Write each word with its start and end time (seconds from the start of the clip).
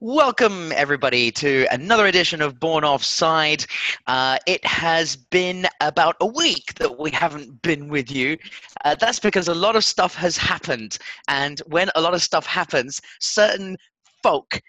Welcome, 0.00 0.72
everybody, 0.72 1.30
to 1.30 1.68
another 1.70 2.06
edition 2.06 2.42
of 2.42 2.58
Born 2.58 2.82
Offside. 2.82 3.64
Uh, 4.08 4.38
it 4.48 4.64
has 4.66 5.14
been 5.14 5.68
about 5.80 6.16
a 6.20 6.26
week 6.26 6.74
that 6.74 6.98
we 6.98 7.12
haven't 7.12 7.62
been 7.62 7.88
with 7.88 8.10
you. 8.10 8.36
Uh, 8.84 8.96
that's 8.96 9.20
because 9.20 9.46
a 9.46 9.54
lot 9.54 9.76
of 9.76 9.84
stuff 9.84 10.16
has 10.16 10.36
happened. 10.36 10.98
And 11.28 11.60
when 11.66 11.88
a 11.94 12.00
lot 12.00 12.14
of 12.14 12.22
stuff 12.22 12.46
happens, 12.46 13.00
certain 13.20 13.76
folk 14.24 14.60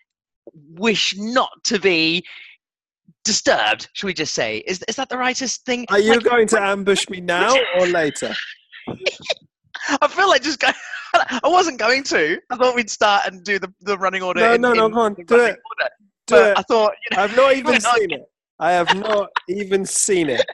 wish 0.54 1.16
not 1.18 1.50
to 1.66 1.80
be 1.80 2.24
disturbed, 3.26 3.90
should 3.94 4.08
we 4.08 4.14
just 4.14 4.34
say? 4.34 4.60
Is, 4.60 4.84
is 4.88 4.96
that 4.96 5.10
the 5.10 5.18
rightest 5.18 5.66
thing? 5.66 5.86
Are 5.90 6.00
you 6.00 6.14
Like, 6.16 6.24
going 6.24 6.48
to 6.50 6.62
ambush 6.62 7.08
me 7.10 7.22
now 7.22 7.56
or 7.78 7.88
later? 7.88 8.34
I 10.02 10.08
feel 10.08 10.30
like 10.30 10.42
just 10.44 10.60
going. 10.60 10.74
I 11.14 11.40
wasn't 11.48 11.80
going 11.80 12.04
to. 12.04 12.40
I 12.52 12.56
thought 12.56 12.76
we'd 12.76 12.90
start 12.90 13.24
and 13.28 13.44
do 13.44 13.58
the, 13.60 13.74
the 13.82 13.98
running 13.98 14.22
order. 14.22 14.42
No, 14.42 14.54
in- 14.54 14.62
no, 14.62 14.74
no, 14.74 14.86
in 14.86 14.92
come 14.92 15.00
on, 15.00 15.14
do 15.14 15.22
it. 15.22 15.28
order. 15.36 15.90
Do 16.28 16.36
But 16.36 16.52
it. 16.52 16.58
I 16.58 16.62
thought, 16.64 16.92
you 17.10 17.18
know, 17.18 17.24
I've 17.24 17.36
not 17.36 17.56
even 17.56 17.74
not 17.74 17.82
seen 17.98 18.12
it. 18.12 18.26
I 18.60 18.72
have 18.74 18.96
not 19.00 19.30
even 19.48 19.86
seen 19.86 20.30
it. 20.30 20.46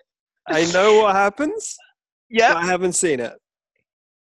I 0.48 0.66
know 0.72 1.02
what 1.02 1.16
happens, 1.16 1.76
yeah. 2.30 2.54
I 2.56 2.66
haven't 2.66 2.94
seen 2.94 3.20
it. 3.20 3.34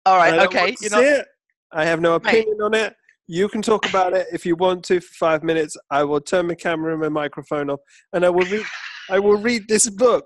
All 0.04 0.18
right. 0.18 0.38
Okay. 0.40 0.58
want 0.60 0.76
to 0.78 0.84
You 0.84 0.90
see 0.90 0.96
know. 0.96 1.02
it. 1.02 1.26
I 1.72 1.84
have 1.86 2.00
no 2.00 2.14
opinion 2.16 2.58
on 2.62 2.74
it. 2.74 2.94
You 3.30 3.48
can 3.48 3.62
talk 3.62 3.88
about 3.88 4.12
it 4.12 4.26
if 4.32 4.44
you 4.44 4.56
want 4.56 4.84
to 4.86 4.98
for 5.00 5.14
five 5.14 5.44
minutes. 5.44 5.76
I 5.88 6.02
will 6.02 6.20
turn 6.20 6.48
my 6.48 6.56
camera 6.56 6.90
and 6.90 7.00
my 7.00 7.08
microphone 7.08 7.70
off, 7.70 7.78
and 8.12 8.24
I 8.24 8.28
will 8.28 8.44
read. 8.46 8.66
I 9.08 9.20
will 9.20 9.36
read 9.36 9.68
this 9.68 9.88
book. 9.88 10.24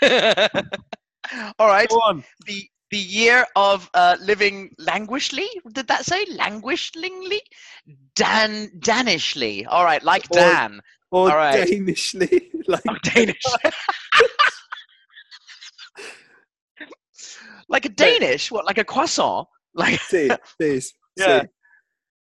All 0.02 1.66
right. 1.66 1.88
Go 1.88 1.96
on. 1.96 2.22
The 2.46 2.64
the 2.92 2.98
year 2.98 3.44
of 3.56 3.90
uh, 3.94 4.18
living 4.20 4.70
languishly. 4.78 5.48
Did 5.72 5.88
that 5.88 6.04
say 6.04 6.24
languishingly? 6.26 7.40
Dan 8.14 8.70
Danishly. 8.78 9.66
All 9.68 9.82
right, 9.84 10.04
like 10.04 10.24
Or- 10.30 10.38
Dan. 10.38 10.80
Or 11.10 11.28
All 11.28 11.36
right. 11.36 11.66
Danishly, 11.66 12.50
like 12.68 12.82
Oh, 12.88 12.94
Danish. 13.02 13.42
like 17.68 17.84
a 17.84 17.88
Danish? 17.88 18.52
What? 18.52 18.64
Like 18.64 18.78
a 18.78 18.84
croissant? 18.84 19.48
Like 19.74 19.98
see, 20.02 20.30
please. 20.56 20.94
Yeah. 21.16 21.40
see. 21.40 21.48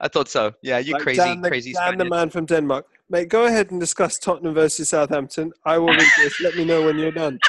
I 0.00 0.08
thought 0.08 0.28
so. 0.28 0.52
Yeah, 0.62 0.78
you 0.78 0.92
Like 0.94 1.02
crazy, 1.02 1.18
Dan 1.18 1.40
the, 1.40 1.48
crazy 1.48 1.72
Dan 1.72 1.98
the 1.98 2.04
man 2.04 2.30
from 2.30 2.46
Denmark. 2.46 2.86
Mate, 3.10 3.28
go 3.28 3.46
ahead 3.46 3.70
and 3.70 3.80
discuss 3.80 4.18
Tottenham 4.18 4.54
versus 4.54 4.90
Southampton. 4.90 5.52
I 5.64 5.78
will 5.78 5.88
read 5.88 6.10
this. 6.18 6.40
Let 6.40 6.56
me 6.56 6.64
know 6.64 6.84
when 6.84 6.98
you're 6.98 7.10
done. 7.10 7.38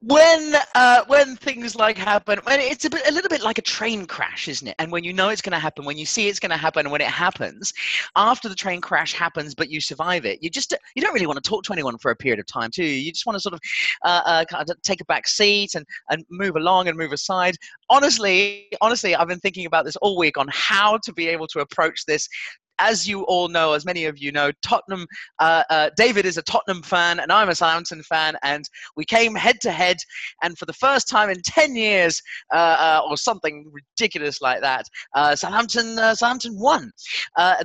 when 0.00 0.54
uh, 0.76 1.02
when 1.08 1.34
things 1.36 1.74
like 1.74 1.98
happen 1.98 2.38
when 2.44 2.60
it's 2.60 2.84
a, 2.84 2.90
bit, 2.90 3.02
a 3.08 3.12
little 3.12 3.28
bit 3.28 3.42
like 3.42 3.58
a 3.58 3.62
train 3.62 4.06
crash 4.06 4.46
isn't 4.46 4.68
it? 4.68 4.76
And 4.78 4.92
when 4.92 5.02
you 5.02 5.12
know 5.12 5.28
it's 5.28 5.42
going 5.42 5.52
to 5.52 5.58
happen 5.58 5.84
when 5.84 5.98
you 5.98 6.06
see 6.06 6.28
it's 6.28 6.38
going 6.38 6.50
to 6.50 6.56
happen 6.56 6.90
when 6.90 7.00
it 7.00 7.08
happens 7.08 7.72
after 8.14 8.48
the 8.48 8.54
train 8.54 8.80
crash 8.80 9.12
happens 9.12 9.56
but 9.56 9.68
you 9.70 9.80
survive 9.80 10.24
it 10.24 10.40
you 10.40 10.50
just 10.50 10.72
you 10.94 11.02
don't 11.02 11.12
really 11.12 11.26
want 11.26 11.42
to 11.42 11.48
talk 11.48 11.64
to 11.64 11.72
anyone 11.72 11.98
for 11.98 12.12
a 12.12 12.16
period 12.16 12.38
of 12.38 12.46
time 12.46 12.70
too 12.70 12.84
you? 12.84 13.10
Just 13.10 13.26
want 13.26 13.34
to 13.34 13.40
sort 13.40 13.54
of 13.54 13.60
uh, 14.04 14.22
uh, 14.24 14.44
kind 14.44 14.70
of 14.70 14.80
take 14.82 15.00
a 15.00 15.04
back 15.06 15.26
seat 15.26 15.74
and 15.74 15.84
and 16.10 16.24
move 16.30 16.54
along 16.54 16.86
and 16.86 16.96
move 16.96 17.12
aside. 17.12 17.56
Honestly 17.90 18.68
honestly 18.80 19.16
i've 19.16 19.28
been 19.28 19.40
thinking 19.40 19.66
about 19.66 19.84
this 19.84 19.96
all 19.96 20.16
week 20.16 20.38
on 20.38 20.46
how 20.52 20.96
to 20.98 21.12
be 21.12 21.26
able 21.26 21.48
to 21.48 21.58
approach 21.58 22.04
this 22.06 22.28
as 22.78 23.08
you 23.08 23.22
all 23.22 23.48
know, 23.48 23.72
as 23.72 23.84
many 23.84 24.04
of 24.04 24.18
you 24.18 24.32
know, 24.32 24.52
Tottenham. 24.62 25.06
Uh, 25.38 25.62
uh, 25.70 25.90
David 25.96 26.26
is 26.26 26.38
a 26.38 26.42
Tottenham 26.42 26.82
fan, 26.82 27.20
and 27.20 27.32
I'm 27.32 27.48
a 27.48 27.54
Southampton 27.54 28.02
fan, 28.02 28.36
and 28.42 28.64
we 28.96 29.04
came 29.04 29.34
head 29.34 29.60
to 29.62 29.70
head. 29.70 29.96
And 30.42 30.56
for 30.58 30.66
the 30.66 30.72
first 30.72 31.08
time 31.08 31.30
in 31.30 31.40
ten 31.42 31.74
years, 31.74 32.22
uh, 32.52 32.56
uh, 32.56 33.00
or 33.08 33.16
something 33.16 33.70
ridiculous 33.72 34.40
like 34.40 34.60
that, 34.60 34.86
uh, 35.14 35.34
Southampton 35.34 35.98
uh, 35.98 36.14
Southampton 36.14 36.58
won. 36.58 36.90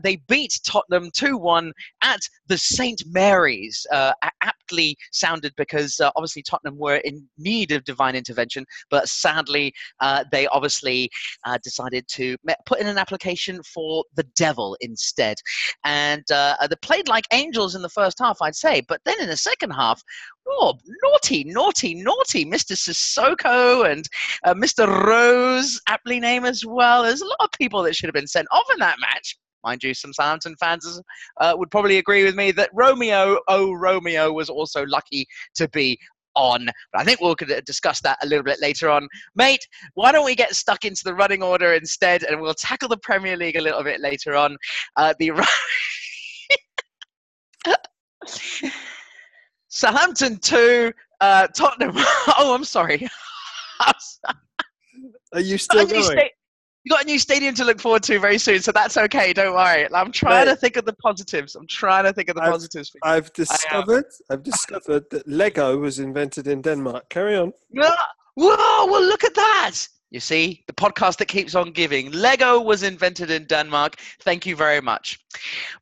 They 0.04 0.18
beat 0.28 0.60
Tottenham 0.66 1.12
two 1.14 1.38
one 1.38 1.72
at 2.02 2.20
the 2.48 2.58
St 2.58 3.02
Mary's. 3.08 3.86
Aptly 4.42 4.98
sounded 5.12 5.54
because 5.58 6.00
obviously 6.16 6.42
Tottenham 6.42 6.78
were 6.78 6.98
in 6.98 7.28
need 7.38 7.72
of 7.72 7.84
divine 7.84 8.16
intervention, 8.16 8.66
but 8.90 9.08
sadly 9.08 9.74
they 10.32 10.48
obviously 10.48 11.10
decided 11.64 12.08
to 12.10 12.36
put 12.66 12.80
in 12.80 12.88
an 12.88 12.98
application 12.98 13.62
for 13.64 14.04
the 14.16 14.24
devil 14.36 14.76
instead. 14.82 15.03
And 15.84 16.30
uh, 16.32 16.56
they 16.68 16.76
played 16.82 17.08
like 17.08 17.26
angels 17.32 17.76
in 17.76 17.82
the 17.82 17.90
first 17.90 18.20
half, 18.20 18.42
I'd 18.42 18.56
say. 18.56 18.82
But 18.88 19.02
then 19.06 19.20
in 19.20 19.28
the 19.28 19.38
second 19.38 19.72
half, 19.72 20.02
oh, 20.48 20.78
naughty, 21.04 21.44
naughty, 21.46 21.96
naughty. 21.96 22.46
Mr. 22.46 22.76
Sissoko 22.76 23.90
and 23.90 24.08
uh, 24.44 24.54
Mr. 24.54 24.88
Rose, 24.88 25.80
aptly 25.88 26.20
named 26.20 26.46
as 26.46 26.66
well. 26.66 27.04
There's 27.04 27.22
a 27.22 27.28
lot 27.28 27.38
of 27.42 27.52
people 27.58 27.84
that 27.84 27.96
should 27.96 28.08
have 28.08 28.14
been 28.14 28.28
sent 28.28 28.48
off 28.52 28.66
in 28.72 28.80
that 28.80 28.98
match. 29.00 29.38
Mind 29.64 29.82
you, 29.82 29.94
some 29.94 30.12
Southampton 30.12 30.56
fans 30.60 31.02
uh, 31.40 31.54
would 31.58 31.72
probably 31.72 31.98
agree 31.98 32.26
with 32.26 32.36
me 32.36 32.52
that 32.52 32.70
Romeo, 32.74 33.40
oh, 33.48 33.72
Romeo, 33.72 34.32
was 34.34 34.50
also 34.50 34.86
lucky 34.88 35.26
to 35.56 35.70
be 35.70 35.98
on. 36.36 36.66
But 36.92 37.02
I 37.02 37.04
think 37.04 37.22
we'll 37.22 37.36
discuss 37.66 38.02
that 38.02 38.18
a 38.24 38.28
little 38.28 38.44
bit 38.44 38.60
later 38.62 38.90
on. 38.90 39.08
Mate, 39.36 39.66
why 39.94 40.12
don't 40.12 40.26
we 40.26 40.36
get 40.36 40.56
stuck 40.56 40.86
into 40.86 41.04
the 41.04 41.14
running 41.14 41.44
order 41.44 41.74
instead 41.74 42.24
and 42.24 42.42
we'll 42.42 42.54
tackle 42.54 42.90
the 42.90 42.98
Premier 42.98 43.38
League 43.38 43.56
a 43.56 43.62
little 43.62 43.84
bit 43.84 44.00
later 44.00 44.36
on. 44.36 44.58
Uh, 44.96 45.14
the 45.20 45.32
Southampton 49.70 50.38
2, 50.38 50.92
uh, 51.22 51.48
Tottenham. 51.48 51.94
oh, 51.98 52.54
I'm 52.56 52.64
sorry. 52.64 53.08
Are 55.34 55.40
you 55.40 55.58
still 55.58 55.86
going? 55.88 56.30
You 56.84 56.90
got 56.90 57.04
a 57.04 57.06
new 57.06 57.18
stadium 57.20 57.56
to 57.56 57.64
look 57.64 57.80
forward 57.80 58.04
to 58.04 58.20
very 58.20 58.38
soon, 58.38 58.62
so 58.62 58.72
that's 58.72 58.98
okay. 58.98 59.32
Don't 59.34 59.56
worry. 59.56 59.88
I'm 59.94 60.12
trying 60.12 60.48
to 60.48 60.56
think 60.56 60.76
of 60.76 60.86
the 60.86 60.94
positives. 60.94 61.56
I'm 61.56 61.68
trying 61.68 62.04
to 62.04 62.14
think 62.14 62.30
of 62.30 62.36
the 62.36 62.42
I've- 62.44 62.52
positives. 62.52 62.90
For 62.90 62.98
you. 62.98 63.12
I've 63.12 63.32
discovered. 63.34 64.06
I've 64.30 64.44
discovered 64.44 65.06
that 65.12 65.28
Lego 65.28 65.78
was 65.78 66.00
invented 66.00 66.48
in 66.48 66.62
Denmark. 66.62 67.10
Carry 67.10 67.38
on. 67.38 67.54
Whoa! 67.72 67.96
Well, 68.36 69.04
look 69.04 69.24
at 69.24 69.36
that. 69.36 69.76
You 70.12 70.20
see, 70.20 70.64
the 70.68 70.74
podcast 70.74 71.18
that 71.18 71.28
keeps 71.28 71.56
on 71.56 71.72
giving. 71.72 72.12
Lego 72.12 72.62
was 72.62 72.84
invented 72.84 73.32
in 73.32 73.46
Denmark. 73.46 73.96
Thank 74.22 74.46
you 74.46 74.56
very 74.56 74.82
much, 74.82 75.20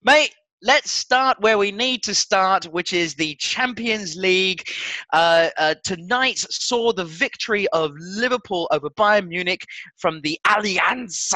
mate. 0.04 0.34
Let's 0.64 0.92
start 0.92 1.42
where 1.42 1.58
we 1.58 1.72
need 1.72 2.04
to 2.04 2.14
start, 2.14 2.66
which 2.66 2.94
is 2.94 3.16
the 3.16 3.34
Champions 3.36 4.16
League. 4.16 4.64
Uh, 5.12 5.50
uh, 5.58 5.74
tonight 5.84 6.38
saw 6.38 6.94
the 6.94 7.06
victory 7.06 7.68
of 7.70 7.94
Liverpool 7.98 8.68
over 8.72 8.88
Bayern 8.92 9.28
Munich 9.28 9.66
from 9.98 10.22
the 10.22 10.40
Allianz 10.46 11.34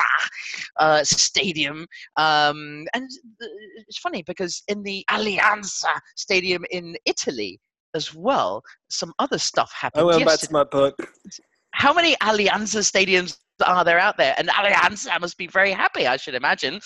uh, 0.78 1.04
Stadium. 1.04 1.88
Um, 2.18 2.86
and 2.94 3.10
uh, 3.42 3.48
it's 3.88 3.98
funny 3.98 4.22
because 4.28 4.62
in 4.68 4.84
the 4.84 5.04
Allianz 5.10 5.84
Stadium 6.16 6.64
in 6.70 6.96
Italy 7.06 7.60
as 7.96 8.14
well, 8.14 8.62
some 8.92 9.12
other 9.18 9.40
stuff 9.40 9.72
I 9.74 9.86
happened. 9.86 10.06
went 10.06 10.20
back 10.20 10.28
yesterday 10.28 10.48
to 10.48 10.54
my 10.54 10.64
book. 10.66 10.96
how 11.72 11.94
many 11.94 12.16
Allianz 12.18 12.76
stadiums 12.76 13.38
are 13.64 13.84
there 13.84 14.00
out 14.00 14.18
there? 14.18 14.36
And 14.38 14.50
Allianz 14.50 15.08
must 15.20 15.38
be 15.38 15.48
very 15.48 15.72
happy, 15.72 16.08
I 16.08 16.18
should 16.18 16.36
imagine. 16.36 16.80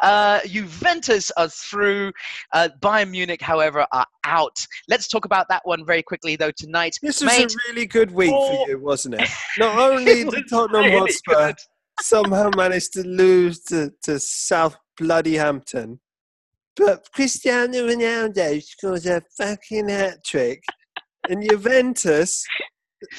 Uh, 0.00 0.40
Juventus 0.46 1.30
are 1.36 1.48
through. 1.48 2.12
Uh, 2.52 2.68
Bayern 2.80 3.10
Munich, 3.10 3.40
however, 3.40 3.86
are 3.92 4.06
out. 4.24 4.64
Let's 4.88 5.08
talk 5.08 5.24
about 5.24 5.46
that 5.48 5.62
one 5.64 5.84
very 5.84 6.02
quickly, 6.02 6.36
though, 6.36 6.52
tonight. 6.52 6.96
This 7.02 7.20
was 7.20 7.26
Mate, 7.26 7.52
a 7.52 7.56
really 7.68 7.86
good 7.86 8.10
week 8.10 8.32
oh. 8.34 8.64
for 8.64 8.70
you, 8.70 8.78
wasn't 8.78 9.16
it? 9.16 9.28
Not 9.58 9.78
only 9.78 10.24
did 10.24 10.48
Tottenham 10.48 10.84
really 10.84 10.98
Hotspur 10.98 11.46
good. 11.48 11.56
somehow 12.00 12.50
manage 12.56 12.90
to 12.90 13.02
lose 13.02 13.60
to, 13.64 13.92
to 14.02 14.18
South 14.18 14.76
Bloody 14.98 15.34
Hampton, 15.36 16.00
but 16.76 17.08
Cristiano 17.12 17.86
Ronaldo 17.86 18.62
scores 18.62 19.06
a 19.06 19.22
fucking 19.36 19.88
hat 19.88 20.24
trick, 20.24 20.62
and 21.28 21.48
Juventus 21.48 22.44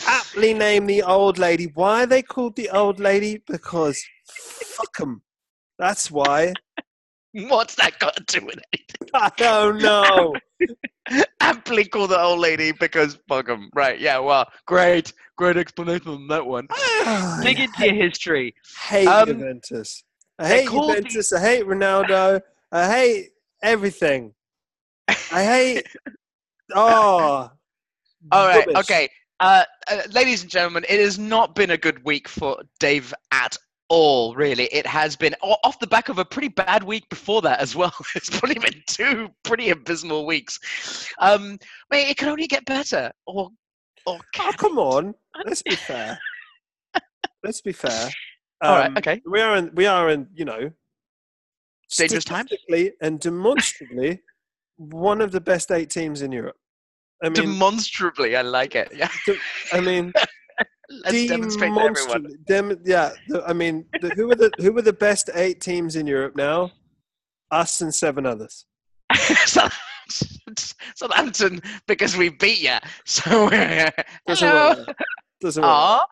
aptly 0.08 0.54
named 0.54 0.90
the 0.90 1.04
old 1.04 1.38
lady. 1.38 1.66
Why 1.74 2.04
are 2.04 2.08
they 2.08 2.22
called 2.22 2.56
the 2.56 2.70
old 2.70 3.00
lady? 3.00 3.42
Because 3.48 4.04
fuck 4.28 4.96
'em. 5.02 5.22
That's 5.80 6.10
why. 6.12 6.54
What's 7.34 7.76
that 7.76 7.98
got 8.00 8.16
to 8.18 8.40
do 8.40 8.46
with 8.46 8.60
it? 8.74 8.94
I 9.14 9.32
don't 9.38 9.82
know. 9.82 10.36
Amply 11.42 11.86
call 11.86 12.08
the 12.08 12.20
old 12.20 12.40
lady 12.40 12.72
because 12.74 13.18
fuck 13.28 13.50
'em. 13.50 13.70
Right, 13.74 14.00
yeah, 14.00 14.20
well, 14.20 14.48
great. 14.66 15.14
Great 15.38 15.58
explanation 15.58 16.10
on 16.10 16.28
that 16.28 16.46
one. 16.46 16.68
Dig 17.42 17.60
into 17.60 17.86
your 17.86 17.96
history. 17.96 18.54
hate 18.88 19.08
Um, 19.08 19.28
Juventus. 19.28 20.04
I 20.38 20.48
they 20.50 20.60
hate 20.62 20.68
called 20.68 20.90
the- 20.92 20.96
Juventus. 20.98 21.34
I 21.34 21.40
hate 21.42 21.66
Ronaldo. 21.66 22.42
I 22.72 22.90
hate 22.92 23.30
everything. 23.64 24.34
I 25.08 25.44
hate. 25.44 25.88
Oh. 26.76 27.50
All 28.32 28.48
right. 28.48 28.68
rubbish. 28.68 28.78
Okay. 28.82 29.10
Uh, 29.42 29.64
uh, 29.90 30.02
ladies 30.12 30.44
and 30.44 30.52
gentlemen, 30.52 30.86
it 30.88 31.00
has 31.00 31.18
not 31.18 31.56
been 31.56 31.72
a 31.72 31.78
good 31.78 32.04
week 32.06 32.28
for 32.30 32.62
Dave 32.80 33.12
at 33.32 33.58
all, 33.90 34.36
really. 34.36 34.66
It 34.66 34.86
has 34.86 35.16
been 35.16 35.34
off 35.42 35.80
the 35.80 35.88
back 35.88 36.10
of 36.10 36.20
a 36.20 36.24
pretty 36.26 36.48
bad 36.50 36.84
week 36.84 37.10
before 37.10 37.42
that 37.42 37.60
as 37.60 37.76
well. 37.76 37.92
It's 38.16 38.30
probably 38.30 38.60
been 38.60 38.84
two 38.88 39.30
pretty 39.44 39.72
abysmal 39.72 40.28
weeks. 40.28 40.60
Um, 41.18 41.58
I 41.92 41.96
mean, 41.98 42.08
it 42.08 42.18
can 42.18 42.30
only 42.30 42.46
get 42.46 42.64
better. 42.66 43.12
Or, 43.26 43.50
or 44.06 44.20
Oh, 44.40 44.52
come 44.58 44.78
on. 44.78 45.16
Let's 45.46 45.64
be 45.64 45.76
fair. 45.76 46.20
Let's 47.44 47.62
be 47.62 47.72
fair. 47.74 48.12
All 48.62 48.78
right, 48.78 48.92
Um, 48.92 48.98
okay. 48.98 49.22
We 49.28 49.42
are 49.42 49.56
in, 49.56 49.72
we 49.74 49.88
are 49.88 50.10
in, 50.12 50.28
you 50.36 50.46
know, 50.46 50.70
Dangerous 51.98 52.24
times? 52.24 52.48
statistically 52.50 52.94
and 53.02 53.20
demonstrably 53.20 54.22
one 54.78 55.20
of 55.20 55.32
the 55.32 55.42
best 55.42 55.72
eight 55.72 55.90
teams 55.90 56.22
in 56.22 56.32
Europe. 56.32 56.58
I 57.24 57.30
mean, 57.30 57.34
Demonstrably, 57.34 58.36
I 58.36 58.42
like 58.42 58.76
it. 58.76 58.92
Yeah, 58.96 59.10
I 59.74 59.80
mean, 59.80 60.12
let's 61.06 61.28
demonstrate 61.28 61.74
to 61.74 61.80
everyone. 61.82 62.28
Dem- 62.48 62.82
yeah, 62.84 63.12
the, 63.28 63.44
I 63.46 63.54
mean, 63.54 63.86
the, 64.02 64.10
who 64.16 64.32
are 64.32 64.36
the 64.36 64.52
who 64.58 64.76
are 64.78 64.82
the 64.82 64.94
best 64.94 65.30
eight 65.36 65.62
teams 65.62 65.96
in 65.96 66.08
Europe 66.08 66.36
now? 66.36 66.72
Us 67.52 67.82
and 67.82 67.94
seven 67.94 68.26
others. 68.26 68.66
Southampton, 70.96 71.62
because 71.88 72.18
we 72.18 72.30
beat 72.30 72.62
you. 72.62 72.78
So, 73.06 73.50
Doesn't 73.50 74.48
hello. 74.48 74.76
work. 74.88 74.98
Doesn't 75.42 75.62
work. 75.64 75.70
Aw, 75.72 76.06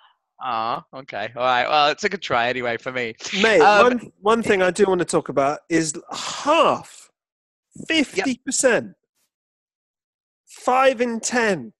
aw, 0.44 0.84
okay, 0.98 1.30
all 1.36 1.44
right. 1.44 1.68
Well, 1.68 1.90
it's 1.90 2.04
a 2.04 2.10
good 2.10 2.22
try 2.22 2.50
anyway 2.50 2.78
for 2.78 2.92
me. 2.92 3.16
Mate, 3.42 3.62
Um, 3.62 3.84
one 3.84 4.12
one 4.22 4.44
thing 4.44 4.62
I 4.62 4.72
do 4.72 4.86
want 4.86 5.00
to 5.00 5.06
talk 5.06 5.30
about 5.30 5.60
is 5.70 5.94
half, 6.12 7.10
fifty 7.88 8.40
percent, 8.46 8.94
five 10.70 11.02
in 11.02 11.20
ten 11.20 11.74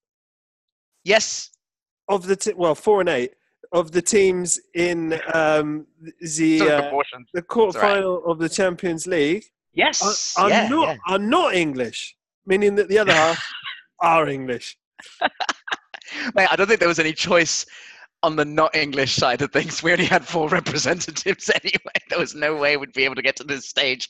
Yes, 1.04 1.52
of 2.08 2.26
the 2.26 2.36
t- 2.36 2.54
well, 2.56 2.76
four 2.76 3.00
and 3.00 3.10
eight 3.10 3.32
of 3.72 3.92
the 3.92 4.02
teams 4.02 4.60
in 4.74 5.20
um, 5.34 5.86
the 6.22 6.58
sort 6.58 6.72
of 6.72 6.80
uh, 6.80 7.02
the 7.34 7.46
all 7.56 7.68
right. 7.68 7.74
quarterfinal 7.74 8.28
of 8.28 8.40
the 8.40 8.50
Champions 8.50 9.06
League 9.06 9.46
Yes, 9.74 10.36
are, 10.38 10.46
are 10.46 10.50
yeah, 10.50 10.68
not 10.68 10.88
yeah. 10.88 10.98
are 11.08 11.20
not 11.20 11.54
English, 11.54 12.16
meaning 12.48 12.76
that 12.76 12.90
the 12.90 12.98
other 12.98 13.14
half 13.24 13.44
are 14.02 14.28
English. 14.28 14.78
Mate, 16.34 16.48
I 16.52 16.56
don't 16.56 16.68
think 16.68 16.80
there 16.80 16.90
was 16.90 17.00
any 17.00 17.14
choice 17.14 17.66
on 18.24 18.36
the 18.36 18.46
not 18.46 18.76
English 18.76 19.16
side 19.16 19.42
of 19.42 19.52
things. 19.52 19.84
We 19.84 19.92
only 19.92 20.06
had 20.06 20.26
four 20.26 20.50
representatives 20.60 21.50
anyway. 21.64 21.98
There 22.10 22.20
was 22.20 22.36
no 22.36 22.56
way 22.56 22.76
we'd 22.76 22.94
be 22.94 23.06
able 23.06 23.16
to 23.16 23.22
get 23.22 23.36
to 23.38 23.44
this 23.44 23.70
stage. 23.70 24.10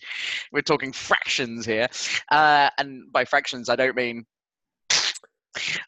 We're 0.52 0.62
talking 0.62 0.94
fractions 0.94 1.66
here. 1.66 1.88
Uh, 2.32 2.70
and 2.78 3.12
by 3.12 3.26
fractions, 3.26 3.70
I 3.70 3.76
don't 3.76 3.96
mean. 3.96 4.26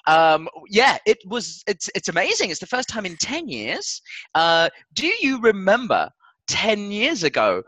Um, 0.08 0.50
yeah, 0.70 0.98
it 1.06 1.18
was. 1.26 1.64
It's 1.68 1.90
it's 1.96 2.10
amazing. 2.10 2.50
It's 2.50 2.60
the 2.60 2.66
first 2.66 2.90
time 2.90 3.06
in 3.06 3.16
ten 3.18 3.48
years. 3.48 4.02
Uh, 4.36 4.70
do 4.94 5.08
you 5.22 5.40
remember 5.42 6.10
ten 6.48 6.92
years 6.92 7.24
ago? 7.24 7.64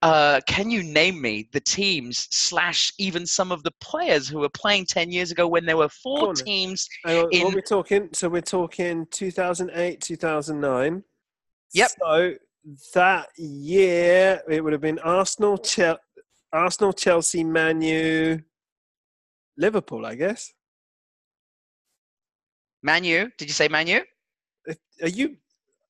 Uh, 0.00 0.40
can 0.46 0.70
you 0.70 0.84
name 0.84 1.20
me 1.20 1.48
the 1.52 1.60
teams 1.60 2.28
slash 2.30 2.92
even 2.98 3.26
some 3.26 3.50
of 3.50 3.64
the 3.64 3.72
players 3.80 4.28
who 4.28 4.38
were 4.38 4.48
playing 4.50 4.86
ten 4.86 5.10
years 5.10 5.32
ago 5.32 5.48
when 5.48 5.66
there 5.66 5.76
were 5.76 5.88
four 5.88 6.34
teams 6.34 6.88
In- 7.06 7.42
what 7.42 7.54
we're 7.54 7.60
talking? 7.60 8.08
So 8.12 8.28
we're 8.28 8.42
talking 8.42 9.06
2008, 9.10 10.00
2009. 10.00 11.02
Yep. 11.74 11.90
So 12.00 12.34
that 12.94 13.28
year 13.36 14.40
it 14.48 14.62
would 14.62 14.72
have 14.72 14.82
been 14.82 14.98
Arsenal, 15.00 15.58
Chel- 15.58 15.98
Arsenal, 16.52 16.92
Chelsea, 16.92 17.42
Manu, 17.42 18.38
Liverpool, 19.56 20.06
I 20.06 20.14
guess. 20.14 20.52
Manu, 22.82 23.28
did 23.38 23.48
you 23.48 23.54
say 23.54 23.68
Manu? 23.68 24.00
Are 25.02 25.08
you? 25.08 25.36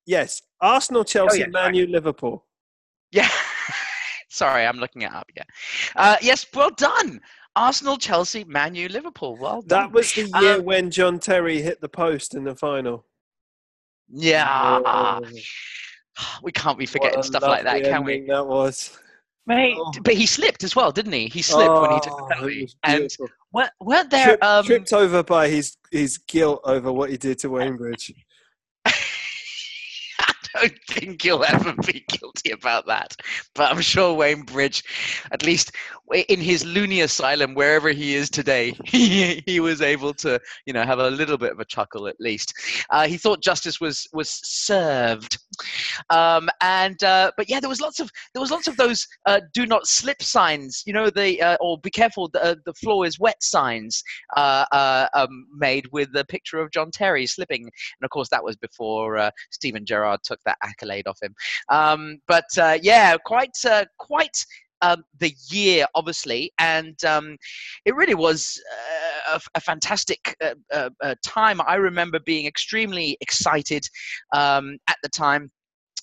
Yes, 0.05 0.41
Arsenal, 0.61 1.03
Chelsea, 1.03 1.39
yeah, 1.39 1.45
sorry. 1.51 1.71
Manu, 1.71 1.87
Liverpool. 1.87 2.45
Yeah. 3.11 3.29
Sorry, 4.31 4.63
I'm 4.65 4.77
looking 4.77 5.01
it 5.01 5.11
up. 5.11 5.25
Yeah. 5.35 5.43
Uh, 5.95 6.15
yes, 6.21 6.45
well 6.53 6.69
done. 6.69 7.19
Arsenal, 7.55 7.97
Chelsea, 7.97 8.43
Manu, 8.43 8.87
Liverpool. 8.87 9.35
Well 9.37 9.61
done. 9.63 9.85
That 9.85 9.91
was 9.91 10.13
the 10.13 10.31
year 10.39 10.55
Um, 10.59 10.65
when 10.65 10.91
John 10.91 11.17
Terry 11.19 11.59
hit 11.61 11.81
the 11.81 11.89
post 11.89 12.35
in 12.35 12.43
the 12.43 12.55
final. 12.55 13.05
yeah. 14.07 14.45
Oh, 14.85 15.21
We 16.43 16.51
can't 16.51 16.77
be 16.77 16.85
forgetting 16.85 17.23
stuff 17.23 17.41
like 17.43 17.63
that, 17.63 17.81
can 17.83 18.03
we? 18.03 18.25
That 18.27 18.45
was. 18.45 18.99
Mate, 19.49 19.75
Oh. 19.79 19.91
but 20.03 20.13
he 20.13 20.27
slipped 20.27 20.63
as 20.63 20.75
well, 20.75 20.91
didn't 20.91 21.11
he? 21.11 21.27
He 21.27 21.41
slipped 21.41 21.73
when 21.73 21.89
he 21.91 21.99
took 21.99 22.15
the 22.17 22.23
Oh, 22.23 22.27
penalty. 22.29 22.69
And 22.83 23.09
weren't, 23.51 23.71
weren't 23.81 24.11
there? 24.11 24.25
Trip- 24.27 24.43
um, 24.43 24.63
tripped 24.63 24.93
over 24.93 25.23
by 25.23 25.49
his 25.49 25.75
his 25.91 26.19
guilt 26.19 26.61
over 26.65 26.91
what 26.93 27.09
he 27.09 27.17
did 27.17 27.39
to 27.39 27.49
Wayne 27.49 27.75
Bridge. 27.75 28.13
I 30.55 30.67
don't 30.67 30.79
think 30.89 31.23
you'll 31.23 31.43
ever 31.43 31.73
be 31.73 32.05
guilty 32.07 32.51
about 32.51 32.87
that. 32.87 33.15
But 33.55 33.71
I'm 33.71 33.81
sure 33.81 34.13
Wayne 34.13 34.41
Bridge, 34.43 34.83
at 35.31 35.43
least 35.43 35.71
in 36.13 36.39
his 36.39 36.65
loony 36.65 37.01
asylum, 37.01 37.53
wherever 37.53 37.89
he 37.89 38.15
is 38.15 38.29
today, 38.29 38.75
he, 38.85 39.43
he 39.45 39.59
was 39.59 39.81
able 39.81 40.13
to, 40.15 40.39
you 40.65 40.73
know, 40.73 40.83
have 40.83 40.99
a 40.99 41.09
little 41.09 41.37
bit 41.37 41.51
of 41.51 41.59
a 41.59 41.65
chuckle 41.65 42.07
at 42.07 42.19
least. 42.19 42.53
Uh, 42.89 43.07
he 43.07 43.17
thought 43.17 43.41
justice 43.41 43.79
was 43.79 44.07
was 44.13 44.29
served, 44.29 45.37
um, 46.09 46.49
and 46.61 47.03
uh, 47.03 47.31
but 47.37 47.49
yeah, 47.49 47.59
there 47.59 47.69
was 47.69 47.81
lots 47.81 47.99
of 47.99 48.09
there 48.33 48.41
was 48.41 48.51
lots 48.51 48.67
of 48.67 48.77
those 48.77 49.07
uh, 49.25 49.41
do 49.53 49.65
not 49.65 49.87
slip 49.87 50.21
signs, 50.21 50.83
you 50.85 50.93
know, 50.93 51.09
the 51.09 51.41
uh, 51.41 51.57
or 51.61 51.77
be 51.79 51.91
careful, 51.91 52.29
the, 52.29 52.43
uh, 52.43 52.55
the 52.65 52.73
floor 52.73 53.05
is 53.05 53.19
wet 53.19 53.41
signs 53.41 54.03
uh, 54.35 55.07
um, 55.13 55.47
made 55.55 55.85
with 55.91 56.11
the 56.13 56.25
picture 56.25 56.59
of 56.59 56.71
John 56.71 56.91
Terry 56.91 57.25
slipping 57.25 57.63
and 57.63 58.03
of 58.03 58.09
course 58.09 58.29
that 58.29 58.43
was 58.43 58.55
before 58.55 59.31
Steven 59.51 59.85
Gerrard 59.85 60.21
took 60.23 60.38
that 60.45 60.57
accolade 60.63 61.07
off 61.07 61.19
him. 61.21 61.33
Um, 61.69 62.19
but 62.27 62.45
uh, 62.57 62.77
yeah, 62.81 63.15
quite 63.23 63.57
uh, 63.65 63.85
quite 63.97 64.45
um, 64.81 65.03
the 65.19 65.33
year, 65.49 65.85
obviously, 65.95 66.51
and 66.59 67.03
um, 67.03 67.37
it 67.85 67.95
really 67.95 68.15
was 68.15 68.61
uh, 68.71 69.35
a, 69.35 69.41
a 69.55 69.61
fantastic 69.61 70.35
uh, 70.43 70.55
uh, 70.73 70.89
uh, 71.03 71.15
time. 71.23 71.61
I 71.67 71.75
remember 71.75 72.19
being 72.25 72.45
extremely 72.45 73.17
excited 73.21 73.83
um, 74.33 74.77
at 74.87 74.97
the 75.03 75.09
time. 75.09 75.51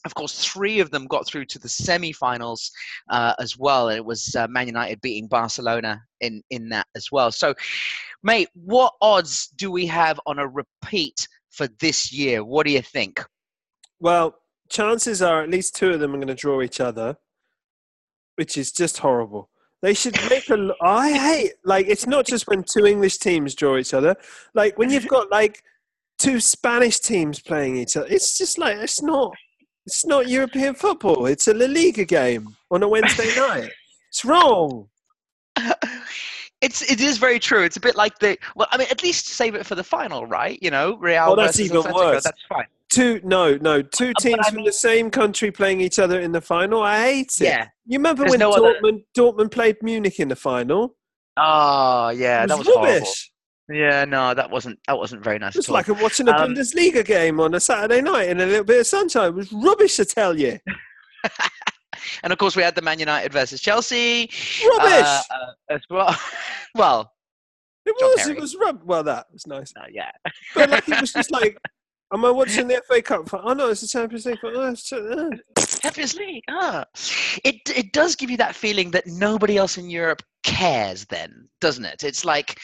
Of 0.05 0.15
course, 0.15 0.44
three 0.44 0.79
of 0.79 0.91
them 0.93 1.06
got 1.09 1.27
through 1.27 1.47
to 1.47 1.59
the 1.59 1.69
semi-finals 1.69 2.71
uh, 3.11 3.35
as 3.41 3.59
well. 3.59 3.89
and 3.89 3.97
It 3.97 4.05
was 4.05 4.37
uh, 4.37 4.47
Man 4.47 4.69
United 4.69 5.00
beating 5.00 5.27
Barcelona 5.27 6.00
in 6.21 6.43
in 6.50 6.69
that 6.69 6.87
as 6.94 7.09
well. 7.11 7.32
So, 7.32 7.55
mate, 8.23 8.49
what 8.55 8.93
odds 9.00 9.49
do 9.56 9.71
we 9.71 9.87
have 9.87 10.21
on 10.27 10.39
a 10.39 10.47
repeat 10.47 11.27
for 11.50 11.67
this 11.81 12.12
year? 12.12 12.44
What 12.44 12.67
do 12.67 12.73
you 12.73 12.82
think? 12.82 13.25
Well, 14.00 14.37
chances 14.69 15.22
are 15.22 15.43
at 15.43 15.50
least 15.50 15.75
two 15.75 15.90
of 15.90 16.00
them 16.00 16.12
are 16.12 16.19
going 16.19 16.28
to 16.28 16.34
draw 16.34 16.62
each 16.62 16.81
other, 16.81 17.16
which 18.37 18.56
is 18.56 18.72
just 18.72 18.98
horrible. 18.98 19.50
They 19.82 19.94
should 19.94 20.19
make 20.31 20.48
a. 20.50 20.72
I 20.82 21.12
hate 21.12 21.52
like 21.64 21.87
it's 21.87 22.06
not 22.06 22.26
just 22.26 22.48
when 22.48 22.65
two 22.65 22.86
English 22.86 23.19
teams 23.19 23.55
draw 23.55 23.76
each 23.76 23.94
other. 23.94 24.17
Like 24.55 24.79
when 24.79 24.91
you've 24.91 25.06
got 25.06 25.31
like 25.31 25.62
two 26.19 26.41
Spanish 26.41 26.98
teams 26.98 27.41
playing 27.41 27.76
each 27.76 27.96
other. 27.96 28.06
It's 28.08 28.38
just 28.38 28.58
like 28.58 28.76
it's 28.76 29.03
not. 29.03 29.34
It's 29.86 30.05
not 30.05 30.29
European 30.29 30.74
football. 30.74 31.26
It's 31.26 31.46
a 31.46 31.55
La 31.55 31.67
Liga 31.67 32.05
game 32.05 32.56
on 32.70 32.82
a 32.82 32.88
Wednesday 32.88 33.32
night. 33.36 33.70
It's 34.08 34.24
wrong. 34.24 34.88
it's 36.60 36.82
it 36.91 37.01
is 37.01 37.19
very 37.19 37.39
true. 37.39 37.63
It's 37.63 37.77
a 37.77 37.81
bit 37.81 37.96
like 37.96 38.19
the 38.19 38.39
well, 38.55 38.67
I 38.70 38.79
mean, 38.79 38.89
at 38.91 39.03
least 39.03 39.27
save 39.29 39.55
it 39.55 39.67
for 39.67 39.75
the 39.75 39.84
final, 39.84 40.27
right? 40.27 40.58
You 40.63 40.70
know, 40.70 40.96
Real 40.96 41.27
Oh, 41.29 41.36
that's 41.36 41.60
even 41.60 41.82
Atletico. 41.82 41.94
worse. 41.94 42.25
That's 42.25 42.43
fine. 42.48 42.67
Two 42.89 43.20
no 43.25 43.56
no 43.56 43.82
two 43.82 44.13
teams 44.20 44.39
I 44.41 44.48
from 44.51 44.56
mean- 44.58 44.65
the 44.67 44.72
same 44.72 45.10
country 45.10 45.51
playing 45.51 45.81
each 45.81 45.98
other 45.98 46.20
in 46.20 46.32
the 46.32 46.41
final. 46.41 46.82
I 46.82 47.01
hate 47.01 47.32
it. 47.41 47.44
Yeah. 47.44 47.69
You 47.86 47.98
remember 47.98 48.22
There's 48.22 48.31
when 48.31 48.41
no 48.41 48.53
other- 48.53 48.75
Dortmund 48.81 49.05
Dortmund 49.17 49.51
played 49.51 49.77
Munich 49.82 50.19
in 50.20 50.29
the 50.29 50.36
final? 50.36 50.96
Oh 51.36 52.10
yeah, 52.10 52.44
it 52.44 52.46
that 52.48 52.56
was 52.58 52.67
was 52.67 52.77
horrible. 52.77 52.94
rubbish. 52.94 53.32
Yeah, 53.69 54.05
no, 54.05 54.32
that 54.32 54.48
wasn't 54.48 54.79
that 54.86 54.96
wasn't 54.96 55.25
very 55.25 55.39
nice 55.41 55.56
It's 55.56 55.69
at 55.69 55.70
all. 55.70 55.75
like 55.75 55.89
watching 56.01 56.29
a 56.29 56.32
Um, 56.32 56.55
Bundesliga 56.55 57.05
game 57.05 57.41
on 57.41 57.53
a 57.55 57.60
Saturday 57.60 58.01
night 58.01 58.29
in 58.29 58.41
a 58.41 58.46
little 58.46 58.65
bit 58.65 58.79
of 58.81 58.86
sunshine. 58.86 59.29
It 59.31 59.34
was 59.34 59.53
rubbish, 59.53 59.98
I 59.98 60.05
tell 60.05 60.39
you. 60.39 60.58
and 62.22 62.32
of 62.32 62.39
course, 62.39 62.56
we 62.56 62.63
had 62.63 62.75
the 62.75 62.82
Man 62.82 62.98
United 62.98 63.32
versus 63.32 63.60
Chelsea 63.60 64.31
Rubbish. 64.69 64.91
uh, 64.93 65.22
uh, 65.31 65.53
as 65.70 65.81
well. 65.91 66.17
well, 66.75 67.13
it 67.84 67.94
John 67.98 68.08
was. 68.10 68.17
Terry. 68.25 68.36
It 68.36 68.41
was 68.41 68.56
rub. 68.56 68.82
Well, 68.84 69.03
that 69.05 69.27
was 69.32 69.46
nice. 69.46 69.72
uh, 69.77 69.84
yeah. 69.91 70.10
But 70.55 70.70
like, 70.70 70.89
it 70.89 71.01
was 71.01 71.13
just 71.13 71.31
like, 71.41 71.56
am 72.13 72.25
I 72.25 72.31
watching 72.31 72.67
the 72.69 72.82
FA 72.89 73.01
Cup? 73.03 73.29
fi- 73.29 73.41
Oh 73.43 73.53
no, 73.53 73.69
it's 73.70 73.81
the 73.82 73.89
Champions 73.89 74.27
League. 74.27 74.39
fi- 74.41 74.53
Oh, 74.55 74.70
it's, 74.70 74.93
uh, 74.93 75.31
Champions 75.81 76.17
League. 76.17 76.43
Ah, 76.51 76.84
it 77.44 77.56
it 77.75 77.93
does 77.93 78.17
give 78.17 78.31
you 78.31 78.36
that 78.39 78.55
feeling 78.55 78.91
that 78.93 79.06
nobody 79.06 79.56
else 79.56 79.79
in 79.79 79.89
Europe 79.91 80.22
cares. 80.43 81.05
Then, 81.06 81.48
doesn't 81.60 81.84
it? 81.84 82.03
It's 82.03 82.25
like 82.25 82.58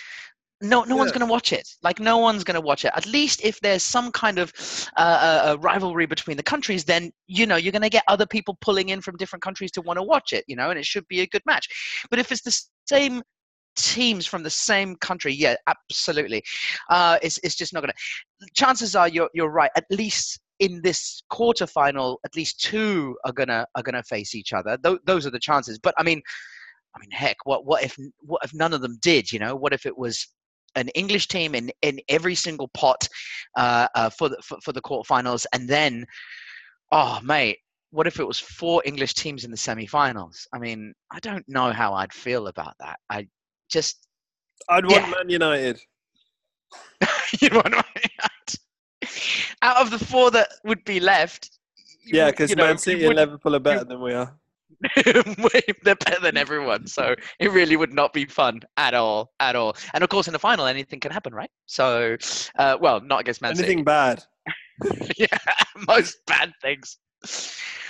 no 0.63 0.85
no 0.85 0.97
one's 0.97 1.13
going 1.13 1.27
to 1.27 1.31
watch 1.31 1.53
it. 1.53 1.69
Like 1.83 1.99
no 1.99 2.19
one's 2.19 2.45
going 2.45 2.55
to 2.55 2.61
watch 2.61 2.85
it. 2.85 2.93
At 2.95 3.07
least 3.07 3.41
if 3.45 3.61
there's 3.61 3.83
some 3.83 4.13
kind 4.13 4.39
of 4.39 4.53
uh, 4.97 5.01
uh, 5.01 5.51
uh, 5.53 5.59
rivalry 5.61 6.07
between 6.07 6.37
the 6.37 6.43
countries, 6.43 6.85
then 6.85 7.13
you 7.27 7.47
know 7.47 7.57
you're 7.57 7.73
going 7.73 7.83
to 7.83 7.91
get 7.91 8.05
other 8.09 8.27
people 8.27 8.57
pulling 8.61 8.91
in 8.91 9.01
from 9.01 9.17
different 9.17 9.43
countries 9.43 9.71
to 9.73 9.83
want 9.83 9.99
to 9.99 10.03
watch 10.03 10.33
it. 10.33 10.45
You 10.47 10.57
know, 10.57 10.71
and 10.71 10.79
it 10.79 10.87
should 10.87 11.07
be 11.09 11.21
a 11.21 11.27
good 11.27 11.43
match. 11.45 11.69
But 12.11 12.19
if 12.19 12.31
it's 12.31 12.43
the 12.43 12.57
same 12.87 13.23
teams 13.77 14.27
from 14.27 14.43
the 14.43 14.51
same 14.51 14.97
country, 14.97 15.33
yeah, 15.33 15.57
absolutely. 15.67 16.43
Uh, 16.89 17.19
it's 17.23 17.39
it's 17.43 17.57
just 17.57 17.73
not 17.73 17.81
going 17.81 17.93
to. 17.93 18.47
Chances 18.55 18.95
are 18.95 19.09
you're 19.09 19.31
you're 19.35 19.51
right. 19.51 19.71
At 19.77 19.85
least 19.91 20.41
in 20.61 20.81
this 20.83 21.23
quarterfinal, 21.33 22.19
at 22.25 22.37
least 22.37 22.61
two 22.61 23.17
are 23.25 23.33
gonna 23.33 23.67
are 23.75 23.83
gonna 23.83 24.03
face 24.05 24.35
each 24.35 24.53
other. 24.53 24.79
Th- 24.83 25.01
those 25.05 25.27
are 25.27 25.31
the 25.31 25.41
chances. 25.41 25.79
But 25.79 25.95
I 25.99 26.05
mean, 26.05 26.23
I 26.95 27.01
mean, 27.01 27.11
heck, 27.11 27.37
what 27.45 27.65
what 27.65 27.83
if 27.83 27.97
what 28.21 28.43
if 28.45 28.55
none 28.55 28.73
of 28.73 28.81
them 28.81 28.99
did? 29.03 29.33
You 29.33 29.41
know, 29.41 29.57
what 29.57 29.73
if 29.73 29.87
it 29.87 29.99
was 29.99 30.27
an 30.77 30.89
English 30.91 31.29
team 31.29 31.55
in, 31.55 31.71
in 31.83 32.01
every 32.09 32.35
single 32.35 32.69
pot 32.69 33.07
uh, 33.57 33.89
uh, 33.95 34.11
for 34.11 34.29
the 34.29 34.37
for, 34.43 34.59
for 34.63 34.73
the 34.73 34.83
quarterfinals, 34.83 35.47
and 35.53 35.69
then, 35.69 36.05
oh 36.91 37.21
mate, 37.23 37.59
what 37.91 38.07
if 38.07 38.19
it 38.19 38.27
was 38.27 38.39
four 38.39 38.83
English 38.85 39.15
teams 39.15 39.45
in 39.45 39.51
the 39.51 39.57
semi-finals? 39.57 40.49
I 40.53 40.59
mean, 40.59 40.95
I 41.11 41.19
don't 41.21 41.45
know 41.49 41.73
how 41.73 41.93
I'd 41.93 42.13
feel 42.13 42.47
about 42.49 42.75
that. 42.81 42.99
I 43.11 43.29
just 43.71 44.09
I'd 44.69 44.87
want 44.87 45.07
Yeah. 45.07 45.11
Man 45.11 45.29
United. 45.29 45.79
you 47.41 47.51
know 47.51 47.59
what 47.59 47.75
I 47.75 47.85
mean? 47.97 49.09
Out 49.63 49.77
of 49.77 49.91
the 49.91 50.05
four 50.05 50.31
that 50.31 50.49
would 50.65 50.85
be 50.85 51.01
left, 51.01 51.51
you 52.05 52.19
Yeah, 52.19 52.31
because 52.31 52.51
you 52.51 52.57
know, 52.57 52.67
Man 52.67 52.79
City 52.79 53.05
and 53.05 53.15
Liverpool 53.15 53.55
are 53.57 53.61
better 53.61 53.85
than 53.85 54.01
we 54.01 54.13
are. 54.13 54.35
they're 55.85 55.95
better 55.95 56.21
than 56.21 56.37
everyone, 56.37 56.87
so 56.87 57.15
it 57.39 57.51
really 57.51 57.77
would 57.77 57.93
not 57.93 58.13
be 58.13 58.25
fun 58.25 58.61
at 58.77 58.95
all, 58.95 59.33
at 59.41 59.57
all. 59.57 59.77
And 59.95 60.03
of 60.03 60.11
course, 60.11 60.27
in 60.27 60.33
the 60.33 60.39
final, 60.39 60.67
anything 60.67 61.01
can 61.01 61.13
happen, 61.13 61.35
right? 61.35 61.51
So, 61.67 62.17
uh, 62.59 62.77
well, 62.81 63.01
not 63.01 63.21
against 63.21 63.43
Man 63.43 63.53
Anything 63.53 63.85
bad? 63.85 64.23
Yeah, 65.17 65.39
most 65.87 66.17
bad 66.27 66.53
things. 66.61 66.99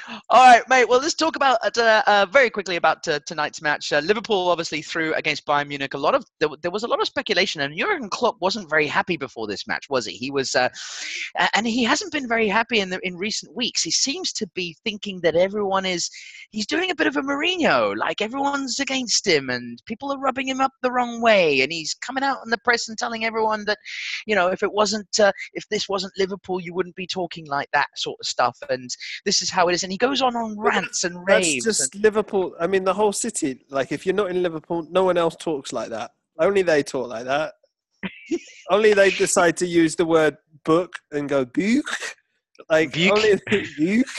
All 0.09 0.21
right, 0.47 0.63
mate. 0.69 0.89
Well, 0.89 1.01
let's 1.01 1.15
talk 1.15 1.37
about 1.37 1.59
uh, 1.79 2.03
uh, 2.07 2.27
very 2.31 2.51
quickly 2.51 2.77
about 2.77 3.07
uh, 3.07 3.21
tonight's 3.27 3.63
match. 3.63 3.93
Uh, 3.93 4.01
Liverpool 4.01 4.49
obviously 4.49 4.83
threw 4.83 5.15
against 5.15 5.47
Bayern 5.47 5.69
Munich. 5.69 5.95
A 5.95 5.99
lot 5.99 6.15
of 6.15 6.25
there, 6.41 6.49
there 6.61 6.71
was 6.73 6.83
a 6.83 6.89
lot 6.89 7.01
of 7.01 7.07
speculation, 7.07 7.61
and 7.61 7.77
Jurgen 7.79 8.09
Klopp 8.09 8.37
wasn't 8.41 8.69
very 8.69 8.87
happy 8.87 9.17
before 9.17 9.47
this 9.47 9.67
match, 9.69 9.89
was 9.89 10.07
he? 10.07 10.15
He 10.15 10.31
was, 10.31 10.55
uh, 10.57 10.69
and 11.55 11.67
he 11.67 11.85
hasn't 11.85 12.13
been 12.13 12.27
very 12.27 12.49
happy 12.49 12.81
in 12.81 12.91
the 12.91 12.99
in 13.05 13.17
recent 13.17 13.55
weeks. 13.55 13.83
He 13.83 13.93
seems 13.93 14.33
to 14.33 14.47
be 14.55 14.77
thinking 14.85 15.21
that 15.23 15.37
everyone 15.37 15.87
is 15.87 16.11
he's 16.51 16.67
doing 16.67 16.91
a 16.91 16.97
bit 16.97 17.07
of 17.07 17.17
a 17.17 17.23
Mourinho, 17.23 17.97
like 17.97 18.21
everyone's 18.21 18.81
against 18.81 19.27
him, 19.27 19.51
and 19.51 19.81
people 19.87 20.13
are 20.13 20.19
rubbing 20.19 20.49
him 20.49 20.61
up 20.61 20.73
the 20.83 20.91
wrong 20.91 21.21
way, 21.21 21.61
and 21.61 21.71
he's 21.71 21.95
coming 21.95 22.25
out 22.25 22.39
in 22.45 22.51
the 22.51 22.59
press 22.65 22.89
and 22.89 22.99
telling 22.99 23.25
everyone 23.25 23.65
that, 23.67 23.79
you 24.27 24.35
know, 24.35 24.49
if 24.49 24.65
it 24.65 24.73
wasn't 24.73 25.21
uh, 25.21 25.31
if 25.53 25.69
this 25.69 25.89
wasn't 25.89 26.13
Liverpool, 26.19 26.61
you 26.61 26.75
wouldn't 26.75 26.97
be 26.97 27.07
talking 27.07 27.47
like 27.47 27.69
that 27.73 27.89
sort 27.97 28.19
of 28.21 28.27
stuff, 28.27 28.59
and 28.69 28.91
this 29.25 29.43
is 29.43 29.51
how 29.51 29.69
it 29.69 29.75
is. 29.75 29.85
And 29.85 29.92
he 29.93 29.99
goes 29.99 30.23
on 30.23 30.35
on 30.37 30.59
rants 30.59 31.05
and 31.05 31.15
That's 31.27 31.47
raves. 31.47 31.65
just 31.65 31.95
Liverpool. 31.95 32.55
I 32.59 32.67
mean, 32.67 32.85
the 32.85 32.95
whole 32.95 33.13
city. 33.13 33.65
Like, 33.69 33.93
if 33.93 34.05
you're 34.07 34.15
not 34.15 34.31
in 34.31 34.43
Liverpool, 34.43 34.87
no 34.91 35.05
one 35.05 35.17
else 35.19 35.37
talks 35.39 35.73
like 35.73 35.91
that. 35.91 36.13
Only 36.39 36.63
they 36.63 36.83
talk 36.83 37.09
like 37.09 37.25
that. 37.27 37.53
only 38.71 38.95
they 38.95 39.11
decide 39.11 39.57
to 39.59 39.67
use 39.67 39.95
the 39.97 40.05
word 40.07 40.37
book 40.65 40.95
and 41.13 41.29
go 41.29 41.45
book. 41.45 41.85
Like 42.71 42.93
Buke. 42.93 43.13
only 43.17 43.35
book. 43.51 44.07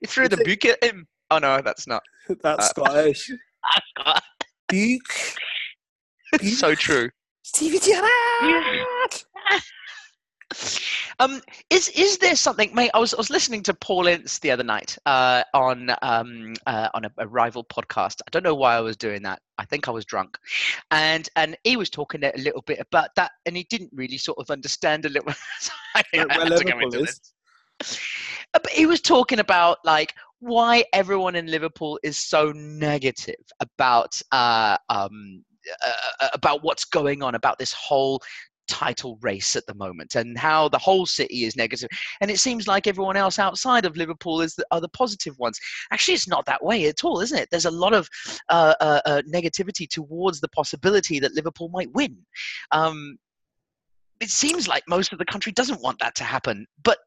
He 0.00 0.06
threw 0.06 0.28
the 0.28 0.38
book 0.38 0.64
at 0.64 0.82
him. 0.82 1.06
Oh 1.30 1.38
no, 1.38 1.60
that's 1.62 1.86
not. 1.86 2.02
That's 2.42 2.68
Uh, 2.68 2.70
Scottish. 2.70 3.30
Book. 4.68 5.02
so 6.42 6.74
true. 6.74 7.10
Stevie 7.42 7.78
Gerrard. 7.80 9.12
Um, 11.20 11.42
is 11.68 11.88
is 11.90 12.16
there 12.18 12.34
something, 12.34 12.74
mate? 12.74 12.90
I 12.94 12.98
was 12.98 13.12
I 13.12 13.18
was 13.18 13.28
listening 13.28 13.62
to 13.64 13.74
Paul 13.74 14.06
Ince 14.06 14.38
the 14.38 14.50
other 14.50 14.64
night 14.64 14.96
uh, 15.04 15.42
on 15.52 15.90
um 16.00 16.54
uh, 16.66 16.88
on 16.94 17.04
a, 17.04 17.12
a 17.18 17.28
rival 17.28 17.62
podcast. 17.64 18.22
I 18.26 18.30
don't 18.30 18.42
know 18.42 18.54
why 18.54 18.74
I 18.74 18.80
was 18.80 18.96
doing 18.96 19.22
that. 19.24 19.40
I 19.58 19.66
think 19.66 19.86
I 19.86 19.90
was 19.90 20.06
drunk, 20.06 20.38
and 20.90 21.28
and 21.36 21.56
he 21.64 21.76
was 21.76 21.90
talking 21.90 22.24
a 22.24 22.32
little 22.38 22.62
bit 22.62 22.80
about 22.80 23.10
that, 23.16 23.32
and 23.44 23.54
he 23.54 23.64
didn't 23.64 23.90
really 23.92 24.16
sort 24.16 24.38
of 24.38 24.50
understand 24.50 25.04
a 25.04 25.10
little. 25.10 25.32
I 25.94 26.02
Well, 26.14 26.26
had 26.30 26.56
to 26.56 26.64
go 26.64 26.72
Liverpool 26.72 26.94
is. 26.94 27.20
Uh, 28.54 28.58
But 28.62 28.70
he 28.72 28.86
was 28.86 29.00
talking 29.00 29.40
about 29.40 29.78
like 29.84 30.14
why 30.38 30.84
everyone 30.94 31.36
in 31.36 31.46
Liverpool 31.46 31.98
is 32.02 32.16
so 32.16 32.50
negative 32.52 33.44
about 33.60 34.20
uh, 34.32 34.78
um, 34.88 35.44
uh, 35.84 36.28
about 36.32 36.62
what's 36.64 36.84
going 36.84 37.22
on 37.22 37.34
about 37.34 37.58
this 37.58 37.72
whole 37.74 38.22
title 38.70 39.18
race 39.20 39.56
at 39.56 39.66
the 39.66 39.74
moment 39.74 40.14
and 40.14 40.38
how 40.38 40.68
the 40.68 40.78
whole 40.78 41.04
city 41.04 41.44
is 41.44 41.56
negative. 41.56 41.88
And 42.20 42.30
it 42.30 42.38
seems 42.38 42.68
like 42.68 42.86
everyone 42.86 43.16
else 43.16 43.38
outside 43.38 43.84
of 43.84 43.96
liverpool 43.96 44.40
is 44.40 44.54
the, 44.54 44.64
are 44.70 44.80
the 44.80 44.88
positive 44.90 45.36
ones. 45.38 45.58
Actually 45.90 46.14
it's 46.14 46.28
not 46.28 46.46
that 46.46 46.64
way 46.64 46.86
at 46.86 47.04
all 47.04 47.20
isn't 47.20 47.38
it? 47.38 47.48
There's 47.50 47.64
a 47.64 47.70
lot 47.70 47.92
of 47.92 48.08
uh, 48.48 48.74
uh, 48.80 49.00
uh, 49.04 49.22
negativity 49.28 49.88
towards 49.88 50.40
the 50.40 50.48
possibility 50.48 51.18
that 51.18 51.34
liverpool 51.34 51.68
might 51.68 51.92
win. 51.92 52.16
Um, 52.70 53.18
it 54.20 54.30
seems 54.30 54.68
like 54.68 54.84
most 54.86 55.12
of 55.12 55.18
the 55.18 55.24
country 55.24 55.50
doesn't 55.50 55.82
want 55.82 55.98
that 55.98 56.14
to 56.16 56.24
happen. 56.24 56.66
But 56.84 56.98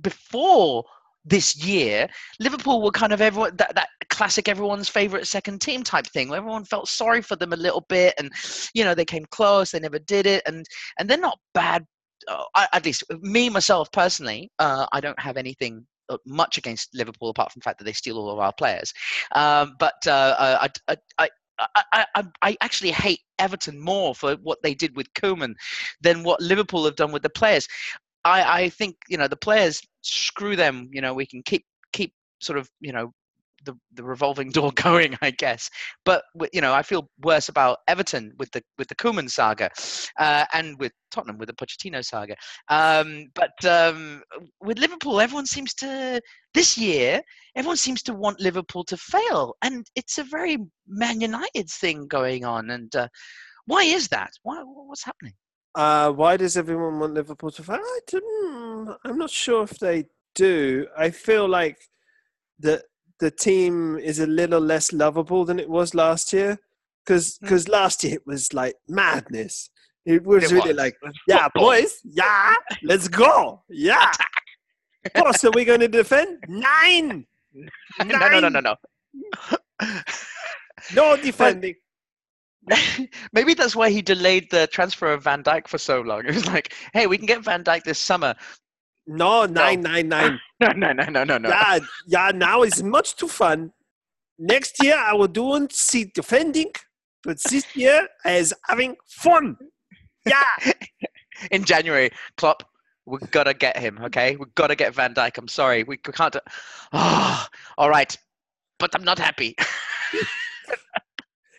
before 0.00 0.84
this 1.28 1.56
year, 1.56 2.08
Liverpool 2.40 2.82
were 2.82 2.90
kind 2.90 3.12
of 3.12 3.20
everyone 3.20 3.56
that, 3.56 3.74
that 3.74 3.88
classic 4.10 4.48
everyone's 4.48 4.88
favorite 4.88 5.26
second 5.26 5.60
team 5.60 5.82
type 5.82 6.06
thing 6.06 6.28
where 6.28 6.38
everyone 6.38 6.64
felt 6.64 6.88
sorry 6.88 7.22
for 7.22 7.36
them 7.36 7.52
a 7.52 7.56
little 7.56 7.84
bit 7.88 8.14
and 8.18 8.32
you 8.74 8.84
know 8.84 8.94
they 8.94 9.04
came 9.04 9.24
close 9.30 9.70
they 9.70 9.78
never 9.80 9.98
did 9.98 10.26
it 10.26 10.42
and 10.46 10.64
and 10.98 11.08
they're 11.08 11.18
not 11.18 11.38
bad 11.54 11.84
uh, 12.28 12.66
at 12.72 12.84
least 12.84 13.04
me 13.20 13.48
myself 13.48 13.90
personally 13.92 14.50
uh, 14.58 14.86
I 14.92 15.00
don't 15.00 15.18
have 15.20 15.36
anything 15.36 15.86
uh, 16.08 16.16
much 16.26 16.58
against 16.58 16.88
Liverpool 16.94 17.30
apart 17.30 17.52
from 17.52 17.60
the 17.60 17.64
fact 17.64 17.78
that 17.78 17.84
they 17.84 17.92
steal 17.92 18.18
all 18.18 18.30
of 18.30 18.38
our 18.38 18.52
players 18.52 18.92
um, 19.34 19.74
but 19.78 19.94
uh, 20.06 20.34
I, 20.38 20.68
I, 20.88 20.96
I 21.18 21.28
I, 21.74 21.82
I, 21.92 22.06
I- 22.14 22.24
I 22.42 22.56
actually 22.60 22.92
hate 22.92 23.18
Everton 23.40 23.80
more 23.80 24.14
for 24.14 24.34
what 24.42 24.58
they 24.62 24.74
did 24.74 24.94
with 24.96 25.12
Koeman 25.14 25.54
than 26.00 26.22
what 26.22 26.40
Liverpool 26.40 26.84
have 26.84 26.94
done 26.94 27.10
with 27.10 27.22
the 27.22 27.30
players. 27.30 27.66
I, 28.24 28.62
I 28.62 28.68
think 28.68 28.96
you 29.08 29.16
know 29.16 29.28
the 29.28 29.36
players 29.36 29.80
screw 30.02 30.56
them. 30.56 30.88
You 30.92 31.00
know 31.00 31.14
we 31.14 31.26
can 31.26 31.42
keep 31.42 31.64
keep 31.92 32.12
sort 32.40 32.58
of 32.58 32.68
you 32.80 32.92
know 32.92 33.12
the 33.64 33.74
the 33.94 34.04
revolving 34.04 34.50
door 34.58 34.72
going, 34.72 35.16
I 35.22 35.30
guess. 35.30 35.70
But 36.04 36.24
you 36.52 36.60
know 36.60 36.72
I 36.74 36.82
feel 36.82 37.08
worse 37.22 37.48
about 37.48 37.78
Everton 37.88 38.32
with 38.38 38.50
the 38.52 38.62
with 38.78 38.88
the 38.88 38.94
Koeman 38.96 39.30
saga, 39.30 39.70
uh, 40.18 40.44
and 40.52 40.78
with 40.78 40.92
Tottenham 41.10 41.38
with 41.38 41.48
the 41.48 41.54
Pochettino 41.54 42.04
saga. 42.04 42.36
Um, 42.68 43.26
but 43.34 43.64
um, 43.64 44.22
with 44.60 44.78
Liverpool, 44.78 45.20
everyone 45.20 45.46
seems 45.46 45.74
to 45.74 46.20
this 46.54 46.76
year 46.78 47.22
everyone 47.58 47.76
seems 47.76 48.02
to 48.04 48.14
want 48.14 48.40
Liverpool 48.40 48.84
to 48.84 48.96
fail, 48.96 49.54
and 49.62 49.86
it's 49.96 50.18
a 50.18 50.24
very 50.24 50.58
Man 50.86 51.20
United 51.20 51.68
thing 51.68 52.06
going 52.06 52.44
on. 52.44 52.70
And 52.70 52.94
uh, 52.94 53.08
why 53.66 53.82
is 53.82 54.08
that? 54.08 54.30
Why 54.42 54.62
what's 54.62 55.04
happening? 55.04 55.34
Uh, 55.74 56.10
why 56.12 56.36
does 56.36 56.56
everyone 56.56 56.98
want 56.98 57.14
Liverpool 57.14 57.50
to 57.52 57.62
fail? 57.62 57.76
I 57.80 58.00
don't, 58.06 58.96
I'm 59.04 59.18
not 59.18 59.30
sure 59.30 59.62
if 59.64 59.78
they 59.78 60.06
do. 60.34 60.86
I 60.96 61.10
feel 61.10 61.48
like 61.48 61.78
the 62.58 62.82
the 63.20 63.30
team 63.30 63.98
is 63.98 64.20
a 64.20 64.26
little 64.26 64.60
less 64.60 64.92
lovable 64.92 65.44
than 65.44 65.58
it 65.58 65.68
was 65.68 65.94
last 65.94 66.32
year. 66.32 66.58
Because 67.04 67.38
Hmm. 67.42 67.70
last 67.72 68.04
year 68.04 68.14
it 68.16 68.26
was 68.26 68.52
like 68.52 68.74
madness. 68.88 69.70
It 70.04 70.24
was 70.24 70.44
It 70.44 70.52
really 70.54 70.68
was. 70.68 70.76
like, 70.76 70.96
yeah, 71.26 71.44
football. 71.44 71.64
boys, 71.70 71.98
yeah, 72.04 72.54
let's 72.82 73.08
go, 73.08 73.62
yeah. 73.68 74.10
Boss, 75.14 75.42
are 75.44 75.50
we 75.52 75.64
going 75.64 75.80
to 75.80 75.88
defend? 75.88 76.38
Nine. 76.48 77.26
no, 78.04 78.28
no, 78.28 78.40
no, 78.40 78.48
no, 78.48 78.60
no. 78.60 78.74
No 80.94 81.16
defending. 81.16 81.74
Maybe 83.32 83.54
that's 83.54 83.76
why 83.76 83.90
he 83.90 84.02
delayed 84.02 84.50
the 84.50 84.66
transfer 84.66 85.12
of 85.12 85.24
Van 85.24 85.42
Dijk 85.42 85.68
for 85.68 85.78
so 85.78 86.00
long. 86.00 86.26
It 86.26 86.34
was 86.34 86.46
like, 86.46 86.74
hey, 86.92 87.06
we 87.06 87.16
can 87.16 87.26
get 87.26 87.42
Van 87.42 87.64
Dijk 87.64 87.84
this 87.84 87.98
summer. 87.98 88.34
No, 89.06 89.46
nine, 89.46 89.80
nine, 89.80 90.08
nine. 90.08 90.38
No, 90.60 90.72
no, 90.72 90.92
no, 90.92 91.04
no, 91.04 91.22
no, 91.24 91.38
no. 91.38 91.48
Yeah, 91.48 91.78
yeah. 92.08 92.32
Now 92.34 92.62
it's 92.62 92.82
much 92.82 93.14
too 93.14 93.28
fun. 93.28 93.72
Next 94.40 94.82
year 94.82 94.96
I 94.96 95.14
will 95.14 95.28
do 95.28 95.54
and 95.54 95.70
see 95.70 96.10
defending, 96.14 96.72
but 97.22 97.38
this 97.48 97.76
year 97.76 98.08
is 98.24 98.52
having 98.66 98.96
fun. 99.06 99.56
Yeah. 100.26 100.72
In 101.52 101.62
January, 101.64 102.10
Klopp, 102.36 102.64
we've 103.06 103.30
got 103.30 103.44
to 103.44 103.54
get 103.54 103.76
him, 103.76 104.00
okay? 104.06 104.34
We've 104.34 104.54
got 104.56 104.66
to 104.66 104.74
get 104.74 104.94
Van 104.94 105.14
Dijk. 105.14 105.38
I'm 105.38 105.46
sorry. 105.48 105.84
We 105.84 105.98
we 106.04 106.12
can't. 106.12 106.32
Do- 106.32 106.40
oh, 106.92 107.46
all 107.78 107.88
right. 107.88 108.16
But 108.80 108.94
I'm 108.94 109.04
not 109.04 109.18
happy. 109.18 109.54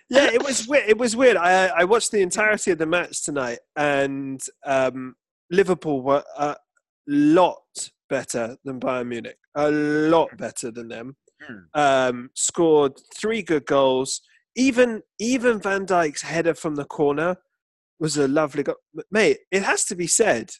Yeah, 0.09 0.31
it 0.31 0.43
was 0.43 0.67
weird. 0.67 0.89
It 0.89 0.97
was 0.97 1.15
weird. 1.15 1.37
I 1.37 1.67
I 1.67 1.83
watched 1.83 2.11
the 2.11 2.21
entirety 2.21 2.71
of 2.71 2.77
the 2.77 2.85
match 2.85 3.23
tonight, 3.23 3.59
and 3.75 4.41
um, 4.65 5.15
Liverpool 5.51 6.01
were 6.01 6.23
a 6.37 6.55
lot 7.07 7.89
better 8.09 8.57
than 8.63 8.79
Bayern 8.79 9.07
Munich. 9.07 9.37
A 9.55 9.69
lot 9.69 10.35
better 10.37 10.71
than 10.71 10.87
them. 10.87 11.15
Hmm. 11.41 11.79
Um, 11.79 12.29
scored 12.35 12.93
three 13.15 13.41
good 13.41 13.65
goals. 13.65 14.21
Even 14.55 15.01
even 15.19 15.61
Van 15.61 15.85
Dijk's 15.85 16.23
header 16.23 16.53
from 16.53 16.75
the 16.75 16.85
corner 16.85 17.37
was 17.99 18.17
a 18.17 18.27
lovely 18.27 18.63
goal. 18.63 18.75
Mate, 19.11 19.37
it 19.51 19.63
has 19.63 19.85
to 19.85 19.95
be 19.95 20.07
said. 20.07 20.51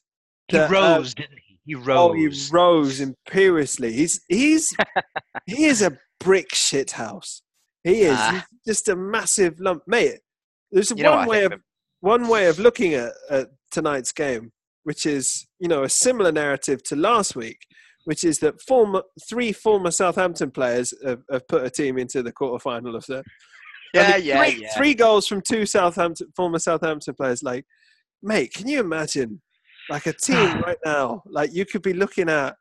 He 0.47 0.57
that, 0.57 0.69
uh, 0.69 0.73
rose, 0.73 1.13
didn't 1.13 1.39
he? 1.47 1.59
He 1.65 1.75
rose. 1.75 1.97
Oh, 1.97 2.13
he 2.13 2.29
rose 2.51 2.99
imperiously. 2.99 3.93
He's 3.93 4.21
he's 4.29 4.75
he 5.45 5.65
is 5.65 5.81
a 5.81 5.97
brick 6.19 6.53
shit 6.53 6.91
house. 6.91 7.41
He 7.89 8.01
is. 8.01 8.19
He's 8.29 8.43
just 8.65 8.87
a 8.89 8.95
massive 8.95 9.59
lump, 9.59 9.83
mate. 9.87 10.19
There's 10.71 10.93
one 10.93 11.27
way 11.27 11.45
of 11.45 11.53
one 12.01 12.27
way 12.27 12.47
of 12.47 12.59
looking 12.59 12.93
at, 12.93 13.11
at 13.29 13.49
tonight's 13.71 14.11
game, 14.11 14.51
which 14.83 15.05
is 15.05 15.47
you 15.59 15.67
know 15.67 15.83
a 15.83 15.89
similar 15.89 16.31
narrative 16.31 16.83
to 16.83 16.95
last 16.95 17.35
week, 17.35 17.59
which 18.05 18.23
is 18.23 18.39
that 18.39 18.61
former 18.61 19.03
three 19.27 19.51
former 19.51 19.91
Southampton 19.91 20.51
players 20.51 20.93
have, 21.05 21.21
have 21.31 21.47
put 21.47 21.65
a 21.65 21.69
team 21.69 21.97
into 21.97 22.23
the 22.23 22.31
quarterfinal 22.31 22.95
of 22.95 23.05
the. 23.07 23.23
Yeah, 23.93 24.17
yeah, 24.17 24.43
three, 24.43 24.61
yeah. 24.61 24.73
Three 24.77 24.93
goals 24.93 25.25
from 25.25 25.41
two 25.41 25.65
Southampton 25.65 26.27
former 26.35 26.59
Southampton 26.59 27.15
players. 27.15 27.41
Like, 27.41 27.65
mate, 28.21 28.53
can 28.53 28.67
you 28.67 28.79
imagine 28.79 29.41
like 29.89 30.05
a 30.05 30.13
team 30.13 30.61
right 30.65 30.77
now? 30.85 31.23
Like 31.25 31.53
you 31.53 31.65
could 31.65 31.81
be 31.81 31.93
looking 31.93 32.29
at. 32.29 32.55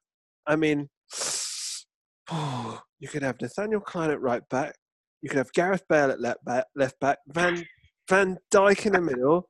I 0.47 0.56
mean, 0.56 0.88
you 2.32 3.08
could 3.08 3.23
have 3.23 3.40
Nathaniel 3.40 3.80
Klein 3.80 4.11
at 4.11 4.23
right 4.23 4.47
back. 4.49 4.75
You 5.22 5.28
could 5.28 5.38
have 5.38 5.52
Gareth 5.52 5.84
Bale 5.88 6.10
at 6.10 6.20
left 6.20 6.44
back. 6.44 6.66
Left 6.75 6.98
back. 7.00 7.18
Van 7.28 7.64
Van 8.08 8.38
Dijk 8.52 8.87
in 8.87 8.92
the 8.92 9.00
middle. 9.00 9.48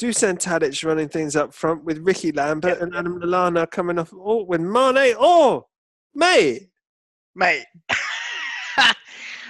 Dusan 0.00 0.38
Tadic 0.38 0.84
running 0.84 1.08
things 1.08 1.34
up 1.34 1.52
front 1.52 1.84
with 1.84 1.98
Ricky 1.98 2.30
Lambert 2.30 2.80
and 2.80 2.94
Adam 2.94 3.20
Lallana 3.20 3.68
coming 3.68 3.98
off 3.98 4.12
oh, 4.14 4.44
with 4.44 4.60
Mane. 4.60 5.16
Oh, 5.18 5.66
mate. 6.14 6.68
mate. 7.34 7.64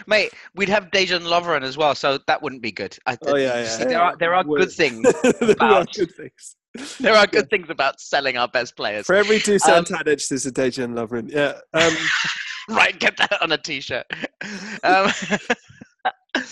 Mate, 0.06 0.32
we'd 0.54 0.70
have 0.70 0.84
Dejan 0.84 1.20
Lovren 1.20 1.62
as 1.62 1.76
well, 1.76 1.94
so 1.94 2.18
that 2.26 2.40
wouldn't 2.40 2.62
be 2.62 2.72
good. 2.72 2.96
I, 3.04 3.18
Oh, 3.26 3.36
yeah, 3.36 3.60
yeah, 3.60 3.68
see, 3.68 3.82
yeah. 3.82 3.88
There 3.88 4.00
are 4.00 4.16
there 4.16 4.34
are 4.34 4.42
good 4.42 4.72
things. 4.72 5.02
there 5.22 5.62
are 5.62 5.84
good 5.84 6.10
things. 6.14 6.56
There 6.98 7.14
are 7.14 7.26
good 7.26 7.50
things 7.50 7.68
about 7.68 8.00
selling 8.00 8.38
our 8.38 8.48
best 8.48 8.74
players. 8.74 9.04
For 9.04 9.14
every 9.14 9.38
Dusan 9.38 9.68
Um, 9.68 9.84
Tadic, 9.84 10.26
there's 10.28 10.46
a 10.46 10.52
Dejan 10.52 10.94
Lovren. 10.94 11.30
Yeah. 11.30 11.58
Um, 11.74 11.94
right, 12.76 12.98
get 12.98 13.16
that 13.16 13.40
on 13.42 13.52
a 13.52 13.58
t-shirt. 13.58 14.06
Um, 14.84 15.10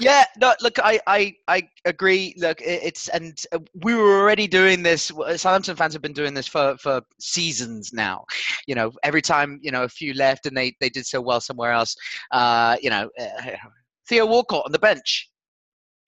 yeah, 0.00 0.24
no, 0.40 0.52
look, 0.60 0.78
I, 0.80 1.00
I, 1.06 1.34
I 1.46 1.62
agree. 1.84 2.34
Look, 2.36 2.60
it, 2.60 2.80
it's 2.82 3.08
and 3.08 3.38
uh, 3.52 3.60
we 3.82 3.94
were 3.94 4.18
already 4.20 4.48
doing 4.48 4.82
this. 4.82 5.12
Southampton 5.36 5.76
fans 5.76 5.92
have 5.92 6.02
been 6.02 6.12
doing 6.12 6.34
this 6.34 6.48
for 6.48 6.76
for 6.78 7.00
seasons 7.20 7.92
now. 7.92 8.24
You 8.66 8.74
know, 8.74 8.90
every 9.04 9.22
time 9.22 9.60
you 9.62 9.70
know 9.70 9.84
a 9.84 9.88
few 9.88 10.12
left 10.14 10.46
and 10.46 10.56
they 10.56 10.74
they 10.80 10.90
did 10.90 11.06
so 11.06 11.20
well 11.20 11.40
somewhere 11.40 11.70
else. 11.70 11.94
Uh, 12.32 12.76
you 12.82 12.90
know, 12.90 13.08
uh, 13.18 13.52
Theo 14.08 14.26
Walcott 14.26 14.64
on 14.66 14.72
the 14.72 14.78
bench. 14.78 15.30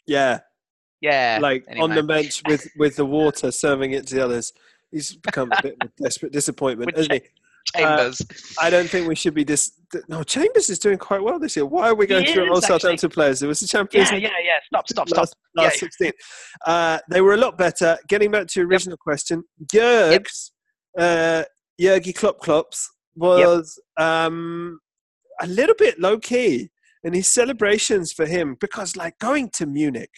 yeah. 0.06 0.40
Yeah, 1.00 1.38
like 1.42 1.64
on 1.78 1.90
the 1.90 2.02
bench 2.02 2.42
with 2.46 2.66
with 2.76 2.96
the 2.96 3.06
water, 3.06 3.50
serving 3.50 3.92
it 3.92 4.06
to 4.08 4.14
the 4.14 4.24
others. 4.24 4.52
He's 4.92 5.14
become 5.14 5.50
a 5.50 5.62
bit 5.62 5.76
of 5.80 5.88
a 5.88 6.02
desperate 6.02 6.32
disappointment, 6.32 6.96
hasn't 6.96 7.12
he? 7.14 7.22
Chambers. 7.74 8.20
I 8.60 8.70
don't 8.70 8.88
think 8.88 9.08
we 9.08 9.14
should 9.14 9.34
be 9.34 9.44
dis. 9.44 9.72
No, 10.08 10.22
Chambers 10.22 10.70
is 10.70 10.78
doing 10.78 10.98
quite 10.98 11.22
well 11.22 11.38
this 11.38 11.56
year. 11.56 11.66
Why 11.66 11.88
are 11.88 11.94
we 11.94 12.06
going 12.06 12.24
He 12.24 12.32
through 12.32 12.44
is, 12.44 12.50
all 12.50 12.56
actually. 12.58 12.78
Southampton 12.78 13.10
players? 13.10 13.40
There 13.40 13.48
was 13.48 13.60
the 13.60 13.66
Champions 13.66 14.08
yeah, 14.10 14.14
League 14.14 14.22
yeah, 14.24 14.30
yeah. 14.42 14.58
Stop, 14.66 14.88
stop, 14.88 15.08
stop. 15.08 15.18
last, 15.18 15.36
last 15.54 15.74
Yeah. 15.74 15.80
16. 15.80 16.12
Uh, 16.66 16.98
they 17.10 17.20
were 17.20 17.34
a 17.34 17.36
lot 17.36 17.58
better. 17.58 17.98
Getting 18.08 18.30
back 18.30 18.46
to 18.48 18.60
your 18.60 18.68
original 18.68 18.96
question, 18.96 19.44
Jurgs, 19.72 20.50
uh, 20.98 21.44
Jurgi 21.80 22.14
Klopp 22.14 22.40
Klopps 22.40 22.86
was 23.16 23.78
um, 23.98 24.80
a 25.40 25.46
little 25.46 25.74
bit 25.78 26.00
low 26.00 26.18
key 26.18 26.70
in 27.04 27.12
his 27.12 27.32
celebrations 27.32 28.12
for 28.12 28.26
him 28.26 28.56
because, 28.60 28.96
like, 28.96 29.18
going 29.18 29.50
to 29.54 29.66
Munich, 29.66 30.10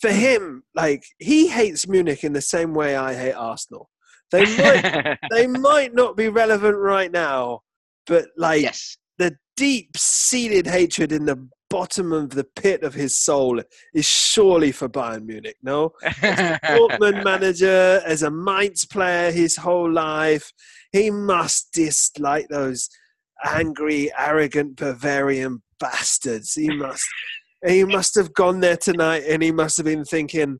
for 0.00 0.10
him, 0.10 0.64
like, 0.74 1.04
he 1.18 1.48
hates 1.48 1.86
Munich 1.86 2.24
in 2.24 2.32
the 2.32 2.40
same 2.40 2.74
way 2.74 2.96
I 2.96 3.14
hate 3.14 3.34
Arsenal. 3.34 3.88
They 4.32 4.44
might, 4.44 5.18
they 5.30 5.46
might 5.46 5.94
not 5.94 6.16
be 6.16 6.28
relevant 6.28 6.76
right 6.76 7.12
now, 7.12 7.60
but 8.06 8.26
like 8.36 8.62
yes. 8.62 8.96
the 9.18 9.36
deep 9.56 9.96
seated 9.96 10.66
hatred 10.66 11.12
in 11.12 11.26
the 11.26 11.48
bottom 11.70 12.12
of 12.12 12.30
the 12.30 12.44
pit 12.44 12.82
of 12.82 12.92
his 12.92 13.16
soul 13.16 13.58
is 13.94 14.04
surely 14.04 14.72
for 14.72 14.88
Bayern 14.88 15.24
Munich. 15.24 15.56
No, 15.62 15.92
Dortmund 16.04 17.24
manager 17.24 18.02
as 18.04 18.22
a 18.22 18.30
Mainz 18.30 18.84
player 18.84 19.30
his 19.30 19.56
whole 19.56 19.90
life, 19.90 20.52
he 20.92 21.10
must 21.10 21.72
dislike 21.72 22.48
those 22.48 22.88
angry, 23.44 24.10
arrogant 24.18 24.76
Bavarian 24.76 25.62
bastards. 25.80 26.54
He 26.54 26.68
must. 26.70 27.04
He 27.64 27.84
must 27.84 28.16
have 28.16 28.34
gone 28.34 28.58
there 28.58 28.76
tonight, 28.76 29.22
and 29.28 29.40
he 29.40 29.52
must 29.52 29.76
have 29.76 29.86
been 29.86 30.04
thinking, 30.04 30.58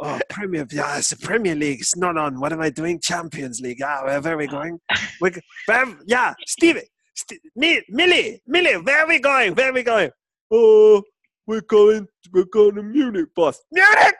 "Oh, 0.00 0.20
Premier, 0.28 0.66
yeah, 0.70 0.98
it's 0.98 1.10
the 1.10 1.16
Premier 1.16 1.54
League. 1.54 1.80
It's 1.80 1.96
not 1.96 2.16
on. 2.16 2.38
What 2.40 2.52
am 2.52 2.60
I 2.60 2.70
doing? 2.70 3.00
Champions 3.00 3.60
League. 3.60 3.80
Ah, 3.82 4.02
where, 4.04 4.34
are 4.34 4.36
we 4.36 4.46
going? 4.46 4.78
We're, 5.20 5.30
g- 5.30 5.40
where, 5.66 5.86
yeah, 6.06 6.34
Steve, 6.46 6.80
St- 7.14 7.40
Mi- 7.56 7.82
Millie, 7.88 8.40
Millie, 8.46 8.76
where 8.76 9.04
are 9.04 9.08
we 9.08 9.18
going? 9.18 9.54
Where 9.54 9.70
are 9.70 9.72
we 9.72 9.82
going? 9.82 10.10
Oh, 10.50 11.02
we're 11.46 11.62
going, 11.62 12.06
we're 12.32 12.44
going 12.44 12.74
to 12.76 12.82
Munich, 12.82 13.28
boss. 13.34 13.60
Munich! 13.72 14.14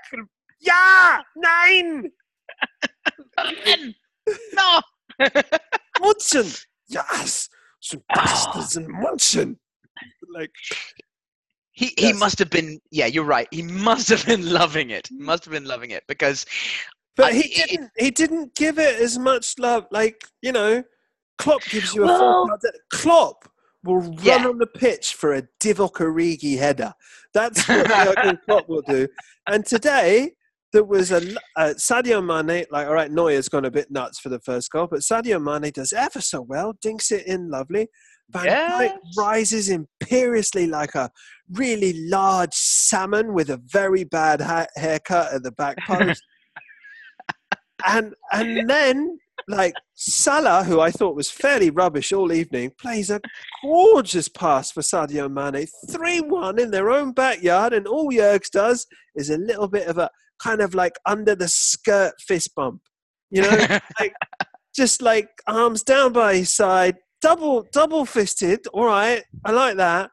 Yeah, 0.60 1.18
nine. 1.36 2.10
no. 4.54 4.80
Munchen. 6.00 6.46
Yes, 6.88 7.48
some 7.80 8.02
bastards 8.12 8.76
in 8.76 8.90
Munchen. 8.90 9.58
Like, 10.34 10.50
He 11.78 11.94
he 11.96 12.12
must 12.12 12.38
have 12.40 12.50
been. 12.50 12.80
Yeah, 12.90 13.06
you're 13.06 13.24
right. 13.24 13.46
He 13.52 13.62
must 13.62 14.08
have 14.08 14.26
been 14.26 14.50
loving 14.52 14.90
it. 14.90 15.06
He 15.08 15.16
must 15.16 15.44
have 15.44 15.52
been 15.52 15.64
loving 15.64 15.92
it 15.92 16.02
because 16.08 16.44
but 17.16 17.26
I- 17.26 17.32
he 17.34 17.40
it- 17.42 17.58
it- 17.58 17.70
didn't. 17.70 17.90
He 17.96 18.10
didn't 18.10 18.54
give 18.56 18.78
it 18.80 19.00
as 19.00 19.16
much 19.16 19.54
love. 19.60 19.86
Like 19.92 20.24
you 20.42 20.50
know, 20.50 20.82
Klopp 21.38 21.62
gives 21.70 21.94
you 21.94 22.02
a 22.02 22.08
full 22.08 22.18
Well- 22.18 22.46
card. 22.48 22.60
Klopp 22.92 23.48
will 23.84 24.00
run 24.00 24.18
Yeah. 24.24 24.48
on 24.48 24.58
the 24.58 24.66
pitch 24.66 25.14
for 25.14 25.34
a 25.34 25.42
Divock 25.60 25.92
Origi 26.06 26.58
header. 26.58 26.92
That's 27.32 27.68
what 27.68 27.86
Jurgen 27.86 28.38
Klopp 28.48 28.68
will 28.68 28.82
do. 28.82 29.06
And 29.46 29.64
today 29.64 30.32
there 30.72 30.82
was 30.84 31.12
a 31.12 31.20
uh, 31.56 31.74
Sadio 31.78 32.18
Mane. 32.20 32.64
Like, 32.72 32.88
all 32.88 32.94
right, 32.94 33.10
Neuer's 33.12 33.48
gone 33.48 33.66
a 33.66 33.70
bit 33.70 33.88
nuts 33.88 34.18
for 34.18 34.30
the 34.30 34.40
first 34.40 34.72
goal, 34.72 34.88
but 34.90 35.00
Sadio 35.00 35.40
Mane 35.40 35.70
does 35.72 35.92
ever 35.92 36.20
so 36.20 36.40
well. 36.42 36.74
Dinks 36.82 37.12
it 37.12 37.24
in 37.28 37.48
lovely. 37.50 37.86
Van 38.30 38.44
Dijk 38.46 38.80
Yes. 38.80 38.98
rises 39.16 39.68
imperiously 39.70 40.66
like 40.66 40.94
a 40.96 41.10
really 41.52 42.08
large 42.08 42.54
salmon 42.54 43.32
with 43.32 43.50
a 43.50 43.60
very 43.64 44.04
bad 44.04 44.40
ha- 44.40 44.66
haircut 44.76 45.32
at 45.32 45.42
the 45.42 45.52
back 45.52 45.76
post. 45.86 46.22
and 47.86 48.14
and 48.32 48.68
then 48.68 49.18
like 49.46 49.74
Salah, 49.94 50.64
who 50.64 50.80
I 50.80 50.90
thought 50.90 51.16
was 51.16 51.30
fairly 51.30 51.70
rubbish 51.70 52.12
all 52.12 52.32
evening, 52.32 52.72
plays 52.78 53.10
a 53.10 53.20
gorgeous 53.62 54.28
pass 54.28 54.70
for 54.70 54.80
Sadio 54.80 55.30
Mane, 55.30 55.66
three 55.90 56.20
one 56.20 56.58
in 56.58 56.70
their 56.70 56.90
own 56.90 57.12
backyard, 57.12 57.72
and 57.72 57.86
all 57.86 58.10
Jurgs 58.10 58.50
does 58.50 58.86
is 59.16 59.30
a 59.30 59.38
little 59.38 59.68
bit 59.68 59.86
of 59.86 59.98
a 59.98 60.10
kind 60.42 60.60
of 60.60 60.74
like 60.74 60.94
under 61.06 61.34
the 61.34 61.48
skirt 61.48 62.14
fist 62.20 62.54
bump, 62.54 62.80
you 63.30 63.42
know, 63.42 63.78
like 64.00 64.14
just 64.74 65.02
like 65.02 65.28
arms 65.46 65.82
down 65.82 66.12
by 66.12 66.36
his 66.36 66.54
side, 66.54 66.96
double 67.22 67.66
double 67.72 68.04
fisted. 68.04 68.66
All 68.72 68.86
right, 68.86 69.22
I 69.44 69.52
like 69.52 69.76
that, 69.76 70.10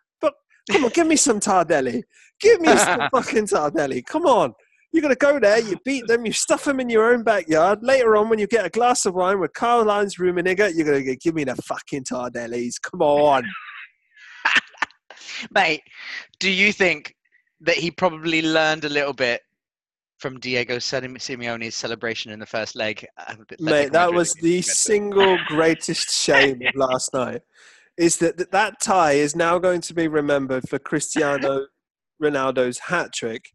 come 0.71 0.85
on, 0.85 0.91
give 0.91 1.07
me 1.07 1.15
some 1.15 1.39
Tardelli, 1.39 2.03
give 2.39 2.61
me 2.61 2.75
some 2.77 3.09
fucking 3.13 3.47
Tardelli. 3.47 4.05
Come 4.05 4.25
on. 4.25 4.53
You're 4.91 5.01
going 5.01 5.13
to 5.13 5.17
go 5.17 5.39
there, 5.39 5.59
you 5.59 5.77
beat 5.83 6.07
them, 6.07 6.25
you 6.25 6.31
stuff 6.31 6.63
them 6.63 6.79
in 6.79 6.89
your 6.89 7.11
own 7.11 7.23
backyard. 7.23 7.79
Later 7.81 8.15
on, 8.15 8.29
when 8.29 8.39
you 8.39 8.47
get 8.47 8.65
a 8.65 8.69
glass 8.69 9.05
of 9.05 9.13
wine 9.13 9.41
with 9.41 9.51
Karl-Heinz 9.51 10.15
Rummenigge, 10.15 10.73
you're 10.73 10.85
going 10.85 11.03
to 11.03 11.15
give 11.17 11.35
me 11.35 11.43
the 11.43 11.55
fucking 11.57 12.05
Tardellis. 12.05 12.75
Come 12.81 13.01
on. 13.01 13.43
mate, 15.51 15.81
do 16.39 16.49
you 16.49 16.71
think 16.71 17.13
that 17.59 17.75
he 17.75 17.91
probably 17.91 18.41
learned 18.41 18.85
a 18.85 18.89
little 18.89 19.11
bit 19.11 19.41
from 20.17 20.39
Diego 20.39 20.77
Simeone's 20.77 21.75
celebration 21.75 22.31
in 22.31 22.39
the 22.39 22.45
first 22.45 22.75
leg? 22.75 23.05
Mate, 23.59 23.91
that 23.91 24.13
was 24.13 24.33
the 24.35 24.61
single 24.61 25.37
greatest 25.47 26.09
shame 26.09 26.61
of 26.67 26.75
last 26.75 27.13
night. 27.13 27.41
Is 27.97 28.17
that 28.17 28.51
that, 28.51 28.81
tie 28.81 29.13
is 29.13 29.35
now 29.35 29.57
going 29.57 29.81
to 29.81 29.93
be 29.93 30.07
remembered 30.07 30.67
for 30.67 30.79
Cristiano 30.79 31.67
Ronaldo's 32.23 32.79
hat 32.79 33.13
trick 33.13 33.45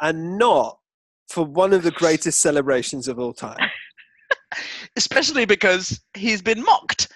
and 0.00 0.38
not 0.38 0.78
for 1.28 1.44
one 1.44 1.72
of 1.72 1.82
the 1.82 1.90
greatest 1.90 2.40
celebrations 2.40 3.08
of 3.08 3.18
all 3.18 3.32
time. 3.32 3.58
especially 4.96 5.44
because 5.44 6.00
he's 6.14 6.42
been 6.42 6.62
mocked 6.64 7.08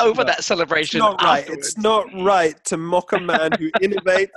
over 0.00 0.22
No, 0.22 0.24
that 0.24 0.38
It's 0.38 0.46
celebration. 0.46 0.98
not 0.98 1.22
right. 1.22 1.48
It's 1.48 1.78
not 1.78 2.06
right 2.22 2.62
to 2.64 2.76
mock 2.76 3.12
a 3.12 3.20
man 3.20 3.50
who 3.58 3.70
innovates, 3.82 4.28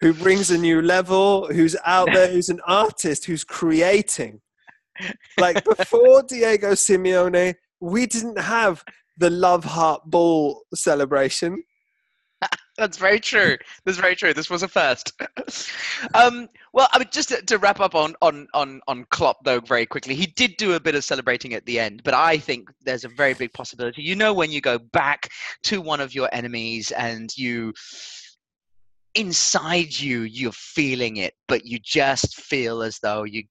who 0.00 0.12
brings 0.12 0.50
a 0.50 0.58
new 0.58 0.82
level, 0.82 1.46
who's 1.52 1.76
out 1.84 2.08
there, 2.12 2.28
who's 2.28 2.48
an 2.48 2.60
artist, 2.66 3.24
who's 3.24 3.44
creating. 3.44 4.40
Like 5.38 5.64
before 5.64 6.22
Diego 6.22 6.72
Simeone, 6.72 7.54
we 7.80 8.06
didn't 8.06 8.38
have 8.38 8.84
the 9.16 9.30
love 9.30 9.64
heart 9.64 10.02
ball 10.06 10.64
celebration. 10.74 11.62
That's 12.78 12.96
very 12.96 13.20
true. 13.20 13.56
That's 13.84 13.98
very 13.98 14.16
true. 14.16 14.32
This 14.32 14.50
was 14.50 14.62
a 14.62 14.68
first. 14.68 15.12
um, 16.14 16.48
well, 16.72 16.88
I 16.92 16.98
mean, 16.98 17.08
just 17.12 17.28
to, 17.28 17.42
to 17.42 17.58
wrap 17.58 17.80
up 17.80 17.94
on 17.94 18.14
on 18.22 18.48
on 18.54 18.80
on 18.88 19.04
Klopp 19.10 19.44
though, 19.44 19.60
very 19.60 19.86
quickly, 19.86 20.14
he 20.14 20.26
did 20.26 20.56
do 20.56 20.74
a 20.74 20.80
bit 20.80 20.94
of 20.94 21.04
celebrating 21.04 21.54
at 21.54 21.66
the 21.66 21.78
end, 21.78 22.02
but 22.04 22.14
I 22.14 22.38
think 22.38 22.70
there's 22.82 23.04
a 23.04 23.08
very 23.08 23.34
big 23.34 23.52
possibility. 23.52 24.02
You 24.02 24.16
know, 24.16 24.32
when 24.32 24.50
you 24.50 24.60
go 24.60 24.78
back 24.78 25.28
to 25.64 25.80
one 25.80 26.00
of 26.00 26.14
your 26.14 26.28
enemies 26.32 26.90
and 26.92 27.30
you 27.36 27.74
inside 29.14 29.98
you 29.98 30.22
you're 30.22 30.52
feeling 30.52 31.18
it 31.18 31.34
but 31.46 31.66
you 31.66 31.78
just 31.78 32.40
feel 32.40 32.82
as 32.82 32.98
though 33.00 33.24
you 33.24 33.42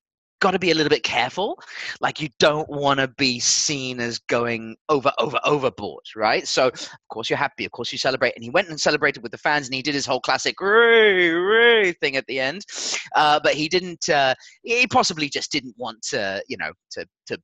got 0.41 0.51
to 0.51 0.59
be 0.59 0.71
a 0.71 0.75
little 0.75 0.89
bit 0.89 1.03
careful. 1.03 1.57
Like 2.01 2.19
you 2.19 2.27
don't 2.39 2.67
want 2.67 2.99
to 2.99 3.07
be 3.07 3.39
seen 3.39 4.01
as 4.01 4.19
going 4.19 4.75
over, 4.89 5.13
over, 5.19 5.39
overboard, 5.45 6.03
right? 6.15 6.45
So 6.45 6.67
of 6.67 6.89
course 7.09 7.29
you're 7.29 7.37
happy, 7.37 7.63
of 7.63 7.71
course 7.71 7.91
you 7.93 7.97
celebrate, 7.97 8.33
and 8.35 8.43
he 8.43 8.49
went 8.49 8.67
and 8.67 8.79
celebrated 8.79 9.23
with 9.23 9.31
the 9.31 9.37
fans, 9.37 9.67
and 9.67 9.75
he 9.75 9.81
did 9.81 9.93
his 9.93 10.05
whole 10.05 10.19
classic 10.19 10.59
"ray 10.59 11.29
ray" 11.29 11.93
thing 11.93 12.17
at 12.17 12.25
the 12.27 12.39
end. 12.39 12.65
Uh, 13.15 13.39
but 13.41 13.53
he 13.53 13.69
didn't. 13.69 14.09
Uh, 14.09 14.35
he 14.63 14.87
possibly 14.87 15.29
just 15.29 15.51
didn't 15.51 15.75
want 15.77 16.01
to, 16.01 16.43
you 16.49 16.57
know, 16.57 16.71
to 16.91 17.05
to 17.27 17.37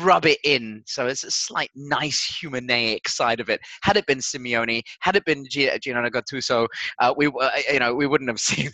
rub 0.00 0.26
it 0.26 0.38
in. 0.44 0.82
So 0.86 1.06
it's 1.06 1.24
a 1.24 1.30
slight 1.30 1.70
nice 1.74 2.24
humanaic 2.40 3.08
side 3.08 3.40
of 3.40 3.48
it. 3.48 3.60
Had 3.82 3.96
it 3.96 4.06
been 4.06 4.18
Simeone, 4.18 4.82
had 5.00 5.16
it 5.16 5.24
been 5.24 5.44
G- 5.48 5.70
Gennaro 5.80 6.10
Gattuso, 6.10 6.66
uh, 7.00 7.14
we 7.16 7.26
uh, 7.26 7.50
you 7.70 7.78
know 7.78 7.94
we 7.94 8.06
wouldn't 8.06 8.30
have 8.30 8.40
seen. 8.40 8.70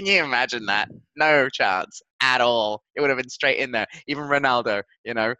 Can 0.00 0.06
you 0.06 0.24
imagine 0.24 0.64
that? 0.64 0.88
No 1.14 1.50
chance 1.50 2.00
at 2.22 2.40
all. 2.40 2.82
It 2.96 3.02
would 3.02 3.10
have 3.10 3.18
been 3.18 3.28
straight 3.28 3.58
in 3.58 3.70
there. 3.70 3.86
Even 4.06 4.24
Ronaldo, 4.24 4.82
you 5.04 5.12
know. 5.12 5.34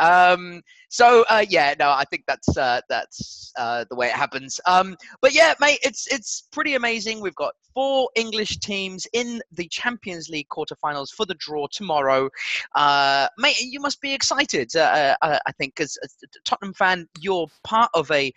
Um, 0.00 0.62
so 0.88 1.24
uh, 1.30 1.46
yeah, 1.48 1.76
no, 1.78 1.90
I 1.90 2.02
think 2.10 2.24
that's 2.26 2.56
uh, 2.56 2.80
that's 2.88 3.52
uh, 3.56 3.84
the 3.88 3.94
way 3.94 4.08
it 4.08 4.14
happens. 4.14 4.58
Um, 4.66 4.96
but 5.22 5.32
yeah, 5.32 5.54
mate, 5.60 5.78
it's 5.84 6.08
it's 6.12 6.48
pretty 6.50 6.74
amazing. 6.74 7.20
We've 7.20 7.36
got 7.36 7.54
four 7.72 8.10
English 8.16 8.58
teams 8.58 9.06
in 9.12 9.40
the 9.52 9.68
Champions 9.68 10.28
League 10.28 10.48
quarterfinals 10.50 11.10
for 11.10 11.24
the 11.24 11.36
draw 11.38 11.68
tomorrow. 11.68 12.28
Uh, 12.74 13.28
mate, 13.38 13.60
you 13.60 13.78
must 13.78 14.00
be 14.00 14.12
excited. 14.12 14.74
Uh, 14.74 15.14
uh, 15.22 15.38
I 15.46 15.52
think 15.52 15.78
as 15.78 15.96
a 16.02 16.08
Tottenham 16.44 16.74
fan, 16.74 17.06
you're 17.20 17.46
part 17.62 17.90
of 17.94 18.10
a 18.10 18.32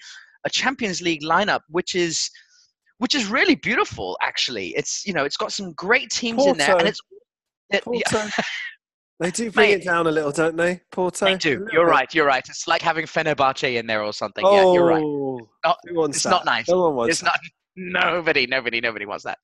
a 0.45 0.49
Champions 0.49 1.01
League 1.01 1.23
lineup, 1.23 1.61
which 1.69 1.95
is 1.95 2.29
which 3.03 3.15
is 3.15 3.27
really 3.27 3.55
beautiful. 3.55 4.17
Actually, 4.21 4.69
it's 4.77 5.05
you 5.05 5.11
know 5.11 5.25
it's 5.25 5.35
got 5.35 5.51
some 5.51 5.73
great 5.73 6.09
teams 6.09 6.37
Porto. 6.37 6.51
in 6.51 6.57
there, 6.57 6.77
and 6.77 6.87
it's 6.87 7.01
it, 7.69 7.83
Porto. 7.83 7.99
yeah, 8.17 8.29
They 9.19 9.29
do 9.29 9.51
bring 9.51 9.71
Mate. 9.71 9.81
it 9.81 9.83
down 9.83 10.07
a 10.07 10.11
little, 10.11 10.31
don't 10.31 10.55
they? 10.55 10.79
Porto. 10.89 11.25
they 11.25 11.35
do. 11.35 11.67
You're 11.73 11.85
right. 11.85 12.13
You're 12.13 12.25
right. 12.25 12.43
It's 12.47 12.65
like 12.65 12.81
having 12.81 13.05
Fenerbahce 13.05 13.75
in 13.75 13.87
there 13.87 14.01
or 14.01 14.13
something. 14.13 14.43
Oh, 14.45 14.55
yeah, 14.55 14.73
you're 14.73 14.85
right. 14.85 15.49
Not, 15.65 15.77
who 15.85 15.95
wants 15.95 16.17
it's 16.17 16.23
that? 16.23 16.29
not 16.29 16.45
nice. 16.45 16.69
No 16.69 16.81
one 16.81 16.95
wants 16.95 17.11
It's 17.11 17.21
that. 17.21 17.39
not. 17.75 18.13
Nobody, 18.15 18.47
nobody, 18.47 18.79
nobody 18.79 19.05
wants 19.05 19.25
that. 19.25 19.39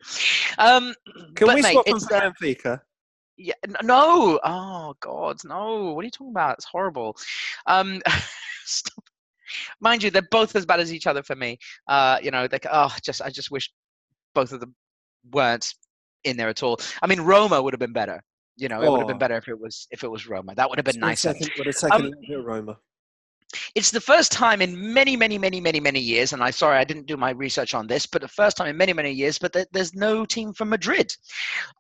Um, 0.57 0.93
Can 1.35 1.47
but 1.47 1.55
we 1.55 1.61
mate, 1.61 1.73
swap 1.73 1.85
them 1.85 1.95
it's, 1.97 2.07
for 2.07 2.15
uh, 2.15 2.31
Benfica? 2.31 2.81
Yeah, 3.37 3.53
no. 3.83 4.39
Oh 4.41 4.93
God, 5.01 5.37
no. 5.43 5.93
What 5.93 6.01
are 6.01 6.05
you 6.05 6.11
talking 6.11 6.31
about? 6.31 6.53
It's 6.53 6.65
horrible. 6.65 7.15
Um, 7.65 8.01
stop. 8.65 9.03
Mind 9.79 10.03
you, 10.03 10.11
they're 10.11 10.21
both 10.31 10.55
as 10.55 10.65
bad 10.65 10.79
as 10.79 10.93
each 10.93 11.07
other 11.07 11.23
for 11.23 11.35
me. 11.35 11.57
Uh, 11.87 12.17
you 12.21 12.31
know, 12.31 12.47
c- 12.51 12.69
Oh, 12.71 12.93
just 13.03 13.21
I 13.21 13.29
just 13.29 13.51
wish 13.51 13.71
both 14.35 14.51
of 14.51 14.59
them 14.59 14.75
weren't 15.31 15.73
in 16.23 16.37
there 16.37 16.49
at 16.49 16.63
all. 16.63 16.79
I 17.01 17.07
mean, 17.07 17.21
Roma 17.21 17.61
would 17.61 17.73
have 17.73 17.79
been 17.79 17.93
better. 17.93 18.21
You 18.57 18.67
know, 18.67 18.81
it 18.81 18.89
would 18.91 18.99
have 18.99 19.07
been 19.07 19.15
Oh. 19.15 19.19
better 19.19 19.37
if 19.37 19.47
it 19.47 19.59
was 19.59 19.87
if 19.91 20.03
it 20.03 20.09
was 20.11 20.27
Roma. 20.27 20.53
That 20.55 20.69
would 20.69 20.77
have 20.79 20.85
been 20.85 20.99
nicer. 20.99 21.33
taken- 21.33 21.49
Would 21.57 21.67
have 21.67 21.75
taken 21.77 21.91
Um, 21.93 22.01
a 22.01 22.05
little 22.09 22.21
bit 22.27 22.39
of 22.39 22.45
Roma. 22.45 22.77
It's 23.73 23.89
the 23.89 24.01
first 24.01 24.31
time 24.31 24.61
in 24.61 24.93
many, 24.93 25.15
many, 25.17 25.39
many, 25.39 25.59
many, 25.59 25.79
many 25.79 25.99
years, 25.99 26.33
and 26.33 26.43
I'm 26.43 26.51
sorry 26.51 26.77
I 26.77 26.83
didn't 26.83 27.07
do 27.07 27.17
my 27.17 27.31
research 27.31 27.73
on 27.73 27.87
this, 27.87 28.05
but 28.05 28.21
the 28.21 28.27
first 28.27 28.55
time 28.57 28.67
in 28.67 28.77
many, 28.77 28.93
many 28.93 29.11
years, 29.11 29.39
but 29.39 29.53
there- 29.53 29.65
there's 29.71 29.95
no 29.95 30.23
team 30.23 30.53
from 30.53 30.69
Madrid. 30.69 31.11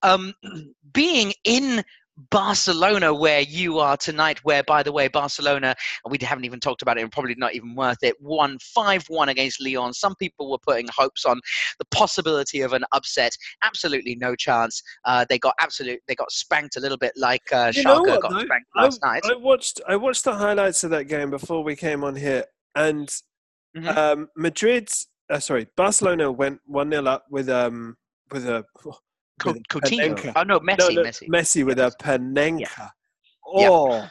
Um, 0.01 0.33
being 0.93 1.31
in 1.43 1.83
Barcelona, 2.29 3.13
where 3.13 3.41
you 3.41 3.79
are 3.79 3.95
tonight, 3.95 4.39
where 4.43 4.63
by 4.63 4.83
the 4.83 4.91
way, 4.91 5.07
Barcelona, 5.07 5.75
and 6.03 6.11
we 6.11 6.17
haven't 6.25 6.45
even 6.45 6.59
talked 6.59 6.81
about 6.81 6.97
it, 6.97 7.01
and 7.01 7.11
probably 7.11 7.35
not 7.35 7.53
even 7.53 7.75
worth 7.75 8.03
it, 8.03 8.15
won 8.21 8.57
5 8.59 9.05
1 9.07 9.29
against 9.29 9.61
Lyon. 9.61 9.93
Some 9.93 10.15
people 10.15 10.51
were 10.51 10.57
putting 10.57 10.87
hopes 10.95 11.25
on 11.25 11.39
the 11.79 11.85
possibility 11.91 12.61
of 12.61 12.73
an 12.73 12.83
upset. 12.91 13.35
Absolutely 13.63 14.15
no 14.15 14.35
chance. 14.35 14.81
Uh, 15.05 15.25
they 15.29 15.39
got 15.39 15.55
absolute, 15.59 15.99
they 16.07 16.15
got 16.15 16.31
spanked 16.31 16.75
a 16.77 16.79
little 16.79 16.97
bit 16.97 17.13
like 17.15 17.43
uh, 17.53 17.71
You 17.73 17.83
Schalke 17.83 18.07
what, 18.07 18.21
got 18.21 18.31
though? 18.31 18.39
spanked 18.39 18.67
I, 18.75 18.89
night. 19.03 19.21
I 19.25 19.35
watched. 19.35 19.81
I 19.87 19.95
watched 19.95 20.23
the 20.25 20.35
highlights 20.35 20.83
of 20.83 20.89
that 20.91 21.05
game 21.05 21.29
before 21.29 21.63
we 21.63 21.75
came 21.75 22.03
on 22.03 22.15
here, 22.15 22.45
and 22.75 23.09
Mhm. 23.75 23.97
um, 23.97 24.29
Madrid. 24.35 24.89
Uh, 25.29 25.39
sorry, 25.39 25.67
Barcelona 25.75 26.31
went 26.31 26.59
one 26.65 26.89
0 26.89 27.05
up 27.05 27.25
with 27.29 27.49
um 27.49 27.97
with 28.31 28.47
a 28.47 28.65
Co- 29.39 29.53
Coutinho. 29.69 30.15
Panenka. 30.15 30.33
Oh 30.35 30.43
no, 30.43 30.59
Messi, 30.59 30.77
no, 30.79 30.89
no, 30.89 31.03
Messi. 31.03 31.27
Messi 31.29 31.65
with 31.65 31.77
Yes. 31.77 31.93
a 31.93 32.03
Panenka. 32.03 32.89
Yeah. 33.55 33.69
Oh, 33.71 34.07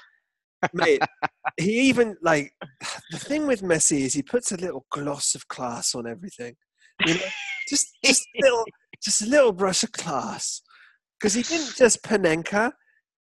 mate, 0.73 1.01
he 1.59 1.81
even 1.83 2.17
like 2.23 2.53
the 3.11 3.19
thing 3.19 3.47
with 3.47 3.63
Messi 3.63 4.01
is 4.01 4.15
he 4.15 4.23
puts 4.23 4.53
a 4.53 4.57
little 4.57 4.85
gloss 4.91 5.35
of 5.35 5.47
class 5.49 5.95
on 5.95 6.07
everything. 6.07 6.55
You 7.07 7.15
know, 7.15 7.21
just 7.69 7.87
just 8.05 8.27
little, 8.41 8.65
just 9.03 9.23
a 9.23 9.27
little 9.27 9.53
brush 9.53 9.83
of 9.85 9.93
class. 9.93 10.61
Because 11.21 11.35
he 11.35 11.43
didn't 11.43 11.75
just 11.77 12.03
Panenka, 12.03 12.73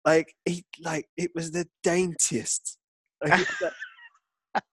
like 0.05 0.33
he 0.45 0.63
like 0.83 1.05
it 1.17 1.31
was 1.35 1.51
the 1.51 1.67
daintiest. 1.83 2.77
Like, 3.23 3.39
it 3.41 3.47
was 3.61 3.71
like, 4.55 4.63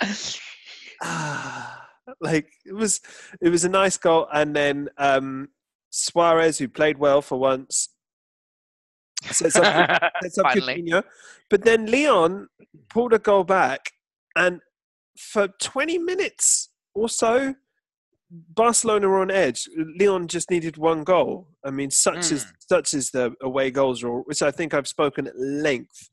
ah, 1.02 1.86
like 2.20 2.48
it 2.66 2.74
was 2.74 3.00
it 3.40 3.48
was 3.48 3.64
a 3.64 3.68
nice 3.68 3.96
goal, 3.96 4.28
and 4.32 4.54
then 4.54 4.88
um, 4.98 5.48
Suarez, 5.92 6.58
who 6.58 6.68
played 6.68 6.98
well 6.98 7.22
for 7.22 7.38
once, 7.38 7.90
sets 9.24 9.56
up 9.56 10.12
sets 10.22 10.38
up 10.38 10.46
Coutinho. 10.46 11.04
But 11.50 11.64
then 11.64 11.86
Lyon 11.86 12.48
pulled 12.88 13.12
a 13.12 13.18
goal 13.18 13.44
back, 13.44 13.92
and 14.34 14.60
for 15.18 15.48
20 15.60 15.98
minutes 15.98 16.70
or 16.94 17.08
so, 17.08 17.54
Barcelona 18.30 19.08
were 19.08 19.20
on 19.20 19.30
edge. 19.30 19.68
Lyon 19.98 20.26
just 20.26 20.50
needed 20.50 20.78
one 20.78 21.04
goal. 21.04 21.48
I 21.64 21.70
mean, 21.70 21.90
such 21.90 22.32
is 22.32 22.44
hmm. 22.44 22.50
such 22.58 22.94
is 22.94 23.10
the 23.10 23.34
away 23.42 23.70
goals 23.70 24.02
rule, 24.02 24.22
which 24.24 24.42
I 24.42 24.50
think 24.50 24.72
I've 24.74 24.88
spoken 24.88 25.26
at 25.26 25.38
length 25.38 26.08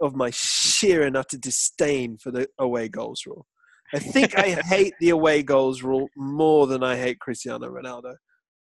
of 0.00 0.14
my 0.14 0.30
sheer 0.30 1.02
and 1.02 1.16
utter 1.16 1.38
disdain 1.38 2.18
for 2.18 2.30
the 2.30 2.48
away 2.58 2.88
goals 2.88 3.22
rule. 3.26 3.46
I 3.92 3.98
think 3.98 4.38
I 4.38 4.50
hate 4.64 4.94
the 5.00 5.10
away 5.10 5.42
goals 5.42 5.82
rule 5.82 6.08
more 6.16 6.66
than 6.66 6.82
I 6.84 6.96
hate 6.96 7.18
Cristiano 7.18 7.68
Ronaldo, 7.68 8.14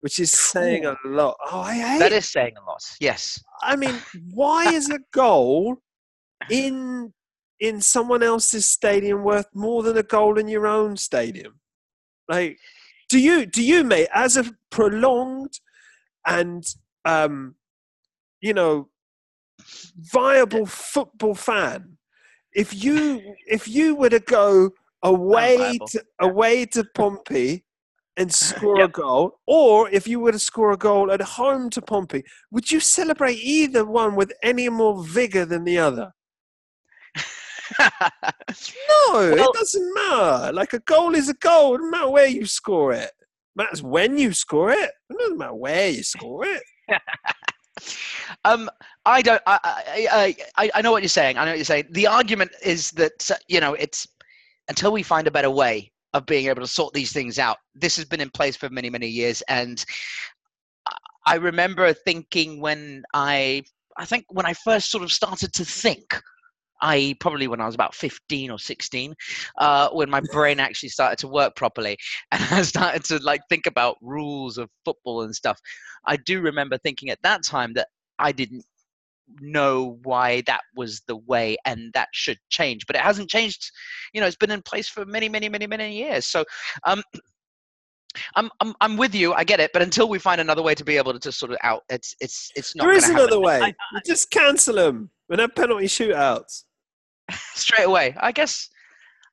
which 0.00 0.18
is 0.18 0.32
saying 0.32 0.84
a 0.84 0.96
lot. 1.04 1.36
Oh, 1.50 1.60
I 1.60 1.74
hate 1.74 1.98
That 1.98 2.12
is 2.12 2.28
saying 2.28 2.54
a 2.56 2.64
lot. 2.64 2.82
Yes. 3.00 3.42
I 3.62 3.76
mean, 3.76 3.96
why 4.32 4.72
is 4.72 4.90
a 4.90 4.98
goal 5.12 5.78
in 6.50 7.12
in 7.60 7.80
someone 7.80 8.22
else's 8.22 8.66
stadium 8.66 9.24
worth 9.24 9.48
more 9.54 9.82
than 9.82 9.98
a 9.98 10.02
goal 10.02 10.38
in 10.38 10.48
your 10.48 10.66
own 10.66 10.96
stadium? 10.96 11.58
Like, 12.28 12.58
do 13.08 13.18
you 13.18 13.46
do 13.46 13.62
you, 13.62 13.84
mate, 13.84 14.08
as 14.14 14.36
a 14.36 14.44
prolonged 14.70 15.58
and 16.26 16.64
um, 17.04 17.56
you 18.40 18.54
know, 18.54 18.88
viable 20.12 20.66
football 20.66 21.34
fan, 21.34 21.98
if 22.52 22.84
you 22.84 23.34
if 23.46 23.66
you 23.66 23.94
were 23.96 24.10
to 24.10 24.20
go 24.20 24.70
away 25.02 25.78
to 25.88 26.04
away 26.20 26.66
to 26.66 26.84
Pompey 26.94 27.64
and 28.18 28.32
score 28.48 28.82
a 28.82 28.88
goal, 28.88 29.38
or 29.46 29.88
if 29.90 30.06
you 30.06 30.20
were 30.20 30.32
to 30.32 30.38
score 30.38 30.72
a 30.72 30.76
goal 30.76 31.10
at 31.10 31.22
home 31.22 31.70
to 31.70 31.80
Pompey, 31.80 32.24
would 32.50 32.70
you 32.70 32.80
celebrate 32.80 33.38
either 33.38 33.84
one 33.84 34.16
with 34.16 34.32
any 34.42 34.68
more 34.68 35.02
vigor 35.04 35.46
than 35.46 35.64
the 35.64 35.78
other? 35.78 36.12
No, 37.78 39.12
Well- 39.12 39.50
it 39.50 39.54
doesn't 39.54 39.94
matter. 39.94 40.52
Like 40.52 40.72
a 40.72 40.80
goal 40.80 41.14
is 41.14 41.28
a 41.28 41.34
goal. 41.34 41.76
Doesn't 41.76 41.90
matter 41.90 42.08
where 42.08 42.26
you 42.26 42.46
score 42.46 42.92
it. 42.92 43.10
It 43.10 43.56
matters 43.56 43.82
when 43.82 44.16
you 44.16 44.32
score 44.32 44.70
it. 44.70 44.90
It 45.10 45.18
doesn't 45.18 45.38
matter 45.38 45.54
where 45.54 45.90
you 45.90 46.02
score 46.02 46.46
it. 46.46 46.62
um, 48.44 48.70
I 49.04 49.20
don't. 49.20 49.42
I, 49.46 49.58
I, 49.64 50.36
I, 50.56 50.70
I 50.76 50.80
know 50.82 50.92
what 50.92 51.02
you're 51.02 51.08
saying. 51.10 51.36
I 51.36 51.44
know 51.44 51.50
what 51.50 51.58
you're 51.58 51.64
saying. 51.64 51.88
The 51.90 52.06
argument 52.06 52.52
is 52.62 52.90
that 52.92 53.30
you 53.48 53.60
know 53.60 53.74
it's 53.74 54.06
until 54.68 54.90
we 54.92 55.02
find 55.02 55.26
a 55.26 55.30
better 55.30 55.50
way 55.50 55.92
of 56.18 56.26
being 56.26 56.46
able 56.46 56.60
to 56.60 56.66
sort 56.66 56.92
these 56.92 57.12
things 57.12 57.38
out. 57.38 57.56
This 57.74 57.96
has 57.96 58.04
been 58.04 58.20
in 58.20 58.30
place 58.30 58.56
for 58.56 58.68
many, 58.68 58.90
many 58.90 59.08
years, 59.08 59.42
and 59.48 59.84
I- 61.26 61.36
remember 61.36 61.92
thinking 61.92 62.60
when 62.60 63.04
I, 63.14 63.62
I 63.96 64.04
think 64.04 64.26
when 64.28 64.46
I 64.46 64.54
first 64.54 64.90
sort 64.90 65.04
of 65.04 65.12
started 65.12 65.52
to 65.54 65.64
think. 65.64 66.20
I 66.80 67.16
probably 67.18 67.48
when 67.48 67.60
I 67.60 67.66
was 67.66 67.74
about 67.74 67.92
15 67.92 68.52
or 68.52 68.58
16, 68.60 69.12
uh, 69.58 69.88
when 69.90 70.08
my 70.08 70.20
brain 70.20 70.60
actually 70.66 70.90
started 70.90 71.18
to 71.18 71.26
work 71.26 71.56
properly, 71.56 71.96
and 72.30 72.40
I 72.52 72.62
started 72.62 73.02
to 73.06 73.18
like 73.18 73.40
think 73.48 73.66
about 73.66 73.96
rules 74.00 74.58
of 74.58 74.70
football 74.84 75.22
and 75.22 75.34
stuff. 75.34 75.58
I 76.06 76.16
do 76.18 76.40
remember 76.40 76.78
thinking 76.78 77.10
at 77.10 77.20
that 77.22 77.42
time 77.42 77.72
that 77.74 77.88
I 78.20 78.30
didn't 78.30 78.64
know 79.40 79.98
why 80.04 80.42
that 80.46 80.60
was 80.76 81.02
the 81.06 81.16
way 81.16 81.56
and 81.64 81.90
that 81.94 82.08
should 82.12 82.38
change, 82.50 82.86
but 82.86 82.96
it 82.96 83.02
hasn't 83.02 83.28
changed. 83.30 83.70
You 84.12 84.20
know, 84.20 84.26
it's 84.26 84.36
been 84.36 84.50
in 84.50 84.62
place 84.62 84.88
for 84.88 85.04
many, 85.04 85.28
many, 85.28 85.48
many, 85.48 85.66
many 85.66 85.94
years. 85.96 86.26
So, 86.26 86.44
um, 86.84 87.02
I'm, 88.34 88.50
I'm, 88.60 88.74
I'm 88.80 88.96
with 88.96 89.14
you. 89.14 89.34
I 89.34 89.44
get 89.44 89.60
it, 89.60 89.70
but 89.72 89.82
until 89.82 90.08
we 90.08 90.18
find 90.18 90.40
another 90.40 90.62
way 90.62 90.74
to 90.74 90.84
be 90.84 90.96
able 90.96 91.12
to 91.12 91.18
just 91.18 91.38
sort 91.38 91.52
of 91.52 91.58
out, 91.62 91.82
it's, 91.90 92.14
it's, 92.20 92.50
it's 92.56 92.74
not. 92.74 92.84
there 92.84 92.94
is 92.94 93.02
gonna 93.06 93.14
another 93.14 93.36
happen. 93.36 93.42
way. 93.42 93.74
You 93.94 94.00
just 94.06 94.30
cancel 94.30 94.74
them 94.76 95.10
and 95.28 95.40
have 95.40 95.54
penalty 95.54 95.86
shootouts. 95.86 96.64
straight 97.54 97.84
away. 97.84 98.14
I 98.18 98.32
guess, 98.32 98.68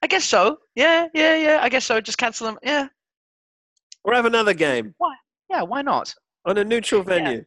I 0.02 0.08
guess 0.08 0.26
so. 0.26 0.58
Yeah, 0.76 1.08
yeah, 1.14 1.36
yeah. 1.36 1.60
I 1.62 1.70
guess 1.70 1.86
so. 1.86 2.02
Just 2.02 2.18
cancel 2.18 2.48
them. 2.48 2.58
Yeah, 2.62 2.88
Or 4.04 4.14
have 4.14 4.26
another 4.26 4.54
game 4.54 4.94
Why? 4.98 5.16
yeah. 5.50 5.62
Why 5.64 5.82
not? 5.82 6.14
on 6.46 6.58
a 6.58 6.64
neutral 6.64 7.02
venue. 7.02 7.44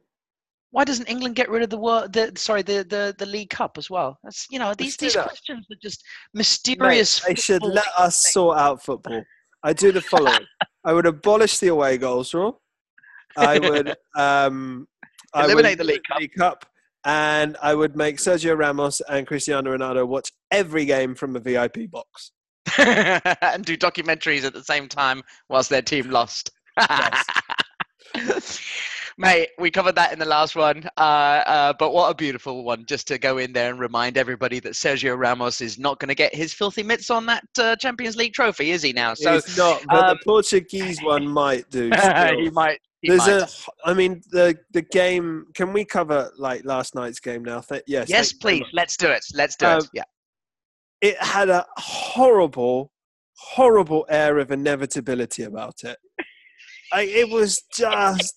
Why 0.70 0.85
doesn't 0.85 1.09
England 1.09 1.35
get 1.35 1.48
rid 1.48 1.62
of 1.62 1.70
the 1.70 1.78
world? 1.78 2.12
The 2.12 2.33
sorry, 2.37 2.62
the, 2.62 2.85
the 2.88 3.14
the 3.18 3.26
League 3.26 3.50
Cup 3.50 3.78
as 3.78 3.88
well. 3.88 4.18
That's 4.22 4.46
you 4.50 4.59
know 4.59 4.74
these 4.74 4.96
these 4.96 5.14
that. 5.14 5.26
questions 5.26 5.66
are 5.70 5.78
just 5.83 6.02
Mate, 6.35 6.40
mysterious. 6.40 7.20
they 7.20 7.35
should 7.35 7.62
let 7.62 7.88
us 7.96 8.31
sort 8.33 8.59
out 8.59 8.83
football. 8.83 9.22
I 9.62 9.72
do 9.72 9.92
the 9.92 10.00
following. 10.00 10.46
I 10.85 10.92
would 10.92 11.07
abolish 11.07 11.59
the 11.59 11.68
away 11.68 11.98
goals 11.98 12.35
rule. 12.35 12.61
I 13.37 13.59
would 13.59 13.88
um, 14.16 14.87
I 15.35 15.42
would 15.42 15.52
Eliminate 15.52 15.78
the 15.78 15.85
League 15.85 16.02
Cup. 16.04 16.20
Cup, 16.37 16.66
and 17.04 17.57
I 17.62 17.74
would 17.74 17.96
make 17.96 18.18
Sergio 18.18 18.57
Ramos 18.57 19.00
and 19.09 19.26
Cristiano 19.26 19.76
Ronaldo 19.76 20.07
watch 20.07 20.31
every 20.50 20.85
game 20.85 21.14
from 21.14 21.37
a 21.37 21.40
VIP 21.40 21.90
box. 21.90 22.33
and 22.78 23.64
do 23.64 23.76
documentaries 23.76 24.44
at 24.44 24.52
the 24.52 24.62
same 24.62 24.88
time 24.88 25.22
whilst 25.48 25.70
their 25.70 25.83
team 25.83 26.11
lost. 26.11 26.50
Mate, 29.20 29.48
we 29.59 29.68
covered 29.68 29.96
that 29.96 30.12
in 30.12 30.18
the 30.20 30.24
last 30.24 30.54
one, 30.54 30.88
uh, 30.96 31.00
uh, 31.00 31.72
but 31.76 31.92
what 31.92 32.09
a 32.09 32.14
beautiful 32.14 32.62
one! 32.62 32.87
Just 32.87 33.09
to 33.09 33.18
go 33.18 33.38
in 33.38 33.52
there 33.52 33.68
and 33.68 33.81
remind 33.81 34.16
everybody 34.16 34.61
that 34.61 34.74
Sergio 34.74 35.18
Ramos 35.18 35.61
is 35.61 35.76
not 35.76 35.98
going 35.98 36.09
to 36.09 36.14
get 36.14 36.33
his 36.33 36.54
filthy 36.54 36.85
mitts 36.85 37.11
on 37.11 37.26
that 37.26 37.42
uh, 37.59 37.74
Champions 37.74 38.14
League 38.14 38.33
trophy, 38.33 38.70
is 38.70 38.81
he 38.81 38.92
now? 38.92 39.14
So 39.14 39.35
it's 39.35 39.59
not, 39.59 39.83
but 39.88 40.04
um, 40.04 40.16
the 40.16 40.24
Portuguese 40.24 41.02
one 41.02 41.26
might 41.26 41.68
do. 41.68 41.90
he 42.38 42.50
might. 42.50 42.78
He 43.02 43.09
There's 43.09 43.26
might. 43.26 43.42
a, 43.42 43.48
I 43.85 43.92
mean, 43.94 44.22
the 44.31 44.57
the 44.70 44.83
game. 44.83 45.46
Can 45.54 45.72
we 45.72 45.85
cover 45.85 46.31
like 46.38 46.64
last 46.64 46.94
night's 46.94 47.18
game 47.18 47.44
now? 47.44 47.59
Th- 47.61 47.83
yes. 47.88 48.09
yes, 48.09 48.31
thank 48.31 48.33
you 48.33 48.38
very 48.48 48.59
please. 48.61 48.66
Let's 48.72 48.96
do 48.96 49.09
it. 49.09 49.24
Let's 49.35 49.57
do 49.57 49.66
Um, 49.66 49.78
it. 49.78 49.88
Yeah. 49.94 50.02
It 51.00 51.20
had 51.20 51.48
a 51.48 51.66
horrible, 51.76 52.92
horrible 53.37 54.07
air 54.09 54.38
of 54.38 54.52
inevitability 54.52 55.42
about 55.42 55.83
it. 55.83 55.96
I, 56.92 57.02
it 57.02 57.28
was 57.28 57.62
just, 57.74 58.35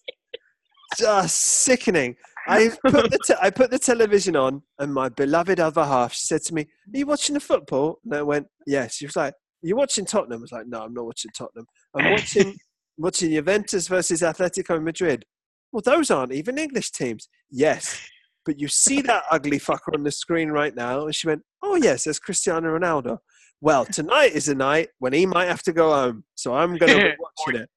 just 0.98 1.38
sickening. 1.38 2.16
I 2.48 2.72
put 2.84 3.12
the 3.12 3.20
te- 3.26 3.36
I 3.42 3.50
put 3.50 3.72
the 3.72 3.80
television 3.80 4.36
on, 4.36 4.62
and 4.80 4.94
my 4.94 5.10
beloved 5.10 5.60
other 5.60 5.86
half 5.86 6.14
she 6.14 6.26
said 6.26 6.42
to 6.44 6.54
me, 6.54 6.62
"Are 6.62 6.98
you 6.98 7.06
watching 7.06 7.34
the 7.36 7.40
football?" 7.40 8.00
And 8.04 8.16
I 8.16 8.22
went, 8.24 8.48
"Yes." 8.66 8.96
She 8.96 9.06
was 9.06 9.16
like, 9.16 9.34
"Are 9.34 9.68
you 9.68 9.76
watching 9.76 10.06
Tottenham?" 10.06 10.40
I 10.40 10.42
was 10.42 10.52
like, 10.52 10.68
"No, 10.68 10.82
I'm 10.82 10.94
not 10.94 11.06
watching 11.06 11.32
Tottenham. 11.38 11.66
I'm 11.96 12.12
watching 12.12 12.58
watching 12.98 13.32
Juventus 13.32 13.88
versus 13.88 14.22
Atletico 14.22 14.82
Madrid." 14.82 15.26
Well, 15.72 15.84
those 15.86 16.12
aren't 16.12 16.34
even 16.34 16.58
English 16.58 16.92
teams. 16.92 17.30
Yes, 17.50 18.02
but 18.46 18.60
you 18.60 18.68
see 18.68 19.02
that 19.04 19.24
ugly 19.32 19.60
fucker 19.60 19.94
on 19.94 20.04
the 20.04 20.12
screen 20.12 20.50
right 20.50 20.76
now. 20.76 21.06
And 21.06 21.16
she 21.16 21.28
went, 21.28 21.44
"Oh 21.62 21.76
yes, 21.76 22.06
there's 22.06 22.20
Cristiano 22.20 22.78
Ronaldo." 22.78 23.20
Well, 23.64 23.86
tonight 23.86 24.34
is 24.34 24.50
a 24.50 24.56
night 24.56 24.90
when 24.98 25.14
he 25.14 25.28
might 25.28 25.48
have 25.48 25.62
to 25.64 25.74
go 25.74 25.94
home, 25.94 26.24
so 26.34 26.56
I'm 26.56 26.78
going 26.78 26.98
to 26.98 27.10
be 27.12 27.16
watching 27.48 27.62
it. 27.62 27.70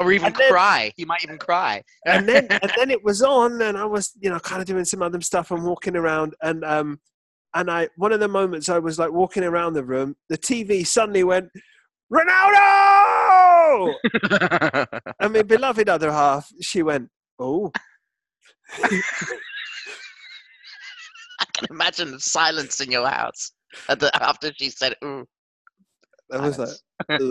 Or 0.00 0.10
even 0.12 0.32
then- 0.32 0.50
cry. 0.50 0.92
He 0.96 1.04
might 1.04 1.22
even 1.22 1.38
cry. 1.38 1.82
and 2.06 2.26
then 2.28 2.46
and 2.62 2.72
then 2.76 2.90
it 2.90 3.04
was 3.04 3.22
on 3.22 3.60
and 3.62 3.76
i 3.76 3.84
was 3.84 4.12
you 4.20 4.30
know 4.30 4.40
kind 4.40 4.60
of 4.62 4.66
doing 4.66 4.84
some 4.84 5.02
other 5.02 5.20
stuff 5.20 5.50
and 5.50 5.62
walking 5.64 5.94
around 5.96 6.34
and 6.42 6.64
um 6.64 6.98
and 7.54 7.70
i 7.70 7.88
one 7.96 8.12
of 8.12 8.20
the 8.20 8.28
moments 8.28 8.68
i 8.68 8.78
was 8.78 8.98
like 8.98 9.12
walking 9.12 9.44
around 9.44 9.74
the 9.74 9.84
room 9.84 10.14
the 10.30 10.38
tv 10.38 10.86
suddenly 10.86 11.22
went 11.24 11.48
ronaldo 12.12 13.94
and 15.20 15.32
my 15.32 15.42
beloved 15.42 15.88
other 15.88 16.10
half 16.10 16.48
she 16.60 16.82
went 16.82 17.08
oh 17.38 17.70
I 21.40 21.44
can 21.54 21.66
imagine 21.70 22.10
the 22.12 22.20
silence 22.20 22.80
in 22.80 22.90
your 22.90 23.06
house 23.08 23.52
at 23.88 23.98
the, 24.00 24.10
after 24.22 24.52
she 24.56 24.70
said, 24.70 24.94
"Ooh." 25.04 25.26
i 26.32 26.38
was 26.38 26.58
like. 26.58 26.68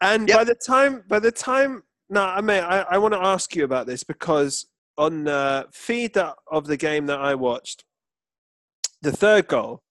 and 0.00 0.28
Yep. 0.28 0.38
by 0.38 0.44
the 0.44 0.54
time 0.54 1.04
by 1.08 1.18
the 1.18 1.30
time 1.32 1.82
no 2.08 2.22
i 2.22 2.40
mean 2.40 2.62
i, 2.64 2.82
I 2.90 2.98
want 2.98 3.14
to 3.14 3.20
ask 3.22 3.54
you 3.54 3.64
about 3.64 3.86
this 3.86 4.02
because 4.04 4.66
on 4.98 5.24
the 5.24 5.66
feed 5.72 6.14
that, 6.14 6.34
of 6.50 6.66
the 6.66 6.76
game 6.76 7.06
that 7.06 7.20
i 7.20 7.34
watched 7.34 7.84
the 9.02 9.12
third 9.12 9.48
goal 9.48 9.82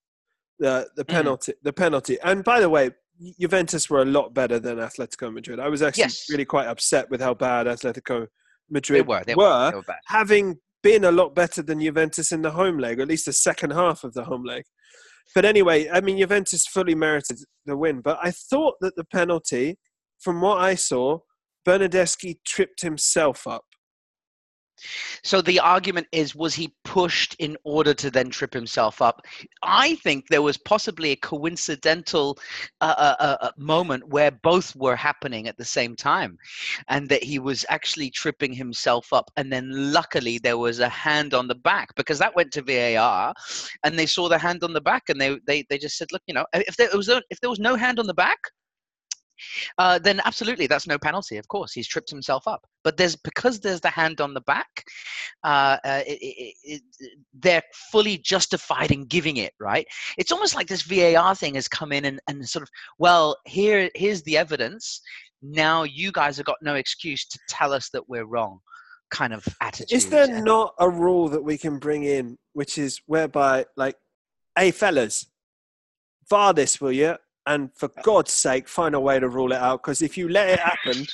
the 0.58 0.88
the 0.96 1.04
Mhm. 1.04 1.08
penalty 1.08 1.52
the 1.62 1.72
penalty 1.72 2.18
and 2.22 2.44
by 2.44 2.60
the 2.60 2.68
way 2.68 2.90
juventus 3.38 3.90
were 3.90 4.02
a 4.02 4.06
lot 4.06 4.32
better 4.34 4.58
than 4.58 4.78
atletico 4.78 5.32
madrid 5.32 5.60
i 5.60 5.68
was 5.68 5.82
actually 5.82 6.02
Yes. 6.04 6.26
really 6.30 6.44
quite 6.44 6.66
upset 6.66 7.10
with 7.10 7.20
how 7.20 7.34
bad 7.34 7.66
atletico 7.66 8.20
They 8.20 8.74
madrid 8.74 9.06
were. 9.06 9.22
They 9.26 9.34
were, 9.34 9.44
were. 9.44 9.70
They 9.70 9.76
were 9.76 9.82
bad. 9.82 9.98
having 10.06 10.58
been 10.82 11.04
a 11.04 11.12
lot 11.12 11.34
better 11.34 11.60
than 11.62 11.78
Juventus 11.80 12.32
in 12.32 12.40
the 12.40 12.52
home 12.52 12.78
leg, 12.78 12.98
or 12.98 13.02
at 13.02 13.08
least 13.08 13.26
the 13.26 13.34
second 13.34 13.70
half 13.72 14.02
of 14.02 14.14
the 14.14 14.24
home 14.24 14.44
leg. 14.44 14.62
But 15.34 15.44
anyway, 15.44 15.90
I 15.90 16.00
mean, 16.00 16.16
Juventus 16.16 16.66
fully 16.66 16.94
merited 16.94 17.36
the 17.66 17.76
win. 17.76 18.00
But 18.00 18.18
I 18.22 18.30
thought 18.30 18.76
that 18.80 18.96
the 18.96 19.04
penalty, 19.04 19.76
from 20.20 20.40
what 20.40 20.58
I 20.58 20.74
saw, 20.74 21.18
Bernardeschi 21.66 22.38
tripped 22.44 22.80
himself 22.80 23.46
up. 23.46 23.64
So 25.22 25.42
the 25.42 25.60
argument 25.60 26.06
is, 26.12 26.34
was 26.34 26.54
he 26.54 26.74
pushed 26.84 27.36
in 27.38 27.56
order 27.64 27.92
to 27.94 28.10
then 28.10 28.30
trip 28.30 28.54
himself 28.54 29.02
up? 29.02 29.20
I 29.62 29.96
think 29.96 30.28
there 30.28 30.42
was 30.42 30.56
possibly 30.56 31.10
a 31.10 31.16
coincidental 31.16 32.38
uh, 32.80 32.94
uh, 32.96 33.16
uh, 33.20 33.36
uh, 33.42 33.50
moment 33.58 34.08
where 34.08 34.30
both 34.30 34.74
were 34.76 34.96
happening 34.96 35.48
at 35.48 35.58
the 35.58 35.64
same 35.64 35.96
time, 35.96 36.38
and 36.88 37.08
that 37.08 37.22
he 37.22 37.38
was 37.38 37.66
actually 37.68 38.10
tripping 38.10 38.52
himself 38.52 39.12
up. 39.12 39.30
And 39.36 39.52
then 39.52 39.92
luckily 39.92 40.38
there 40.38 40.58
was 40.58 40.80
a 40.80 40.88
hand 40.88 41.34
on 41.34 41.46
the 41.46 41.54
back 41.54 41.94
because 41.94 42.18
that 42.18 42.34
went 42.34 42.52
to 42.52 42.62
VAR, 42.62 43.34
and 43.84 43.98
they 43.98 44.06
saw 44.06 44.28
the 44.28 44.38
hand 44.38 44.64
on 44.64 44.72
the 44.72 44.80
back, 44.80 45.08
and 45.08 45.20
they 45.20 45.38
they, 45.46 45.64
they 45.68 45.78
just 45.78 45.98
said, 45.98 46.08
look, 46.12 46.22
you 46.26 46.34
know, 46.34 46.46
if 46.54 46.76
there 46.76 46.88
was 46.94 47.08
no, 47.08 47.20
if 47.30 47.40
there 47.40 47.50
was 47.50 47.60
no 47.60 47.76
hand 47.76 47.98
on 47.98 48.06
the 48.06 48.14
back. 48.14 48.38
Uh, 49.78 49.98
then 49.98 50.20
absolutely, 50.24 50.66
that's 50.66 50.86
no 50.86 50.98
penalty. 50.98 51.36
Of 51.36 51.48
course, 51.48 51.72
he's 51.72 51.88
tripped 51.88 52.10
himself 52.10 52.46
up. 52.46 52.66
But 52.82 52.96
there's 52.96 53.16
because 53.16 53.60
there's 53.60 53.80
the 53.80 53.90
hand 53.90 54.20
on 54.20 54.34
the 54.34 54.40
back, 54.42 54.84
uh, 55.44 55.76
uh, 55.84 56.02
it, 56.06 56.18
it, 56.22 56.82
it, 56.98 57.12
they're 57.34 57.62
fully 57.92 58.18
justified 58.18 58.90
in 58.90 59.04
giving 59.06 59.36
it. 59.36 59.52
Right? 59.60 59.86
It's 60.18 60.32
almost 60.32 60.54
like 60.54 60.66
this 60.66 60.82
VAR 60.82 61.34
thing 61.34 61.54
has 61.54 61.68
come 61.68 61.92
in 61.92 62.04
and, 62.04 62.20
and 62.28 62.48
sort 62.48 62.62
of, 62.62 62.68
well, 62.98 63.36
here 63.46 63.90
here's 63.94 64.22
the 64.22 64.36
evidence. 64.36 65.00
Now 65.42 65.84
you 65.84 66.12
guys 66.12 66.36
have 66.36 66.46
got 66.46 66.58
no 66.62 66.74
excuse 66.74 67.26
to 67.26 67.38
tell 67.48 67.72
us 67.72 67.88
that 67.92 68.08
we're 68.08 68.26
wrong. 68.26 68.60
Kind 69.10 69.32
of 69.32 69.44
attitude. 69.60 69.96
Is 69.96 70.08
there 70.08 70.40
not 70.40 70.74
a 70.78 70.88
rule 70.88 71.28
that 71.30 71.42
we 71.42 71.58
can 71.58 71.78
bring 71.78 72.04
in, 72.04 72.38
which 72.52 72.78
is 72.78 73.00
whereby, 73.06 73.66
like, 73.76 73.96
hey, 74.56 74.70
fellas, 74.70 75.26
VAR 76.28 76.54
this, 76.54 76.80
will 76.80 76.92
you? 76.92 77.16
And 77.46 77.70
for 77.74 77.90
God's 78.02 78.32
sake, 78.32 78.68
find 78.68 78.94
a 78.94 79.00
way 79.00 79.18
to 79.18 79.28
rule 79.28 79.52
it 79.52 79.58
out. 79.58 79.82
Because 79.82 80.02
if 80.02 80.16
you 80.16 80.28
let 80.28 80.50
it 80.50 80.60
happen, 80.60 81.06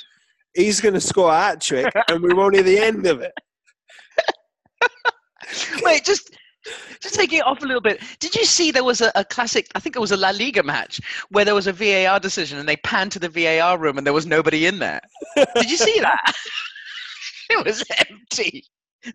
he's 0.53 0.81
going 0.81 0.93
to 0.93 1.01
score 1.01 1.31
a 1.31 1.37
hat 1.37 1.61
trick 1.61 1.91
and 2.09 2.21
we 2.21 2.33
won't 2.33 2.55
hear 2.55 2.63
the 2.63 2.79
end 2.79 3.05
of 3.07 3.21
it. 3.21 3.33
Wait, 5.83 6.03
just 6.03 6.35
just 6.99 7.15
taking 7.15 7.39
it 7.39 7.45
off 7.45 7.63
a 7.63 7.65
little 7.65 7.81
bit. 7.81 8.01
Did 8.19 8.35
you 8.35 8.43
see 8.43 8.71
there 8.71 8.83
was 8.83 8.99
a, 9.01 9.11
a 9.15 9.23
classic? 9.23 9.67
I 9.75 9.79
think 9.79 9.95
it 9.95 9.99
was 9.99 10.11
a 10.11 10.17
La 10.17 10.31
Liga 10.31 10.63
match 10.63 10.99
where 11.29 11.45
there 11.45 11.55
was 11.55 11.67
a 11.67 11.73
VAR 11.73 12.19
decision 12.19 12.57
and 12.59 12.67
they 12.67 12.75
panned 12.77 13.13
to 13.13 13.19
the 13.19 13.29
VAR 13.29 13.77
room 13.77 13.97
and 13.97 14.05
there 14.05 14.13
was 14.13 14.25
nobody 14.25 14.65
in 14.65 14.79
there. 14.79 14.99
Did 15.35 15.69
you 15.71 15.77
see 15.77 15.99
that? 16.01 16.33
it 17.49 17.65
was 17.65 17.83
empty. 18.09 18.65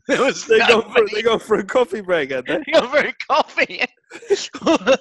There 0.08 0.22
was 0.22 0.46
They 0.46 0.60
go, 0.60 0.80
for, 0.80 1.06
they 1.12 1.22
go 1.22 1.38
for 1.38 1.56
a 1.56 1.64
coffee 1.64 2.00
break, 2.00 2.32
aren't 2.32 2.46
they? 2.46 2.58
They 2.64 2.72
got 2.72 2.90
very 2.90 3.14
coffee. 3.28 3.84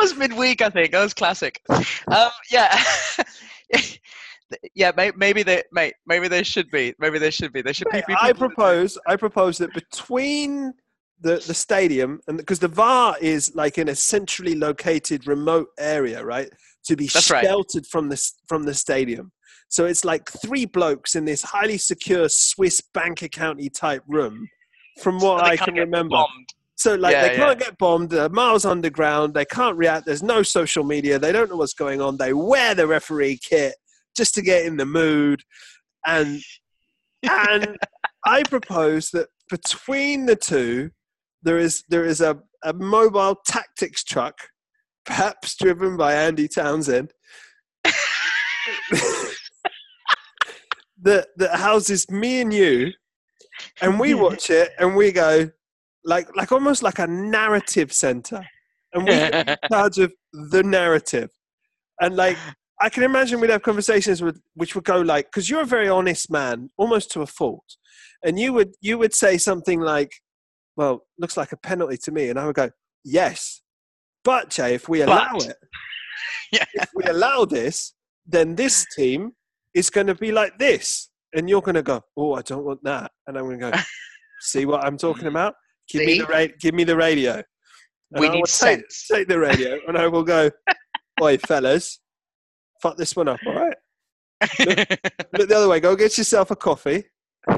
That 0.00 0.16
was 0.16 0.16
midweek, 0.16 0.62
I 0.62 0.70
think. 0.70 0.92
That 0.92 1.02
was 1.02 1.12
classic. 1.12 1.60
Um, 1.68 2.30
yeah, 2.50 2.82
yeah. 4.74 4.92
May, 4.96 5.12
maybe 5.14 5.42
they, 5.42 5.62
mate. 5.72 5.94
Maybe 6.06 6.26
they 6.26 6.42
should 6.42 6.70
be. 6.70 6.94
Maybe 6.98 7.18
they 7.18 7.30
should 7.30 7.52
be. 7.52 7.60
They 7.60 7.72
should 7.72 7.88
be. 7.92 8.02
I 8.20 8.32
propose. 8.32 8.98
I 9.06 9.16
propose 9.16 9.58
that 9.58 9.74
between 9.74 10.72
the 11.20 11.42
the 11.46 11.54
stadium 11.54 12.20
and 12.28 12.38
because 12.38 12.58
the 12.58 12.68
VAR 12.68 13.16
is 13.20 13.54
like 13.54 13.76
in 13.76 13.90
a 13.90 13.94
centrally 13.94 14.54
located 14.54 15.26
remote 15.26 15.68
area, 15.78 16.24
right? 16.24 16.48
To 16.86 16.96
be 16.96 17.06
That's 17.08 17.30
right. 17.30 17.44
sheltered 17.44 17.86
from 17.86 18.08
the 18.08 18.14
s- 18.14 18.40
from 18.48 18.64
the 18.64 18.74
stadium. 18.74 19.32
So 19.68 19.84
it's 19.84 20.04
like 20.04 20.28
three 20.42 20.64
blokes 20.64 21.14
in 21.14 21.26
this 21.26 21.42
highly 21.42 21.78
secure 21.78 22.28
Swiss 22.28 22.80
bank 22.80 23.22
accounty 23.22 23.68
type 23.68 24.02
room. 24.08 24.48
From 25.00 25.18
what 25.20 25.44
so 25.44 25.52
I 25.52 25.56
can 25.56 25.74
remember, 25.74 26.16
bombed. 26.16 26.54
So 26.80 26.94
like 26.94 27.12
Yeah, 27.12 27.28
they 27.28 27.36
can't 27.36 27.58
get 27.58 27.76
bombed. 27.76 28.08
They're 28.08 28.30
miles 28.30 28.64
underground. 28.64 29.34
They 29.34 29.44
can't 29.44 29.76
react. 29.76 30.06
There's 30.06 30.22
no 30.22 30.42
social 30.42 30.82
media. 30.82 31.18
They 31.18 31.30
don't 31.30 31.50
know 31.50 31.56
what's 31.56 31.74
going 31.74 32.00
on. 32.00 32.16
They 32.16 32.32
wear 32.32 32.74
the 32.74 32.86
referee 32.86 33.38
kit 33.46 33.74
just 34.16 34.32
to 34.36 34.42
get 34.42 34.64
in 34.64 34.78
the 34.78 34.86
mood. 34.86 35.42
And 36.06 36.40
and 37.22 37.76
I 38.24 38.44
propose 38.44 39.10
that 39.10 39.28
between 39.50 40.24
the 40.24 40.36
two, 40.36 40.90
there 41.42 41.58
is 41.58 41.84
there 41.90 42.06
is 42.06 42.22
a, 42.22 42.38
a 42.64 42.72
mobile 42.72 43.36
tactics 43.46 44.02
truck, 44.02 44.38
perhaps 45.04 45.56
driven 45.56 45.98
by 45.98 46.14
Andy 46.14 46.48
Townsend, 46.48 47.12
that 51.02 51.26
that 51.36 51.56
houses 51.56 52.10
me 52.10 52.40
and 52.40 52.54
you, 52.54 52.92
and 53.82 54.00
we 54.00 54.14
watch 54.14 54.48
it 54.48 54.70
and 54.78 54.96
we 54.96 55.12
go 55.12 55.50
like 56.04 56.28
like 56.36 56.52
almost 56.52 56.82
like 56.82 56.98
a 56.98 57.06
narrative 57.06 57.92
center, 57.92 58.44
and 58.92 59.04
we 59.04 59.12
in 59.14 59.56
charge 59.70 59.98
of 59.98 60.12
the 60.32 60.62
narrative, 60.62 61.30
and 62.00 62.16
like 62.16 62.36
I 62.80 62.88
can 62.88 63.02
imagine 63.02 63.40
we'd 63.40 63.50
have 63.50 63.62
conversations 63.62 64.22
with 64.22 64.40
which 64.54 64.74
would 64.74 64.84
go 64.84 65.00
like, 65.00 65.26
because 65.26 65.50
you're 65.50 65.60
a 65.62 65.66
very 65.66 65.88
honest 65.88 66.30
man, 66.30 66.70
almost 66.78 67.10
to 67.12 67.22
a 67.22 67.26
fault, 67.26 67.76
and 68.24 68.38
you 68.38 68.52
would 68.52 68.72
you 68.80 68.96
would 68.98 69.14
say 69.14 69.36
something 69.38 69.80
like, 69.80 70.10
"Well, 70.76 71.06
looks 71.18 71.36
like 71.36 71.52
a 71.52 71.56
penalty 71.58 71.98
to 72.04 72.12
me," 72.12 72.28
and 72.30 72.38
I 72.38 72.46
would 72.46 72.56
go, 72.56 72.70
"Yes, 73.04 73.60
but 74.24 74.48
Jay, 74.50 74.74
if 74.74 74.88
we 74.88 75.02
allow 75.02 75.32
But- 75.34 75.46
it, 75.48 75.56
Yeah. 76.52 76.64
if 76.74 76.88
we 76.94 77.04
allow 77.04 77.44
this, 77.44 77.94
then 78.26 78.56
this 78.56 78.84
team 78.96 79.32
is 79.74 79.88
going 79.90 80.08
to 80.08 80.14
be 80.14 80.32
like 80.32 80.58
this, 80.58 81.10
and 81.34 81.48
you're 81.48 81.62
going 81.62 81.74
to 81.76 81.82
go, 81.82 82.02
"Oh, 82.16 82.34
I 82.34 82.42
don't 82.42 82.64
want 82.64 82.82
that," 82.84 83.10
and 83.26 83.36
I'm 83.36 83.44
going 83.44 83.60
to 83.60 83.70
go, 83.72 83.78
"See 84.40 84.64
what 84.64 84.84
I'm 84.84 84.96
talking 84.96 85.26
about? 85.28 85.54
Give 85.92 86.06
me 86.06 86.18
the 86.18 86.26
ra- 86.26 86.46
give 86.58 86.74
me 86.74 86.84
the 86.84 86.96
radio." 86.96 87.42
And 88.12 88.20
We 88.20 88.28
I 88.28 88.32
need 88.32 88.44
take, 88.46 88.48
sense. 88.48 89.06
take 89.10 89.28
the 89.28 89.38
radio, 89.38 89.78
and 89.88 89.96
I 89.96 90.06
will 90.08 90.24
go, 90.24 90.50
"Oi, 91.22 91.38
fellas, 91.38 92.00
fuck 92.82 92.96
this 92.96 93.14
one 93.14 93.28
up, 93.28 93.38
all 93.46 93.54
right? 93.54 93.76
Look 94.58 95.48
the 95.48 95.54
other 95.56 95.68
way. 95.68 95.80
Go 95.80 95.94
get 95.96 96.16
yourself 96.18 96.50
a 96.50 96.56
coffee." 96.56 97.04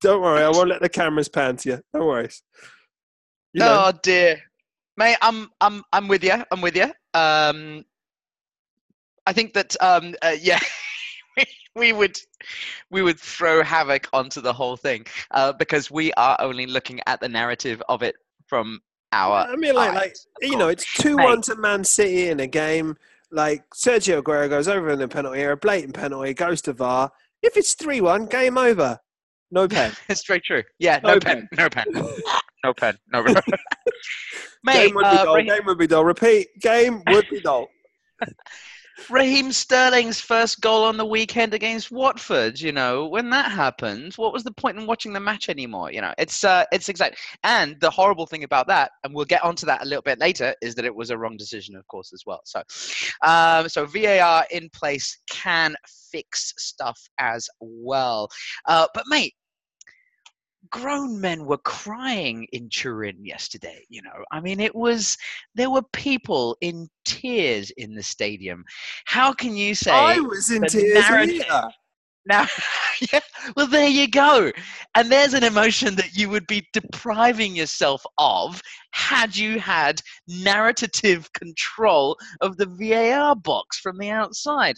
Don't 0.00 0.22
worry, 0.22 0.42
I 0.42 0.48
won't 0.48 0.68
let 0.68 0.80
the 0.80 0.88
cameras 0.88 1.28
pan 1.28 1.56
to 1.58 1.68
you. 1.70 1.80
No 1.94 2.06
worries. 2.06 2.42
You 3.52 3.60
know, 3.60 3.84
Oh 3.86 3.98
dear, 4.02 4.40
mate. 4.96 5.16
I'm 5.22 5.48
I'm 5.60 5.82
I'm 5.92 6.08
with 6.08 6.22
you. 6.24 6.34
I'm 6.50 6.60
with 6.60 6.76
you. 6.76 6.90
Um, 7.14 7.84
I 9.26 9.32
think 9.32 9.54
that 9.54 9.76
um, 9.82 10.14
uh, 10.22 10.36
yeah, 10.40 10.58
we, 11.76 11.92
would 11.92 12.18
we 12.90 13.02
would 13.02 13.18
throw 13.18 13.62
havoc 13.62 14.08
onto 14.12 14.40
the 14.40 14.52
whole 14.52 14.76
thing 14.76 15.06
uh, 15.30 15.52
because 15.52 15.90
we 15.90 16.12
are 16.14 16.36
only 16.40 16.66
looking 16.66 17.00
at 17.06 17.20
the 17.20 17.28
narrative 17.28 17.82
of 17.88 18.02
it 18.02 18.16
from 18.46 18.80
our. 19.12 19.46
I 19.46 19.56
mean, 19.56 19.74
like, 19.74 19.94
like 19.94 20.10
eyes, 20.10 20.26
of 20.42 20.48
you 20.50 20.56
know, 20.56 20.68
it's 20.68 20.90
two 20.94 21.16
one 21.16 21.42
to 21.42 21.56
Man 21.56 21.84
City 21.84 22.28
in 22.28 22.40
a 22.40 22.46
game. 22.46 22.96
Like 23.30 23.68
Sergio 23.70 24.22
Aguero 24.22 24.48
goes 24.48 24.68
over 24.68 24.90
in 24.90 24.98
the 24.98 25.08
penalty 25.08 25.40
area, 25.40 25.56
blatant 25.56 25.94
penalty, 25.94 26.32
goes 26.34 26.62
to 26.62 26.72
VAR. 26.72 27.10
If 27.42 27.56
it's 27.56 27.74
three 27.74 28.00
one, 28.00 28.26
game 28.26 28.56
over. 28.56 28.98
No 29.50 29.68
pen. 29.68 29.92
it's 30.08 30.26
very 30.26 30.40
true. 30.40 30.62
Yeah, 30.78 31.00
No 31.02 31.14
no, 31.14 31.20
pen. 31.20 31.48
no 31.56 31.68
pen, 31.70 31.84
no 32.64 32.74
pen, 32.74 32.98
no. 33.12 33.24
pen. 33.24 33.36
Mate, 34.64 34.86
game 34.86 34.94
would 34.94 35.02
be 35.02 35.06
uh, 35.06 35.24
dull. 35.24 35.42
Game 35.42 35.66
would 35.66 35.78
be 35.78 35.86
dull. 35.86 36.04
Repeat. 36.04 36.48
Game 36.60 37.02
would 37.08 37.26
be 37.30 37.40
dull. 37.40 37.68
Raheem 39.10 39.52
Sterling's 39.52 40.20
first 40.20 40.60
goal 40.60 40.84
on 40.84 40.96
the 40.96 41.06
weekend 41.06 41.54
against 41.54 41.90
Watford. 41.90 42.60
You 42.60 42.72
know, 42.72 43.06
when 43.06 43.30
that 43.30 43.50
happened, 43.50 44.14
what 44.14 44.32
was 44.32 44.44
the 44.44 44.52
point 44.52 44.78
in 44.78 44.86
watching 44.86 45.12
the 45.12 45.20
match 45.20 45.48
anymore? 45.48 45.90
You 45.92 46.00
know, 46.00 46.12
it's 46.18 46.44
uh, 46.44 46.64
it's 46.72 46.88
exact. 46.88 47.18
And 47.44 47.76
the 47.80 47.90
horrible 47.90 48.26
thing 48.26 48.44
about 48.44 48.66
that, 48.68 48.90
and 49.04 49.14
we'll 49.14 49.24
get 49.24 49.44
onto 49.44 49.66
that 49.66 49.82
a 49.82 49.86
little 49.86 50.02
bit 50.02 50.18
later, 50.18 50.54
is 50.62 50.74
that 50.74 50.84
it 50.84 50.94
was 50.94 51.10
a 51.10 51.18
wrong 51.18 51.36
decision, 51.36 51.76
of 51.76 51.86
course, 51.86 52.12
as 52.12 52.24
well. 52.26 52.40
So, 52.44 52.62
um, 53.22 53.68
so 53.68 53.86
VAR 53.86 54.46
in 54.50 54.68
place 54.70 55.18
can 55.30 55.74
fix 56.10 56.52
stuff 56.58 57.00
as 57.18 57.48
well. 57.60 58.28
Uh, 58.66 58.86
but 58.94 59.04
mate. 59.08 59.34
Grown 60.70 61.20
men 61.20 61.44
were 61.44 61.58
crying 61.58 62.46
in 62.52 62.68
Turin 62.68 63.24
yesterday. 63.24 63.84
You 63.88 64.02
know, 64.02 64.24
I 64.30 64.40
mean, 64.40 64.60
it 64.60 64.74
was 64.74 65.16
there 65.54 65.70
were 65.70 65.82
people 65.92 66.56
in 66.60 66.88
tears 67.04 67.70
in 67.72 67.94
the 67.94 68.02
stadium. 68.02 68.64
How 69.06 69.32
can 69.32 69.56
you 69.56 69.74
say 69.74 69.92
I 69.92 70.18
was 70.18 70.50
in 70.50 70.62
tears 70.62 71.08
narrative- 71.08 71.44
either. 71.48 71.70
now? 72.28 72.46
yeah, 73.12 73.20
well, 73.56 73.66
there 73.66 73.88
you 73.88 74.08
go. 74.08 74.52
And 74.94 75.10
there's 75.10 75.34
an 75.34 75.44
emotion 75.44 75.94
that 75.96 76.14
you 76.14 76.28
would 76.28 76.46
be 76.46 76.66
depriving 76.72 77.56
yourself 77.56 78.04
of 78.18 78.60
had 78.90 79.34
you 79.34 79.58
had 79.58 80.00
narrative 80.26 81.32
control 81.32 82.16
of 82.40 82.56
the 82.56 82.66
VAR 82.66 83.34
box 83.34 83.78
from 83.78 83.98
the 83.98 84.10
outside. 84.10 84.76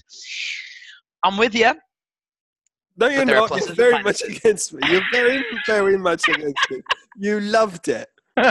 I'm 1.24 1.36
with 1.36 1.54
you. 1.54 1.72
No, 2.96 3.08
you're 3.08 3.24
not. 3.24 3.50
pluses 3.50 3.66
You're 3.66 3.76
very 3.76 4.02
much 4.02 4.22
against 4.22 4.72
me. 4.72 4.80
You're 4.88 5.04
very, 5.12 5.44
very 5.66 5.96
much 5.96 6.28
against 6.28 6.70
me. 6.70 6.82
You 7.16 7.40
loved 7.40 7.88
it. 7.88 8.08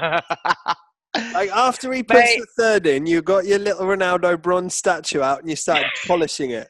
Like 1.34 1.50
after 1.50 1.92
he 1.92 2.04
puts 2.04 2.20
Mate. 2.20 2.40
the 2.40 2.48
third 2.58 2.86
in, 2.86 3.06
you 3.06 3.22
got 3.22 3.46
your 3.46 3.60
little 3.60 3.86
Ronaldo 3.86 4.42
bronze 4.42 4.76
statue 4.76 5.22
out 5.22 5.40
and 5.40 5.50
you 5.50 5.56
started 5.56 5.90
polishing 6.06 6.52
it. 6.52 6.70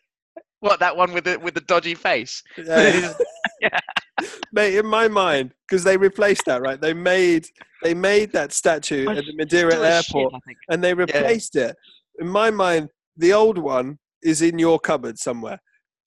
what 0.61 0.79
that 0.79 0.95
one 0.95 1.13
with 1.13 1.25
the 1.25 1.37
with 1.39 1.53
the 1.53 1.61
dodgy 1.61 1.95
face? 1.95 2.41
Yeah. 2.57 3.13
Yeah. 3.61 3.79
Mate, 4.53 4.75
in 4.75 4.85
my 4.85 5.07
mind, 5.07 5.53
because 5.67 5.83
they 5.83 5.97
replaced 5.97 6.43
that, 6.45 6.61
right? 6.61 6.79
They 6.79 6.93
made 6.93 7.47
they 7.83 7.93
made 7.93 8.31
that 8.31 8.53
statue 8.53 9.09
at 9.09 9.25
the 9.25 9.33
Madeira 9.35 9.71
Still 9.71 9.83
as 9.83 10.05
shit, 10.05 10.15
airport 10.15 10.33
and 10.69 10.83
they 10.83 10.93
replaced 10.93 11.55
it. 11.55 11.75
In 12.19 12.27
my 12.27 12.49
mind, 12.49 12.89
the 13.17 13.33
old 13.33 13.57
one 13.57 13.99
is 14.23 14.41
in 14.41 14.57
your 14.57 14.79
cupboard 14.79 15.19
somewhere. 15.19 15.59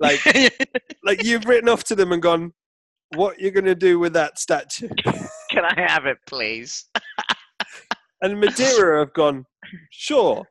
Like 0.03 0.21
like 1.05 1.25
you've 1.25 1.47
written 1.47 1.69
off 1.69 1.85
to 1.85 1.95
them 1.95 2.13
and 2.13 2.21
gone, 2.21 2.53
What 3.15 3.39
you're 3.41 3.53
gonna 3.53 3.75
do 3.75 3.99
with 3.99 4.13
that 4.15 4.39
statue? 4.39 4.89
Can 5.51 5.65
I 5.65 5.81
have 5.87 6.07
it, 6.07 6.19
please? 6.27 6.85
And 8.25 8.39
Madeira 8.39 9.01
have 9.01 9.13
gone, 9.15 9.47
Sure. 9.91 10.45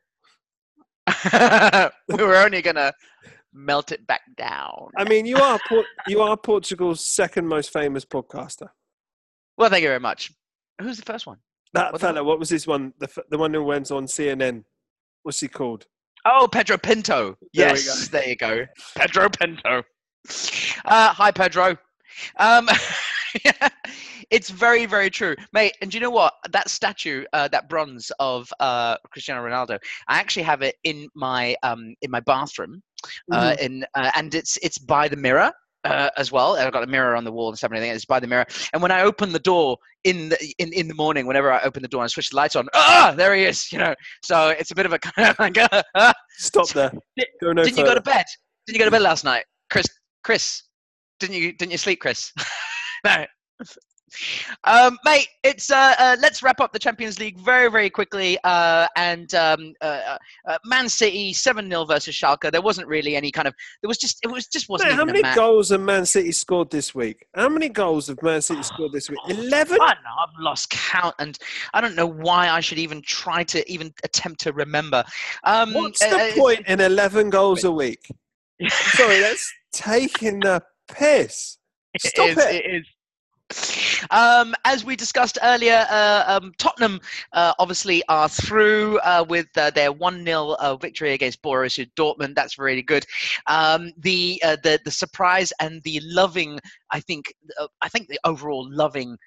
we 1.23 2.23
were 2.23 2.35
only 2.35 2.61
gonna 2.61 2.91
melt 3.53 3.91
it 3.93 4.05
back 4.07 4.21
down. 4.35 4.89
I 4.97 5.03
mean 5.05 5.25
you 5.25 5.37
are 5.37 5.57
you 6.07 6.21
are 6.21 6.35
Portugal's 6.35 7.05
second 7.05 7.47
most 7.47 7.71
famous 7.71 8.03
podcaster. 8.05 8.67
Well, 9.57 9.69
thank 9.69 9.83
you 9.83 9.87
very 9.89 9.99
much. 10.01 10.31
Who's 10.81 10.97
the 10.97 11.03
first 11.05 11.25
one? 11.27 11.37
That 11.73 11.93
What 11.93 12.01
fella, 12.01 12.23
what 12.23 12.39
was 12.39 12.49
his 12.49 12.67
one? 12.67 12.93
The, 12.99 13.05
f- 13.05 13.23
the 13.29 13.37
one 13.37 13.53
who 13.53 13.63
went 13.63 13.89
on 13.91 14.05
CNN. 14.05 14.63
What's 15.23 15.39
he 15.39 15.47
called? 15.47 15.85
Oh, 16.25 16.47
Pedro 16.51 16.77
Pinto. 16.77 17.37
There 17.53 17.69
Yes, 17.69 18.07
there 18.09 18.27
you 18.27 18.35
go. 18.35 18.65
Pedro 18.95 19.29
Pinto. 19.29 19.83
Uh, 20.85 21.13
hi, 21.13 21.31
Pedro. 21.31 21.75
Um, 22.37 22.69
it's 24.29 24.49
very, 24.49 24.85
very 24.85 25.09
true, 25.09 25.35
mate. 25.53 25.75
And 25.81 25.89
do 25.89 25.97
you 25.97 26.01
know 26.01 26.11
what? 26.11 26.33
That 26.51 26.69
statue, 26.69 27.25
uh, 27.33 27.47
that 27.49 27.69
bronze 27.69 28.11
of 28.19 28.51
uh, 28.59 28.97
Cristiano 29.09 29.41
Ronaldo, 29.43 29.79
I 30.07 30.19
actually 30.19 30.43
have 30.43 30.61
it 30.61 30.75
in 30.83 31.07
my 31.15 31.55
um, 31.63 31.95
in 32.01 32.11
my 32.11 32.19
bathroom, 32.19 32.83
uh, 33.31 33.55
in 33.59 33.83
uh, 33.95 34.11
and 34.15 34.35
it's 34.35 34.57
it's 34.61 34.77
by 34.77 35.07
the 35.07 35.17
mirror. 35.17 35.51
Uh, 35.83 36.11
as 36.15 36.31
well, 36.31 36.53
and 36.53 36.67
I've 36.67 36.73
got 36.73 36.83
a 36.83 36.87
mirror 36.87 37.15
on 37.15 37.23
the 37.23 37.31
wall 37.31 37.49
and 37.49 37.57
stuff. 37.57 37.71
And 37.71 37.77
everything. 37.77 37.95
It's 37.95 38.05
by 38.05 38.19
the 38.19 38.27
mirror, 38.27 38.45
and 38.71 38.83
when 38.83 38.91
I 38.91 39.01
open 39.01 39.31
the 39.31 39.39
door 39.39 39.77
in 40.03 40.29
the 40.29 40.53
in, 40.59 40.71
in 40.73 40.87
the 40.87 40.93
morning, 40.93 41.25
whenever 41.25 41.51
I 41.51 41.59
open 41.63 41.81
the 41.81 41.87
door 41.87 42.03
and 42.03 42.11
switch 42.11 42.29
the 42.29 42.35
lights 42.35 42.55
on, 42.55 42.67
ah, 42.75 43.15
there 43.17 43.33
he 43.33 43.45
is. 43.45 43.71
You 43.71 43.79
know, 43.79 43.95
so 44.21 44.49
it's 44.49 44.69
a 44.69 44.75
bit 44.75 44.85
of 44.85 44.93
a 44.93 44.99
kind 44.99 45.29
of 45.29 45.39
like, 45.39 45.57
ah, 45.95 46.13
Stop 46.37 46.67
there. 46.69 46.91
Go 47.41 47.53
no 47.53 47.63
didn't 47.63 47.79
you 47.79 47.83
go 47.83 47.95
to 47.95 48.01
bed? 48.01 48.25
Didn't 48.67 48.75
you 48.75 48.79
go 48.79 48.85
to 48.85 48.91
bed 48.91 49.01
last 49.01 49.23
night, 49.23 49.43
Chris? 49.71 49.87
Chris, 50.23 50.61
didn't 51.19 51.35
you? 51.35 51.53
Didn't 51.53 51.71
you 51.71 51.79
sleep, 51.79 51.99
Chris? 51.99 52.31
no. 53.03 53.25
Um, 54.63 54.97
mate, 55.05 55.27
it's 55.43 55.71
uh, 55.71 55.95
uh, 55.97 56.17
let's 56.19 56.43
wrap 56.43 56.59
up 56.59 56.73
the 56.73 56.79
Champions 56.79 57.19
League 57.19 57.37
very, 57.39 57.69
very 57.69 57.89
quickly. 57.89 58.37
Uh, 58.43 58.87
and 58.95 59.33
um, 59.35 59.73
uh, 59.81 60.17
uh, 60.47 60.57
Man 60.65 60.89
City 60.89 61.33
seven 61.33 61.69
0 61.69 61.85
versus 61.85 62.15
Schalke. 62.15 62.51
There 62.51 62.61
wasn't 62.61 62.87
really 62.87 63.15
any 63.15 63.31
kind 63.31 63.47
of. 63.47 63.53
There 63.81 63.87
was 63.87 63.97
just. 63.97 64.19
It 64.23 64.31
was 64.31 64.47
just 64.47 64.69
wasn't. 64.69 64.91
Mate, 64.91 64.95
how 64.95 65.05
many 65.05 65.21
goals 65.35 65.69
have 65.69 65.81
Man 65.81 66.05
City 66.05 66.31
scored 66.31 66.69
this 66.69 66.93
week? 66.93 67.25
How 67.35 67.49
many 67.49 67.69
goals 67.69 68.07
have 68.07 68.21
Man 68.21 68.41
City 68.41 68.63
scored 68.63 68.91
this 68.91 69.09
week? 69.09 69.19
Eleven. 69.27 69.77
Oh, 69.79 69.85
I've 69.85 70.39
lost 70.39 70.69
count, 70.69 71.15
and 71.19 71.37
I 71.73 71.81
don't 71.81 71.95
know 71.95 72.07
why 72.07 72.49
I 72.49 72.59
should 72.59 72.79
even 72.79 73.01
try 73.01 73.43
to 73.45 73.69
even 73.71 73.93
attempt 74.03 74.41
to 74.41 74.53
remember. 74.53 75.03
Um, 75.43 75.73
What's 75.73 76.01
uh, 76.01 76.09
the 76.09 76.31
uh, 76.31 76.35
point 76.35 76.67
in 76.67 76.81
eleven 76.81 77.29
goals 77.29 77.63
a 77.63 77.71
week? 77.71 78.07
Sorry, 78.69 79.19
that's 79.19 79.51
taking 79.71 80.39
the 80.41 80.61
piss. 80.87 81.57
Stop 81.97 82.29
is, 82.29 82.37
it. 82.37 82.65
is. 82.65 82.87
Um, 84.09 84.55
as 84.65 84.83
we 84.83 84.95
discussed 84.95 85.37
earlier, 85.43 85.85
uh, 85.89 86.23
um, 86.27 86.53
Tottenham 86.57 86.99
uh, 87.33 87.53
obviously 87.59 88.03
are 88.09 88.29
through 88.29 88.99
uh, 88.99 89.25
with 89.27 89.47
uh, 89.57 89.69
their 89.71 89.91
1 89.91 90.25
0 90.25 90.55
uh, 90.59 90.75
victory 90.75 91.13
against 91.13 91.41
Borussia 91.41 91.89
Dortmund. 91.95 92.35
That's 92.35 92.57
really 92.57 92.81
good. 92.81 93.05
Um, 93.47 93.91
the, 93.97 94.41
uh, 94.43 94.57
the 94.63 94.79
the 94.83 94.91
surprise 94.91 95.53
and 95.59 95.81
the 95.83 95.99
loving, 96.03 96.59
I 96.91 96.99
think, 96.99 97.33
uh, 97.59 97.67
I 97.81 97.89
think 97.89 98.07
the 98.07 98.19
overall 98.25 98.67
loving 98.69 99.17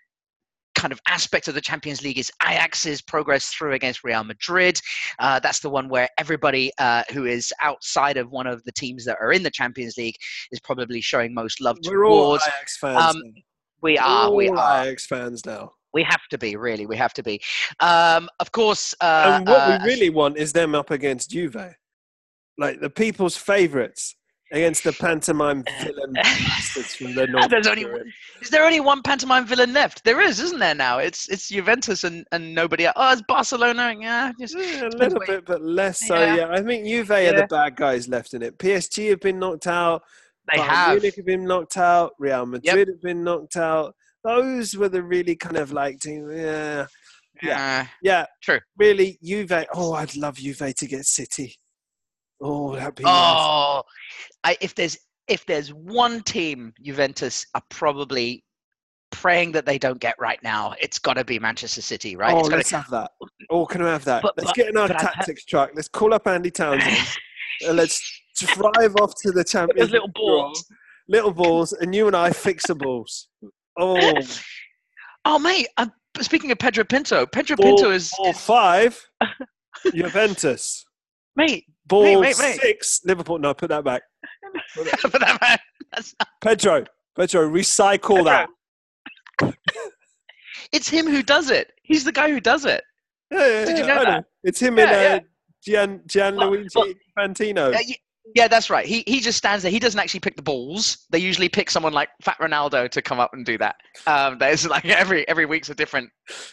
kind 0.75 0.93
of 0.93 1.01
aspect 1.09 1.49
of 1.49 1.55
the 1.55 1.61
Champions 1.61 2.03
League 2.03 2.19
is 2.19 2.31
Ajax's 2.43 3.01
progress 3.01 3.47
through 3.47 3.73
against 3.73 4.05
Real 4.05 4.25
Madrid. 4.25 4.81
Uh, 5.19 5.39
that's 5.39 5.61
the 5.61 5.71
one 5.71 5.89
where 5.89 6.09
everybody 6.19 6.73
uh, 6.79 7.05
who 7.13 7.25
is 7.25 7.53
outside 7.63 8.17
of 8.17 8.31
one 8.31 8.47
of 8.47 8.63
the 8.65 8.73
teams 8.73 9.05
that 9.05 9.17
are 9.21 9.33
in 9.33 9.43
the 9.43 9.51
Champions 9.51 9.97
League 9.97 10.17
is 10.53 10.61
probably 10.61 11.01
showing 11.01 11.33
most 11.33 11.61
love 11.61 11.79
We're 11.87 12.05
all 12.05 12.31
towards. 12.31 12.45
Ajax 12.45 12.77
fans. 12.77 13.17
um. 13.17 13.23
We 13.85 13.99
are, 13.99 14.33
we 14.33 14.49
are, 14.49 14.87
Ajax 14.87 15.05
fans 15.05 15.45
now. 15.45 15.75
we 15.93 16.03
have 16.05 16.27
to 16.31 16.39
be. 16.39 16.57
Really, 16.57 16.87
we 16.87 16.97
have 16.97 17.13
to 17.13 17.23
be. 17.23 17.43
Um, 17.81 18.31
of 18.41 18.51
course. 18.51 18.95
Uh, 18.99 19.37
and 19.37 19.47
what 19.47 19.61
uh, 19.61 19.79
we 19.83 19.91
really 19.93 20.09
want 20.09 20.39
is 20.39 20.55
them 20.55 20.75
up 20.75 20.91
against 20.91 21.31
Juve, 21.31 21.77
like 22.57 22.81
the 22.81 22.89
people's 22.89 23.37
favourites. 23.37 24.17
against 24.53 24.85
the 24.85 24.93
pantomime 24.93 25.65
villain 25.83 26.13
bastards 26.15 26.95
from 26.95 27.15
the 27.15 27.27
North. 27.27 27.51
There's 27.51 27.67
only 27.67 27.85
Is 28.41 28.49
there 28.49 28.65
only 28.65 28.81
one 28.81 29.03
pantomime 29.03 29.47
villain 29.47 29.75
left? 29.75 30.03
There 30.03 30.23
is, 30.23 30.41
isn't 30.41 30.61
there 30.61 30.75
now? 30.75 30.97
It's 30.97 31.29
it's 31.29 31.51
Juventus 31.51 32.05
and, 32.05 32.27
and 32.33 32.55
nobody 32.55 32.87
else. 32.87 32.95
Oh, 32.97 33.13
it's 33.13 33.23
Barcelona. 33.29 33.95
Yeah, 34.01 34.33
just 34.41 34.57
Yeah, 34.57 34.89
a 34.89 34.97
little 34.97 35.21
bit, 35.27 35.45
but 35.45 35.61
less 35.63 36.07
so. 36.07 36.15
Yeah. 36.15 36.37
Yeah, 36.37 36.49
I 36.51 36.63
think 36.63 36.87
Juve 36.87 37.11
are 37.11 37.35
the 37.35 37.47
bad 37.51 37.77
guys 37.77 38.09
left 38.09 38.33
in 38.33 38.43
it. 38.43 38.57
PSG 38.57 39.11
have 39.11 39.21
been 39.21 39.39
knocked 39.39 39.67
out. 39.67 40.05
They 40.51 40.59
Bayern 40.59 40.67
have. 40.69 40.91
Munich 40.91 41.17
have 41.17 41.27
been 41.27 41.45
knocked 41.45 41.77
out. 41.77 42.13
Real 42.19 42.47
Madrid 42.47 42.89
have 42.89 43.03
been 43.03 43.23
knocked 43.25 43.57
out. 43.57 43.95
Those 44.25 44.77
were 44.77 44.89
the 44.89 45.03
really 45.03 45.37
kind 45.37 45.57
of 45.57 45.73
like 45.73 46.01
team. 46.01 46.31
Yeah, 46.31 46.87
Yeah. 47.43 47.87
yeah. 48.03 48.27
True. 48.43 48.61
Really, 48.79 49.19
Juve. 49.23 49.53
Oh, 49.75 49.93
I'd 49.95 50.17
love 50.17 50.37
Juve 50.37 50.75
to 50.77 50.87
get 50.87 51.05
City. 51.05 51.55
Oh, 52.41 52.75
that'd 52.75 52.95
be 52.95 53.05
oh, 53.05 53.09
nice. 53.09 53.15
Oh, 53.17 53.83
I, 54.45 54.57
if 54.61 54.75
there's 54.75 54.99
if 55.29 55.47
there's 55.47 55.73
one 55.73 56.23
team 56.23 56.73
Juventus 56.83 57.47
are 57.55 57.63
probably 57.71 58.45
praying 59.11 59.53
that 59.53 59.65
they 59.65 59.79
don't 59.79 60.01
get 60.01 60.15
right 60.19 60.43
now, 60.43 60.75
it's 60.81 60.99
got 60.99 61.15
to 61.15 61.25
be 61.25 61.39
Manchester 61.39 61.81
City, 61.81 62.17
right? 62.17 62.35
oh, 62.35 62.41
It's 62.41 62.49
gotta- 62.49 62.57
let's 62.59 62.71
have 62.71 62.91
that. 62.91 63.13
Oh, 63.49 63.65
can 63.65 63.83
we 63.83 63.89
have 63.89 64.05
that? 64.05 64.23
But- 64.23 64.35
let's 64.37 64.49
but- 64.51 64.57
get 64.57 64.69
in 64.69 64.77
our 64.77 64.89
tactics 64.89 65.45
truck. 65.45 65.71
Let's 65.75 65.89
call 65.89 66.13
up 66.13 66.27
Andy 66.27 66.51
Townsend. 66.51 66.97
let's 67.73 68.01
drive 68.35 68.97
off 69.01 69.15
to 69.23 69.33
the 69.33 69.45
Champions. 69.45 69.91
Little 69.91 70.11
balls. 70.15 70.65
Little 71.09 71.33
balls, 71.33 71.73
and 71.73 71.95
you 71.95 72.07
and 72.07 72.17
I 72.17 72.31
fix 72.31 72.67
the 72.67 72.75
balls. 72.75 73.29
Oh, 73.79 74.13
Oh, 75.27 75.39
mate. 75.39 75.69
I'm, 75.77 75.91
speaking 76.21 76.51
of 76.51 76.59
Pedro 76.59 76.85
Pinto, 76.85 77.27
Pedro 77.27 77.57
ball, 77.57 77.77
Pinto 77.77 77.91
is, 77.91 78.13
ball 78.17 78.33
five. 78.33 79.01
Juventus. 79.95 80.85
mate. 81.37 81.65
Ball 81.87 82.21
wait, 82.21 82.39
wait. 82.39 82.61
six. 82.61 83.01
Liverpool. 83.05 83.39
No, 83.39 83.55
put 83.55 83.69
that 83.69 83.85
back. 83.85 84.03
for 84.75 84.85
that 85.19 85.39
man, 85.41 85.59
that's, 85.93 86.15
Pedro. 86.43 86.85
Pedro, 87.17 87.49
recycle 87.49 88.25
that. 88.25 88.49
it's 90.73 90.89
him 90.89 91.07
who 91.07 91.23
does 91.23 91.51
it. 91.51 91.73
He's 91.83 92.05
the 92.05 92.13
guy 92.13 92.31
who 92.31 92.41
does 92.41 92.65
it. 92.65 92.83
Yeah, 93.31 93.47
yeah, 93.47 93.65
Did 93.65 93.79
you 93.79 93.87
know 93.87 94.05
that? 94.05 94.25
It's 94.43 94.61
him 94.61 94.79
and 94.79 94.91
uh. 94.91 95.21
Gian, 95.65 96.01
Gianluigi 96.07 96.69
Well, 96.75 96.93
Fantino. 97.19 97.75
Uh, 97.75 97.79
yeah, 98.35 98.49
that's 98.49 98.71
right. 98.71 98.87
He 98.87 99.05
he 99.07 99.21
just 99.21 99.37
stands 99.39 99.63
there. 99.63 99.73
He 99.73 99.79
doesn't 99.79 100.01
actually 100.01 100.21
pick 100.21 100.37
the 100.37 100.43
balls. 100.43 101.07
They 101.11 101.19
usually 101.19 101.49
pick 101.49 101.71
someone 101.71 101.93
like 101.93 102.09
Fat 102.23 102.39
Ronaldo 102.41 102.89
to 102.91 103.03
come 103.03 103.21
up 103.21 103.35
and 103.35 103.45
do 103.45 103.59
that. 103.59 103.77
Um, 104.07 104.39
there's 104.39 104.67
like 104.67 104.85
every 104.87 105.27
every 105.29 105.47
week's 105.47 105.69
a 105.69 105.75
different. 105.75 106.11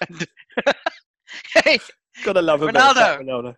hey, 1.63 1.79
Gotta 2.25 2.41
love 2.41 2.61
him. 2.61 2.69
about 2.69 2.95
that, 2.95 3.19
Ronaldo. 3.21 3.23
Ronaldo. 3.23 3.55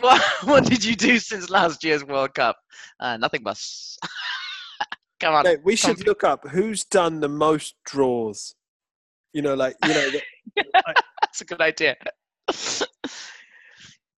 what, 0.00 0.22
what 0.44 0.64
did 0.64 0.84
you 0.84 0.94
do 0.94 1.18
since 1.18 1.48
last 1.48 1.82
year's 1.82 2.04
World 2.04 2.34
Cup? 2.34 2.56
Uh, 3.00 3.16
nothing, 3.16 3.42
boss. 3.42 3.96
come 5.20 5.34
on. 5.34 5.44
We 5.64 5.76
Come- 5.76 5.96
should 5.96 6.06
look 6.06 6.22
up 6.22 6.46
who's 6.48 6.84
done 6.84 7.20
the 7.20 7.28
most 7.28 7.76
draws. 7.86 8.54
You 9.32 9.42
know, 9.42 9.54
like 9.54 9.74
you 9.84 9.94
know, 9.94 10.10
the, 10.10 10.22
That's 11.22 11.40
a 11.40 11.44
good 11.44 11.60
idea. 11.60 11.96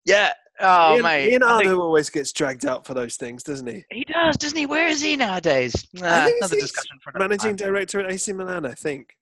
yeah. 0.05 0.33
Oh, 0.61 0.95
Ian- 0.95 1.03
mate. 1.03 1.25
I 1.25 1.31
Leonardo 1.31 1.69
think- 1.71 1.81
always 1.81 2.11
gets 2.11 2.33
dragged 2.33 2.65
out 2.65 2.87
for 2.87 2.95
those 2.95 3.17
things, 3.17 3.43
doesn't 3.43 3.67
he? 3.67 3.85
he 3.91 4.05
does, 4.05 4.37
doesn't 4.37 4.57
he? 4.57 4.67
Where 4.67 4.87
is 4.89 5.01
he 5.03 5.17
nowadays? 5.17 5.75
I 6.01 6.07
Uh, 6.07 6.25
think 6.27 6.37
another 6.39 6.57
discussion 6.57 6.99
for 7.03 7.11
another 7.11 7.29
Managing 7.29 7.57
time. 7.57 7.69
director 7.69 8.01
at 8.01 8.11
AC 8.13 8.33
Milan, 8.33 8.65
I 8.67 8.75
think. 8.75 9.17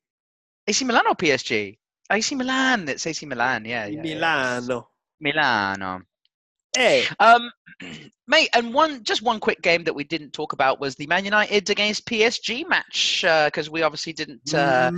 AC 0.67 0.85
Milan 0.85 1.07
or 1.09 1.15
PSG? 1.15 1.79
AC 2.11 2.35
Milan. 2.35 2.89
It's 2.89 3.07
AC 3.07 3.25
Milan. 3.27 3.65
Yeah. 3.65 3.87
yeah, 3.87 3.97
yeah. 3.97 4.03
Milano. 4.03 4.89
Milano. 5.21 6.03
Hey, 6.77 7.05
Um, 7.19 7.51
mate, 8.27 8.49
and 8.55 8.73
one 8.73 9.03
just 9.05 9.23
one 9.23 9.41
quick 9.41 9.61
game 9.63 9.85
that 9.85 9.95
we 9.95 10.05
didn't 10.05 10.33
talk 10.33 10.53
about 10.53 10.81
was 10.81 10.95
the 10.97 11.07
Man 11.07 11.25
United 11.25 11.69
against 11.71 12.07
PSG 12.07 12.67
match 12.69 13.21
because 13.23 13.69
we 13.71 13.83
obviously 13.83 14.13
didn't. 14.13 14.55
Uh, 14.55 14.91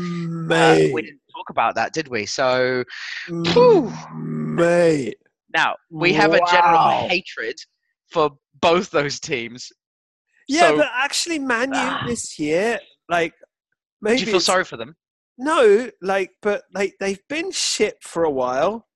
uh, 0.50 0.78
we 0.92 1.02
didn't 1.02 1.20
talk 1.34 1.50
about 1.50 1.74
that, 1.76 1.92
did 1.92 2.08
we? 2.08 2.26
So 2.26 2.84
Mm, 3.28 3.46
Whew. 3.54 3.92
mate. 4.16 5.16
Now 5.54 5.76
we 5.90 6.12
have 6.12 6.32
a 6.34 6.40
general 6.50 7.08
hatred 7.08 7.56
for 8.10 8.30
both 8.60 8.90
those 8.90 9.18
teams. 9.20 9.70
Yeah, 10.48 10.68
So- 10.70 10.76
but 10.78 10.88
actually, 10.92 11.38
Man 11.38 11.68
U 11.72 11.78
Ah. 11.78 12.04
this 12.06 12.38
year, 12.38 12.78
like, 13.08 13.32
maybe 14.02 14.18
Do 14.18 14.24
you 14.26 14.30
feel 14.32 14.40
sorry 14.40 14.64
for 14.64 14.76
them? 14.76 14.94
No, 15.38 15.90
like, 16.02 16.30
but 16.42 16.64
like 16.74 16.94
they've 17.00 17.22
been 17.28 17.50
shit 17.50 17.96
for 18.02 18.24
a 18.24 18.30
while, 18.30 18.86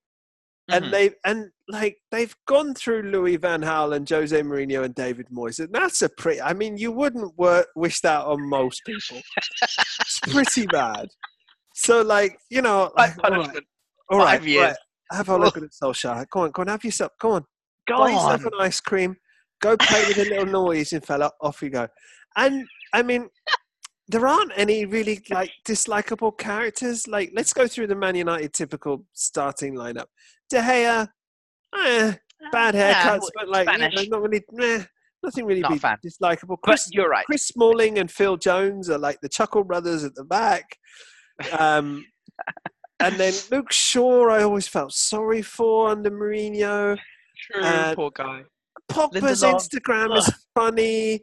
and 0.70 0.92
they 0.92 1.10
and 1.24 1.50
like 1.68 1.96
they've 2.12 2.36
gone 2.46 2.74
through 2.74 3.02
Louis 3.10 3.36
Van 3.38 3.62
Gaal 3.62 3.96
and 3.96 4.08
Jose 4.08 4.38
Mourinho 4.42 4.84
and 4.84 4.94
David 4.94 5.26
Moyes. 5.32 5.58
And 5.58 5.72
that's 5.74 6.02
a 6.02 6.08
pretty. 6.10 6.40
I 6.40 6.52
mean, 6.52 6.76
you 6.76 6.92
wouldn't 6.92 7.36
wor- 7.38 7.66
wish 7.74 8.00
that 8.02 8.20
on 8.24 8.48
most 8.48 8.82
people. 8.86 9.20
it's 10.00 10.20
pretty 10.20 10.66
bad. 10.70 11.08
So, 11.74 12.02
like, 12.02 12.38
you 12.50 12.60
know, 12.62 12.92
Like 12.96 13.16
like, 13.16 13.24
all 13.24 13.30
right, 13.30 13.40
punishment. 13.40 13.66
all 14.10 14.18
right, 14.18 14.38
five 14.38 14.46
years. 14.46 14.62
right, 14.68 14.76
have 15.10 15.28
a 15.28 15.36
look 15.36 15.56
at 15.56 15.62
it, 15.62 15.74
Solskjaer. 15.82 16.26
Go 16.30 16.40
on, 16.40 16.50
go 16.50 16.62
on, 16.62 16.68
have 16.68 16.84
yourself. 16.84 17.12
Go 17.20 17.32
on, 17.32 17.44
Go 17.88 17.98
buy 17.98 18.10
yourself 18.10 18.44
an 18.44 18.52
ice 18.60 18.80
cream. 18.80 19.16
Go 19.60 19.76
play 19.76 20.04
with 20.06 20.18
a 20.18 20.24
little 20.24 20.46
noise, 20.46 20.52
Norwegian 20.52 21.00
fella. 21.00 21.30
Off 21.40 21.62
you 21.62 21.70
go. 21.70 21.88
And 22.36 22.66
I 22.92 23.02
mean, 23.02 23.28
there 24.06 24.26
aren't 24.26 24.52
any 24.56 24.84
really 24.84 25.20
like 25.30 25.50
dislikable 25.66 26.36
characters. 26.36 27.08
Like, 27.08 27.32
let's 27.34 27.52
go 27.52 27.66
through 27.66 27.88
the 27.88 27.96
Man 27.96 28.14
United 28.14 28.52
typical 28.52 29.04
starting 29.14 29.74
lineup. 29.74 30.06
De 30.48 30.58
Gea, 30.58 31.08
eh, 31.76 32.12
bad 32.52 32.74
Yeah, 32.74 33.18
haircuts, 33.18 33.28
but 33.34 33.48
like, 33.48 33.68
you 33.72 33.78
know, 33.78 34.18
not 34.18 34.22
really, 34.22 34.44
meh, 34.52 34.84
nothing 35.22 35.44
really 35.44 35.60
Not 35.60 35.72
be 35.72 35.78
dislikable. 35.78 36.48
But 36.48 36.62
Chris, 36.62 36.88
you're 36.92 37.08
right. 37.08 37.26
Chris 37.26 37.46
Smalling 37.48 37.98
and 37.98 38.10
Phil 38.10 38.36
Jones 38.36 38.88
are 38.88 38.98
like 38.98 39.20
the 39.20 39.28
Chuckle 39.28 39.64
brothers 39.64 40.04
at 40.04 40.14
the 40.14 40.24
back. 40.24 40.78
Um, 41.58 42.04
and 43.00 43.16
then 43.16 43.32
Luke 43.50 43.72
Shaw, 43.72 44.28
I 44.30 44.42
always 44.42 44.68
felt 44.68 44.92
sorry 44.92 45.42
for 45.42 45.88
under 45.90 46.10
Mourinho. 46.10 46.98
True, 47.52 47.62
uh, 47.62 47.94
poor 47.94 48.10
guy. 48.10 48.42
Pogba's 48.90 49.42
Lindelof. 49.42 49.68
Instagram 49.68 50.16
is 50.18 50.30
funny. 50.54 51.20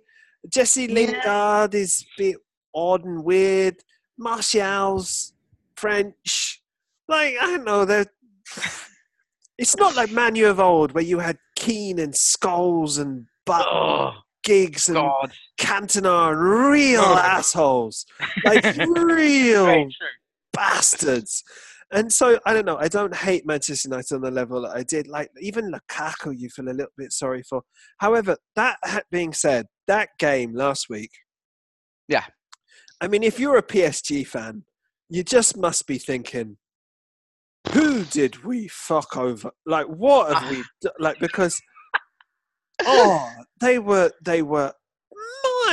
Jesse 0.54 0.84
Yeah. 0.86 0.94
Lingard 0.94 1.74
is 1.74 2.06
a 2.18 2.22
bit 2.22 2.36
odd 2.74 3.04
and 3.06 3.24
weird. 3.24 3.78
Martial's 4.18 5.34
French. 5.76 6.62
Like, 7.08 7.36
I 7.42 7.46
don't 7.48 7.66
know. 7.66 7.86
They're, 7.86 8.06
it's 9.58 9.76
not 9.78 9.96
like 9.96 10.12
Manu 10.12 10.48
of 10.48 10.60
old 10.60 10.92
where 10.94 11.04
you 11.04 11.20
had 11.20 11.38
Keane 11.56 12.00
and 12.00 12.14
Scholes 12.14 13.00
and 13.00 13.26
Butt 13.46 13.66
Oh 13.70 14.14
Giggs 14.44 14.88
and 14.90 14.96
God. 14.96 15.32
Cantona 15.60 16.32
and 16.32 16.40
real 16.72 17.02
Oh. 17.04 17.18
assholes. 17.18 18.06
Like, 18.44 18.64
real 18.78 19.66
Very 19.66 19.84
true. 19.84 20.08
Bastards. 20.56 21.44
And 21.92 22.12
so 22.12 22.40
I 22.46 22.54
don't 22.54 22.66
know. 22.66 22.78
I 22.78 22.88
don't 22.88 23.16
hate 23.16 23.46
Manchester 23.46 23.90
United 23.90 24.16
on 24.16 24.22
the 24.22 24.32
level 24.32 24.62
that 24.64 24.76
I 24.76 24.84
did. 24.84 25.08
Like 25.08 25.30
even 25.40 25.72
Lukaku, 25.72 26.34
you 26.36 26.50
feel 26.50 26.68
a 26.68 26.70
little 26.70 26.92
bit 26.98 27.12
sorry 27.12 27.44
for. 27.44 27.62
However, 28.00 28.38
that 28.56 28.78
being 29.12 29.34
said, 29.34 29.68
that 29.88 30.10
game 30.18 30.54
last 30.56 30.88
week. 30.90 31.12
Yeah. 32.08 32.26
I 33.02 33.08
mean, 33.08 33.24
if 33.24 33.40
you're 33.40 33.58
a 33.58 33.64
PSG 33.64 34.26
fan, 34.26 34.64
you 35.10 35.24
just 35.24 35.58
must 35.58 35.86
be 35.86 35.98
thinking, 35.98 36.58
"Who 37.74 38.04
did 38.04 38.44
we 38.44 38.68
fuck 38.68 39.16
over? 39.16 39.52
Like, 39.66 39.86
what 39.86 40.36
have 40.36 40.50
we 40.50 40.62
ah. 40.62 40.64
d- 40.82 40.90
like?" 41.00 41.20
Because 41.20 41.62
oh, 42.86 43.30
they 43.62 43.80
were 43.80 44.12
they 44.24 44.42
were 44.42 44.74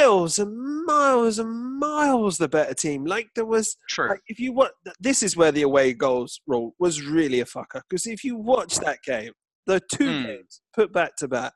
miles 0.06 0.38
and 0.38 0.84
miles 0.86 1.38
and 1.38 1.78
miles 1.78 2.38
the 2.38 2.48
better 2.48 2.74
team. 2.74 3.04
Like 3.04 3.28
there 3.34 3.44
was 3.44 3.76
True. 3.88 4.08
like 4.10 4.20
if 4.26 4.38
you 4.38 4.52
what 4.52 4.72
this 5.00 5.22
is 5.22 5.36
where 5.36 5.52
the 5.52 5.62
away 5.62 5.92
goals 5.92 6.40
rule 6.46 6.74
was 6.78 7.02
really 7.02 7.40
a 7.40 7.44
fucker 7.44 7.82
because 7.88 8.06
if 8.06 8.24
you 8.24 8.36
watch 8.36 8.76
that 8.76 8.98
game, 9.04 9.32
the 9.66 9.80
two 9.92 10.08
Mm. 10.08 10.26
games 10.26 10.60
put 10.74 10.92
back 10.92 11.16
to 11.18 11.28
back, 11.28 11.52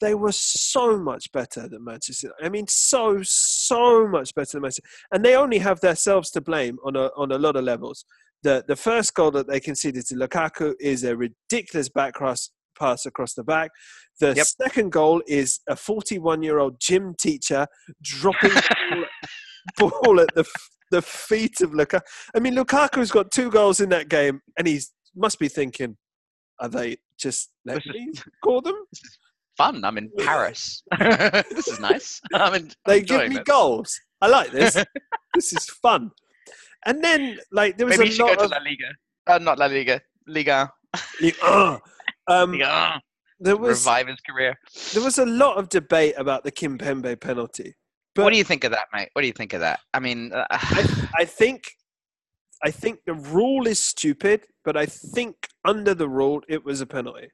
they 0.00 0.14
were 0.14 0.32
so 0.32 0.98
much 0.98 1.30
better 1.32 1.68
than 1.68 1.84
Manchester. 1.84 2.32
I 2.42 2.48
mean, 2.48 2.66
so 2.68 3.20
so 3.22 4.06
much 4.08 4.34
better 4.34 4.52
than 4.52 4.62
Manchester, 4.62 4.82
and 5.12 5.24
they 5.24 5.36
only 5.36 5.58
have 5.58 5.80
themselves 5.80 6.30
to 6.32 6.40
blame 6.40 6.78
on 6.84 6.96
a 6.96 7.10
on 7.16 7.32
a 7.32 7.38
lot 7.38 7.56
of 7.56 7.64
levels. 7.64 8.04
The 8.42 8.64
the 8.66 8.76
first 8.76 9.14
goal 9.14 9.30
that 9.32 9.46
they 9.48 9.60
conceded 9.60 10.06
to 10.06 10.14
Lukaku 10.14 10.74
is 10.80 11.04
a 11.04 11.16
ridiculous 11.16 11.88
back 11.88 12.14
cross 12.14 12.50
pass 12.78 13.06
across 13.06 13.34
the 13.34 13.44
back. 13.44 13.70
The 14.20 14.34
Yep. 14.34 14.46
second 14.46 14.92
goal 14.92 15.22
is 15.26 15.60
a 15.68 15.76
41 15.76 16.42
year 16.42 16.58
old 16.58 16.80
gym 16.80 17.14
teacher 17.18 17.66
dropping 18.02 18.52
ball, 19.78 19.92
ball 20.02 20.20
at 20.20 20.34
the 20.34 20.44
the 20.90 21.02
feet 21.02 21.60
of 21.62 21.70
Lukaku. 21.70 22.00
I 22.36 22.38
mean, 22.38 22.54
Lukaku's 22.54 23.10
got 23.10 23.30
two 23.32 23.50
goals 23.50 23.80
in 23.80 23.88
that 23.88 24.08
game, 24.08 24.40
and 24.58 24.66
he 24.68 24.80
must 25.16 25.38
be 25.38 25.48
thinking, 25.48 25.96
"Are 26.60 26.68
they 26.68 26.98
just 27.18 27.50
let 27.64 27.76
This 27.76 27.86
is- 27.86 27.92
me 27.94 28.12
score 28.38 28.62
them? 28.62 28.76
Fun. 29.56 29.84
I'm 29.84 29.98
in 29.98 30.10
Paris. 30.18 30.82
this 30.98 31.68
is 31.68 31.78
nice. 31.80 32.20
I'm, 32.34 32.54
in, 32.54 32.70
They 32.86 32.98
I'm 32.98 33.04
give 33.04 33.28
me 33.28 33.38
goals. 33.44 33.98
I 34.20 34.26
like 34.28 34.50
this. 34.52 34.74
this 35.34 35.52
is 35.52 35.66
fun." 35.82 36.10
And 36.86 37.02
then, 37.02 37.38
like, 37.50 37.78
there 37.78 37.86
was 37.86 37.96
Maybe 37.98 38.10
you 38.10 38.14
a 38.14 38.16
should 38.16 38.26
go 38.28 38.34
to 38.34 38.44
of 38.44 38.50
La 38.50 38.58
Liga. 38.58 38.88
Uh, 39.26 39.38
not 39.38 39.58
La 39.58 39.66
Liga. 39.66 40.00
Liga. 40.26 40.70
uh, 41.42 41.78
um, 42.28 42.52
Liga. 42.52 43.00
there 43.40 43.56
was 43.56 43.80
revive 43.84 44.08
his 44.08 44.20
career. 44.20 44.58
there 44.92 45.02
was 45.02 45.18
a 45.18 45.26
lot 45.26 45.56
of 45.56 45.68
debate 45.68 46.14
about 46.16 46.44
the 46.44 46.52
Kimpembe 46.52 47.18
penalty. 47.20 47.74
But 48.14 48.22
what 48.24 48.30
do 48.32 48.38
you 48.38 48.44
think 48.44 48.64
of 48.64 48.70
that, 48.70 48.86
mate? 48.92 49.08
What 49.12 49.22
do 49.22 49.26
you 49.26 49.32
think 49.32 49.52
of 49.54 49.60
that? 49.60 49.80
I 49.92 49.98
mean, 50.00 50.32
uh, 50.32 50.46
I, 50.50 51.08
I 51.18 51.24
think 51.24 51.72
I 52.62 52.70
think 52.70 53.00
the 53.04 53.14
rule 53.14 53.66
is 53.66 53.78
stupid, 53.80 54.46
but 54.64 54.76
I 54.76 54.86
think 54.86 55.48
under 55.64 55.94
the 55.94 56.08
rule 56.08 56.40
it 56.48 56.64
was 56.64 56.80
a 56.80 56.86
penalty. 56.86 57.28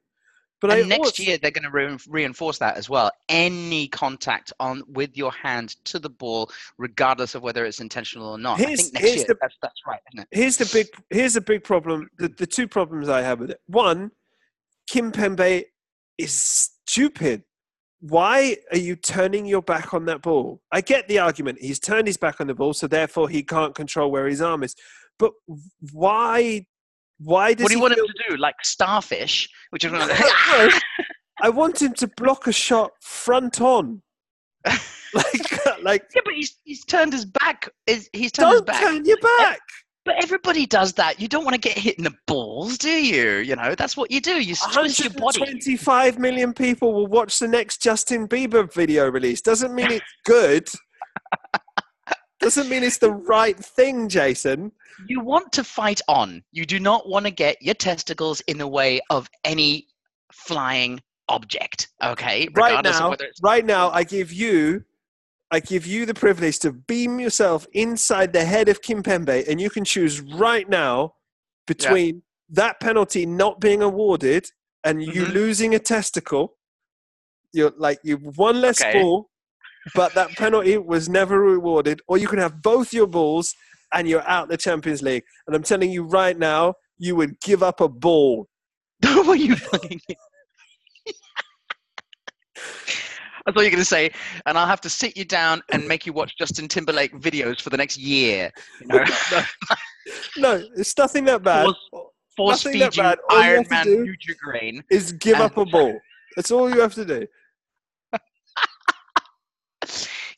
But 0.60 0.70
and 0.72 0.84
I 0.84 0.88
next 0.88 0.98
also- 1.06 1.22
year 1.22 1.38
they're 1.38 1.50
going 1.50 1.64
to 1.64 1.70
re- 1.70 1.96
reinforce 2.08 2.58
that 2.58 2.76
as 2.76 2.90
well. 2.90 3.10
Any 3.30 3.88
contact 3.88 4.52
on 4.60 4.82
with 4.88 5.16
your 5.16 5.32
hand 5.32 5.76
to 5.86 5.98
the 5.98 6.10
ball, 6.10 6.50
regardless 6.78 7.34
of 7.34 7.42
whether 7.42 7.64
it's 7.64 7.80
intentional 7.80 8.28
or 8.28 8.38
not. 8.38 8.58
I 8.58 8.64
Here's- 8.64 8.80
think 8.90 8.94
next 8.94 9.16
year 9.16 9.24
the- 9.28 9.36
that's 9.40 9.56
that's 9.62 9.80
right, 9.86 10.00
isn't 10.12 10.20
it? 10.32 10.36
here's 10.38 10.56
the 10.56 10.66
big 10.72 10.86
here's 11.10 11.34
the 11.34 11.40
big 11.40 11.62
problem. 11.64 12.08
The, 12.18 12.28
the 12.28 12.46
two 12.46 12.66
problems 12.68 13.08
I 13.08 13.22
have 13.22 13.38
with 13.40 13.50
it. 13.50 13.60
One, 13.66 14.10
Kimpembe 14.90 15.64
is 16.18 16.32
stupid. 16.32 17.42
Why 18.00 18.56
are 18.72 18.78
you 18.78 18.96
turning 18.96 19.44
your 19.46 19.62
back 19.62 19.92
on 19.92 20.06
that 20.06 20.22
ball? 20.22 20.60
I 20.72 20.80
get 20.80 21.06
the 21.06 21.18
argument. 21.18 21.58
He's 21.60 21.78
turned 21.78 22.06
his 22.06 22.16
back 22.16 22.40
on 22.40 22.46
the 22.46 22.54
ball, 22.54 22.72
so 22.72 22.86
therefore 22.86 23.28
he 23.28 23.42
can't 23.42 23.74
control 23.74 24.10
where 24.10 24.26
his 24.26 24.40
arm 24.40 24.62
is. 24.62 24.74
But 25.18 25.32
why? 25.92 26.64
Why 27.18 27.52
does 27.52 27.64
What 27.64 27.68
do 27.68 27.74
you 27.76 27.80
want 27.82 27.94
feel- 27.94 28.04
him 28.04 28.10
to 28.16 28.24
do? 28.30 28.36
Like 28.38 28.54
starfish, 28.62 29.48
which 29.70 29.84
is 29.84 29.92
No, 29.92 30.08
I 31.42 31.50
want 31.50 31.80
him 31.82 31.92
to 31.94 32.08
block 32.16 32.46
a 32.46 32.52
shot 32.52 32.92
front 33.02 33.60
on. 33.60 34.02
like, 35.14 35.66
like 35.82 36.04
yeah, 36.14 36.22
but 36.24 36.34
he's 36.34 36.56
he's 36.64 36.84
turned 36.84 37.12
his 37.12 37.26
back. 37.26 37.68
Is 37.86 38.08
he's 38.14 38.32
turned 38.32 38.50
his 38.52 38.60
don't 38.60 38.66
back? 38.66 38.80
turn 38.82 39.04
your 39.04 39.18
back. 39.38 39.60
But 40.10 40.24
everybody 40.24 40.66
does 40.66 40.94
that. 40.94 41.20
You 41.20 41.28
don't 41.28 41.44
want 41.44 41.54
to 41.54 41.60
get 41.60 41.78
hit 41.78 41.96
in 41.96 42.02
the 42.02 42.14
balls, 42.26 42.76
do 42.78 42.90
you? 42.90 43.36
You 43.36 43.54
know, 43.54 43.76
that's 43.76 43.96
what 43.96 44.10
you 44.10 44.20
do. 44.20 44.42
You 44.42 44.56
your 44.98 45.10
body. 45.10 45.38
125 45.38 46.18
million 46.18 46.52
people 46.52 46.92
will 46.92 47.06
watch 47.06 47.38
the 47.38 47.46
next 47.46 47.80
Justin 47.80 48.26
Bieber 48.26 48.72
video 48.72 49.08
release. 49.08 49.40
Doesn't 49.40 49.72
mean 49.72 49.92
it's 49.92 50.04
good. 50.24 50.68
Doesn't 52.40 52.68
mean 52.68 52.82
it's 52.82 52.98
the 52.98 53.12
right 53.12 53.56
thing, 53.56 54.08
Jason. 54.08 54.72
You 55.06 55.20
want 55.20 55.52
to 55.52 55.62
fight 55.62 56.00
on. 56.08 56.42
You 56.50 56.66
do 56.66 56.80
not 56.80 57.08
want 57.08 57.26
to 57.26 57.30
get 57.30 57.62
your 57.62 57.74
testicles 57.74 58.40
in 58.48 58.58
the 58.58 58.66
way 58.66 59.00
of 59.10 59.30
any 59.44 59.86
flying 60.32 61.00
object. 61.28 61.86
Okay, 62.02 62.48
Right 62.56 62.82
now, 62.82 63.04
of 63.04 63.10
whether 63.10 63.26
it's 63.26 63.40
right 63.44 63.64
now, 63.64 63.90
I 63.90 64.02
give 64.02 64.32
you, 64.32 64.82
I 65.50 65.60
give 65.60 65.86
you 65.86 66.06
the 66.06 66.14
privilege 66.14 66.58
to 66.60 66.72
beam 66.72 67.18
yourself 67.18 67.66
inside 67.72 68.32
the 68.32 68.44
head 68.44 68.68
of 68.68 68.82
Kimpembe, 68.82 69.48
and 69.48 69.60
you 69.60 69.68
can 69.70 69.84
choose 69.84 70.20
right 70.20 70.68
now 70.68 71.14
between 71.66 72.22
that 72.50 72.80
penalty 72.80 73.26
not 73.26 73.60
being 73.60 73.82
awarded 73.82 74.50
and 74.84 75.02
you 75.02 75.24
Mhm. 75.24 75.32
losing 75.32 75.74
a 75.74 75.78
testicle. 75.78 76.56
You're 77.52 77.72
like 77.76 77.98
you've 78.04 78.22
one 78.38 78.60
less 78.60 78.80
Okay. 78.80 78.92
ball, 78.92 79.30
but 79.94 80.14
that 80.14 80.36
penalty 80.36 80.78
was 80.78 81.08
never 81.08 81.40
rewarded, 81.40 82.00
or 82.06 82.16
you 82.18 82.28
can 82.28 82.38
have 82.38 82.62
both 82.62 82.92
your 82.92 83.06
balls 83.08 83.54
and 83.92 84.08
you're 84.08 84.26
out 84.28 84.48
the 84.48 84.56
Champions 84.56 85.02
League. 85.02 85.24
And 85.46 85.56
I'm 85.56 85.64
telling 85.64 85.90
you 85.90 86.04
right 86.04 86.38
now, 86.38 86.74
you 86.98 87.16
would 87.16 87.40
give 87.40 87.62
up 87.62 87.80
a 87.80 87.88
ball. 87.88 88.48
what 89.02 89.26
were 89.26 89.34
you 89.34 89.56
fucking? 89.56 90.00
I 93.46 93.52
thought 93.52 93.60
you 93.60 93.66
were 93.66 93.70
going 93.70 93.78
to 93.78 93.84
say, 93.84 94.10
and 94.46 94.56
I'll 94.58 94.66
have 94.66 94.80
to 94.82 94.90
sit 94.90 95.16
you 95.16 95.24
down 95.24 95.62
and 95.72 95.86
make 95.86 96.04
you 96.06 96.12
watch 96.12 96.36
Justin 96.36 96.68
Timberlake 96.68 97.12
videos 97.18 97.60
for 97.60 97.70
the 97.70 97.76
next 97.76 97.96
year. 97.98 98.50
You 98.80 98.86
know, 98.88 99.04
No, 100.36 100.62
it's 100.76 100.96
nothing 100.96 101.24
that 101.26 101.42
bad. 101.42 101.68
force 102.36 102.64
Nothing 102.64 102.80
that 102.80 102.96
bad. 102.96 103.18
All 103.30 103.38
Iron 103.38 103.64
Man 103.70 103.86
do- 103.86 104.06
Nutrigrain. 104.06 104.82
Is 104.90 105.12
give 105.12 105.34
And- 105.34 105.44
up 105.44 105.56
a 105.56 105.64
ball. 105.64 105.98
That's 106.36 106.50
all 106.50 106.70
you 106.72 106.80
have 106.80 106.94
to 106.94 107.04
do. 107.04 107.26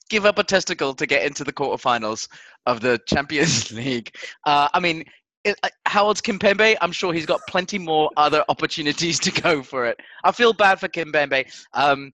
give 0.08 0.26
up 0.26 0.38
a 0.38 0.44
testicle 0.44 0.94
to 0.94 1.06
get 1.06 1.24
into 1.24 1.44
the 1.44 1.52
quarterfinals 1.52 2.28
of 2.66 2.80
the 2.80 2.98
Champions 3.06 3.72
League. 3.72 4.14
Uh, 4.46 4.68
I 4.72 4.80
mean, 4.80 5.04
it, 5.44 5.58
uh, 5.62 5.68
how 5.86 6.04
old's 6.06 6.20
Kimpembe? 6.20 6.76
I'm 6.80 6.92
sure 6.92 7.12
he's 7.12 7.26
got 7.26 7.40
plenty 7.48 7.78
more 7.78 8.10
other 8.16 8.44
opportunities 8.48 9.18
to 9.20 9.30
go 9.42 9.62
for 9.62 9.86
it. 9.86 9.98
I 10.24 10.32
feel 10.32 10.52
bad 10.52 10.78
for 10.80 10.88
Kimpembe. 10.88 11.46
Um, 11.74 12.12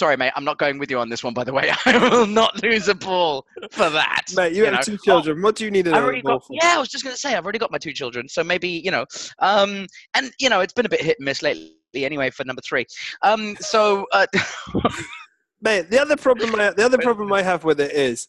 sorry, 0.00 0.16
mate, 0.16 0.32
I'm 0.34 0.44
not 0.44 0.58
going 0.58 0.78
with 0.78 0.90
you 0.90 0.98
on 0.98 1.10
this 1.10 1.22
one. 1.22 1.34
By 1.34 1.44
the 1.44 1.52
way, 1.52 1.70
I 1.84 1.98
will 1.98 2.26
not 2.26 2.62
lose 2.62 2.88
a 2.88 2.94
ball 2.94 3.44
for 3.70 3.90
that. 3.90 4.24
Mate, 4.34 4.54
you, 4.54 4.64
have 4.64 4.74
know. 4.74 4.80
two 4.80 4.96
children. 5.04 5.42
what 5.42 5.54
do 5.56 5.64
you 5.66 5.70
need 5.70 5.86
another 5.86 6.20
ball 6.22 6.40
for? 6.40 6.54
yeah, 6.60 6.74
I 6.74 6.78
was 6.78 6.88
just 6.88 7.04
going 7.04 7.14
to 7.14 7.20
say, 7.20 7.34
I've 7.34 7.44
already 7.44 7.58
got 7.58 7.70
my 7.70 7.78
two 7.78 7.92
children, 7.92 8.26
so 8.26 8.42
maybe 8.42 8.68
you 8.68 8.90
know, 8.90 9.04
um, 9.40 9.86
and 10.14 10.32
you 10.40 10.48
know, 10.48 10.60
it's 10.60 10.72
been 10.72 10.86
a 10.86 10.88
bit 10.88 11.02
hit 11.02 11.18
and 11.18 11.26
miss 11.26 11.42
lately. 11.42 11.76
Anyway, 11.94 12.30
for 12.30 12.44
number 12.44 12.62
three, 12.62 12.86
um, 13.22 13.56
so 13.60 14.06
uh, 14.12 14.26
Mate, 15.60 15.90
the 15.90 16.00
other 16.00 16.16
problem 16.16 16.54
I 16.54 16.70
the 16.70 16.84
other 16.84 16.98
problem 16.98 17.32
I 17.32 17.42
have 17.42 17.64
with 17.64 17.80
it 17.80 17.92
is 17.92 18.28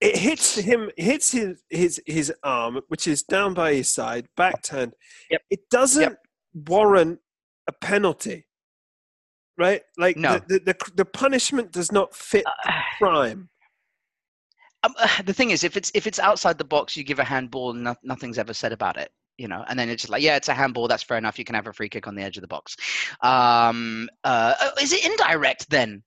it 0.00 0.16
hits 0.16 0.56
him 0.56 0.90
hits 0.96 1.32
his 1.32 1.62
his 1.68 2.00
his 2.06 2.32
arm, 2.42 2.80
which 2.88 3.06
is 3.06 3.22
down 3.22 3.52
by 3.52 3.74
his 3.74 3.90
side, 3.90 4.26
back 4.36 4.62
turned. 4.62 4.94
Yep. 5.30 5.42
It 5.50 5.60
doesn't 5.70 6.02
Yep. 6.02 6.18
warrant 6.68 7.18
a 7.68 7.72
penalty. 7.72 8.45
Right? 9.58 9.82
Like 9.96 10.16
No. 10.16 10.38
the, 10.38 10.58
the, 10.58 10.58
the 10.60 10.90
the 10.96 11.04
punishment 11.04 11.72
does 11.72 11.90
not 11.90 12.14
fit 12.14 12.44
the 12.64 12.72
crime. 12.98 13.48
um, 14.82 14.94
uh, 14.98 15.22
the 15.24 15.32
thing 15.32 15.50
is, 15.50 15.64
if 15.64 15.76
it's 15.76 15.90
if 15.94 16.06
it's 16.06 16.18
outside 16.18 16.58
the 16.58 16.64
box, 16.64 16.96
you 16.96 17.04
give 17.04 17.18
a 17.18 17.24
handball, 17.24 17.70
and 17.70 17.84
no, 17.84 17.94
nothing's 18.02 18.38
ever 18.38 18.52
said 18.54 18.72
about 18.72 18.96
it. 18.98 19.10
You 19.38 19.48
know, 19.48 19.64
and 19.68 19.78
then 19.78 19.88
it's 19.90 20.02
just 20.02 20.10
like, 20.12 20.22
yeah, 20.22 20.36
it's 20.36 20.48
a 20.48 20.54
handball. 20.54 20.88
That's 20.88 21.02
fair 21.02 21.18
enough. 21.18 21.38
You 21.38 21.44
can 21.44 21.54
have 21.54 21.66
a 21.66 21.72
free 21.72 21.88
kick 21.90 22.06
on 22.06 22.14
the 22.14 22.22
edge 22.22 22.36
of 22.38 22.40
the 22.40 22.48
box. 22.48 22.74
Um, 23.22 24.08
uh, 24.24 24.54
oh, 24.60 24.70
is 24.80 24.92
it 24.94 25.04
indirect 25.04 25.68
then? 25.68 26.02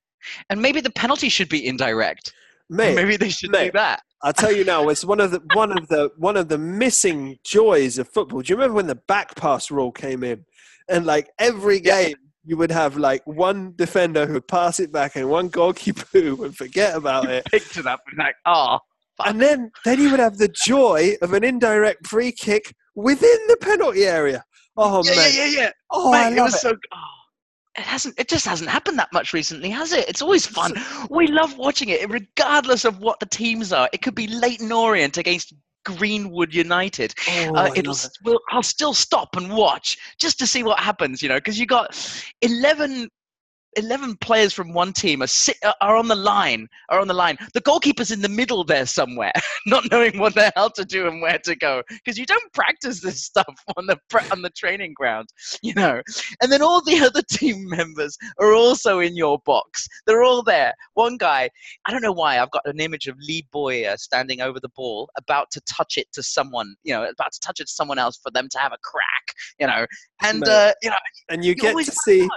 And 0.48 0.60
maybe 0.60 0.80
the 0.80 0.90
penalty 0.90 1.28
should 1.28 1.48
be 1.48 1.64
indirect. 1.66 2.32
Mate, 2.68 2.94
maybe 2.94 3.16
they 3.16 3.28
should 3.30 3.50
mate. 3.50 3.66
do 3.66 3.78
that. 3.78 4.00
I'll 4.22 4.32
tell 4.32 4.52
you 4.52 4.64
now, 4.64 4.88
it's 4.88 5.04
one 5.04 5.20
of 5.20 5.30
the 5.30 5.40
one 5.54 5.76
of 5.76 5.88
the 5.88 6.10
one 6.18 6.36
of 6.36 6.48
the 6.48 6.58
missing 6.58 7.38
joys 7.44 7.98
of 7.98 8.08
football. 8.08 8.42
Do 8.42 8.52
you 8.52 8.56
remember 8.56 8.74
when 8.74 8.86
the 8.86 8.94
back 9.08 9.34
pass 9.36 9.70
rule 9.70 9.92
came 9.92 10.22
in? 10.24 10.44
And 10.88 11.06
like 11.06 11.30
every 11.38 11.80
Yeah. 11.82 12.08
You 12.44 12.56
would 12.56 12.70
have 12.70 12.96
like 12.96 13.26
one 13.26 13.74
defender 13.76 14.26
who 14.26 14.34
would 14.34 14.48
pass 14.48 14.80
it 14.80 14.92
back 14.92 15.16
and 15.16 15.28
one 15.28 15.48
goalkeeper 15.48 16.06
who 16.12 16.36
would 16.36 16.56
forget 16.56 16.96
about 16.96 17.28
it. 17.30 17.44
Picked 17.46 17.76
it 17.76 17.86
up 17.86 18.00
and 18.08 18.18
like, 18.18 18.34
oh. 18.46 18.78
And 19.24 19.40
then 19.40 19.70
then 19.84 20.00
you 20.00 20.10
would 20.10 20.20
have 20.20 20.38
the 20.38 20.48
joy 20.48 21.14
of 21.20 21.34
an 21.34 21.44
indirect 21.44 22.06
free 22.06 22.32
kick 22.32 22.74
within 22.94 23.38
the 23.48 23.56
penalty 23.60 24.04
area. 24.06 24.42
Oh 24.76 25.02
yeah, 25.04 25.10
mate. 25.16 25.34
yeah, 25.34 25.44
yeah, 25.46 25.60
yeah. 25.62 25.70
Oh, 25.90 26.10
Mate, 26.10 26.18
I 26.18 26.30
it 26.30 26.36
love 26.36 26.46
was 26.46 26.54
it. 26.54 26.60
so. 26.60 26.70
Oh, 26.94 27.04
it 27.76 27.82
hasn't. 27.82 28.18
It 28.18 28.28
just 28.28 28.46
hasn't 28.46 28.70
happened 28.70 28.98
that 28.98 29.12
much 29.12 29.32
recently, 29.34 29.68
has 29.70 29.92
it? 29.92 30.08
It's 30.08 30.22
always 30.22 30.46
fun. 30.46 30.72
We 31.10 31.26
love 31.26 31.56
watching 31.58 31.90
it, 31.90 32.08
regardless 32.08 32.84
of 32.86 33.00
what 33.00 33.20
the 33.20 33.26
teams 33.26 33.72
are. 33.72 33.88
It 33.92 34.00
could 34.00 34.14
be 34.14 34.26
Leyton 34.26 34.72
Orient 34.72 35.18
against 35.18 35.52
Greenwood 35.84 36.54
United. 36.54 37.14
Oh, 37.28 37.54
uh, 37.54 37.70
it'll. 37.74 37.94
it. 37.94 38.10
We'll, 38.24 38.40
I'll 38.50 38.62
still 38.62 38.94
stop 38.94 39.36
and 39.36 39.52
watch 39.52 39.98
just 40.18 40.38
to 40.40 40.46
see 40.46 40.62
what 40.62 40.78
happens. 40.78 41.22
You 41.22 41.28
know, 41.28 41.38
because 41.38 41.58
you 41.58 41.66
got 41.66 41.96
11, 42.42 43.08
11 43.76 44.16
players 44.16 44.52
from 44.52 44.72
one 44.72 44.92
team 44.92 45.22
are 45.22 45.26
sit, 45.26 45.56
are 45.80 45.96
on 45.96 46.08
the 46.08 46.14
line. 46.14 46.68
Are 46.88 47.00
on 47.00 47.08
the 47.08 47.14
line. 47.14 47.36
The 47.54 47.60
goalkeeper's 47.60 48.10
in 48.10 48.20
the 48.20 48.28
middle 48.28 48.64
there 48.64 48.86
somewhere, 48.86 49.32
not 49.66 49.90
knowing 49.90 50.18
what 50.18 50.34
the 50.34 50.52
hell 50.56 50.70
to 50.70 50.84
do 50.84 51.06
and 51.06 51.20
where 51.20 51.38
to 51.44 51.54
go. 51.56 51.82
Because 51.88 52.18
you 52.18 52.26
don't 52.26 52.52
practice 52.52 53.00
this 53.00 53.22
stuff 53.30 53.54
on 53.76 53.86
the 53.86 53.98
on 54.32 54.42
the 54.42 54.50
training 54.50 54.94
ground. 54.94 55.28
You 55.62 55.74
know, 55.74 56.00
and 56.42 56.50
then 56.50 56.62
all 56.62 56.82
the 56.82 57.00
other 57.00 57.22
team 57.22 57.68
members 57.68 58.16
are 58.38 58.54
also 58.54 59.00
in 59.00 59.14
your 59.14 59.38
box. 59.44 59.86
They're 60.06 60.22
all 60.22 60.42
there. 60.42 60.72
One 60.94 61.16
guy, 61.16 61.50
I 61.86 61.90
don't 61.90 62.02
know 62.02 62.12
why, 62.12 62.38
I've 62.38 62.50
got 62.50 62.66
an 62.66 62.80
image 62.80 63.06
of 63.06 63.16
Lee 63.20 63.46
Bowyer 63.52 63.96
standing 63.98 64.40
over 64.40 64.58
the 64.58 64.70
ball, 64.70 65.10
about 65.18 65.50
to 65.52 65.60
touch 65.62 65.96
it 65.96 66.06
to 66.12 66.22
someone, 66.22 66.74
you 66.82 66.94
know, 66.94 67.02
about 67.04 67.32
to 67.32 67.40
touch 67.40 67.60
it 67.60 67.66
to 67.66 67.72
someone 67.72 67.98
else 67.98 68.18
for 68.22 68.30
them 68.30 68.48
to 68.50 68.58
have 68.58 68.72
a 68.72 68.78
crack, 68.82 69.34
you 69.58 69.66
know. 69.66 69.86
And, 70.22 70.48
uh, 70.48 70.72
you 70.82 70.90
know, 70.90 70.96
And 71.28 71.44
you 71.44 71.50
you 71.50 71.56
get 71.56 71.76
to 71.76 71.92
see 71.92 72.20
know. 72.20 72.28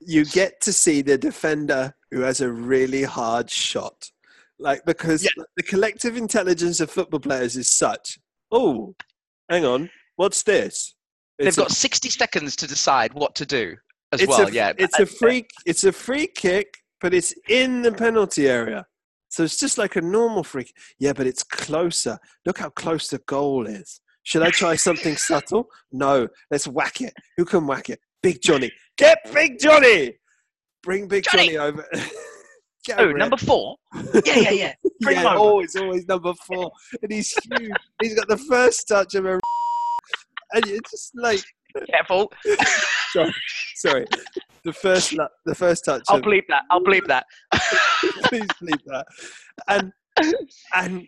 You 0.00 0.24
get 0.24 0.60
to 0.62 0.72
see 0.72 1.02
the 1.02 1.18
defender 1.18 1.94
who 2.10 2.20
has 2.20 2.40
a 2.40 2.50
really 2.50 3.02
hard 3.02 3.50
shot. 3.50 4.10
Like 4.58 4.84
because 4.84 5.22
Yeah. 5.24 5.30
the 5.56 5.62
collective 5.62 6.16
intelligence 6.16 6.80
of 6.80 6.90
football 6.90 7.20
players 7.20 7.56
is 7.56 7.68
such. 7.70 8.18
Oh, 8.50 8.94
hang 9.48 9.64
on, 9.64 9.90
what's 10.16 10.42
this? 10.42 10.94
They've 11.38 11.48
It's 11.48 11.56
a- 11.58 11.62
got 11.62 11.70
60 11.70 12.10
seconds 12.10 12.56
to 12.56 12.66
decide 12.66 13.14
what 13.14 13.34
to 13.36 13.46
do 13.46 13.76
as 14.12 14.26
well, 14.26 14.48
a, 14.48 14.50
yeah. 14.52 14.72
It's 14.76 14.98
a 14.98 15.06
free 15.06 15.46
it's 15.64 15.84
a 15.84 15.92
free 15.92 16.26
kick, 16.26 16.78
but 17.00 17.14
it's 17.14 17.32
in 17.48 17.82
the 17.82 17.92
penalty 17.92 18.48
area. 18.48 18.86
So 19.28 19.44
it's 19.44 19.56
just 19.58 19.78
like 19.78 19.94
a 19.96 20.00
normal 20.00 20.42
free 20.42 20.64
kick. 20.64 20.74
Yeah, 20.98 21.12
but 21.12 21.26
it's 21.26 21.44
closer. 21.44 22.18
Look 22.44 22.58
how 22.58 22.70
close 22.70 23.08
the 23.08 23.18
goal 23.26 23.66
is. 23.66 24.00
Should 24.24 24.42
I 24.42 24.50
try 24.50 24.74
something 24.76 25.16
subtle? 25.30 25.68
No. 25.92 26.28
Let's 26.50 26.66
whack 26.66 27.00
it. 27.00 27.14
Who 27.36 27.44
can 27.44 27.66
whack 27.66 27.88
it? 27.88 28.00
Big 28.22 28.40
Johnny. 28.42 28.70
Get 28.96 29.18
Big 29.32 29.58
Johnny. 29.58 30.14
Bring 30.82 31.08
Big 31.08 31.24
Johnny! 31.24 31.54
Johnny, 31.54 31.58
over. 31.58 31.86
Oh, 32.96 33.12
number 33.12 33.36
four? 33.36 33.76
Yeah, 34.24 34.36
yeah, 34.38 34.50
yeah. 34.50 34.72
bring 35.02 35.18
yeah, 35.18 35.34
always, 35.36 35.76
always 35.76 36.08
number 36.08 36.32
four. 36.46 36.72
And 37.02 37.12
he's 37.12 37.32
huge. 37.44 37.70
he's 38.00 38.14
got 38.14 38.26
the 38.26 38.38
first 38.38 38.88
touch 38.88 39.14
of 39.14 39.26
a 39.26 39.32
and 40.54 40.66
it's 40.66 40.90
just 40.90 41.12
like 41.14 41.42
Careful. 41.90 42.32
sorry, 43.12 43.34
sorry. 43.76 44.06
The 44.64 44.72
first, 44.72 45.14
the 45.44 45.54
first 45.54 45.84
touch. 45.84 46.02
I'll 46.08 46.16
of- 46.16 46.24
bleep 46.24 46.44
that. 46.48 46.62
I'll 46.70 46.82
bleep 46.82 47.06
that. 47.06 47.26
please 48.24 48.46
bleep 48.62 48.80
that. 48.86 49.06
And 49.68 49.92
and 50.74 51.06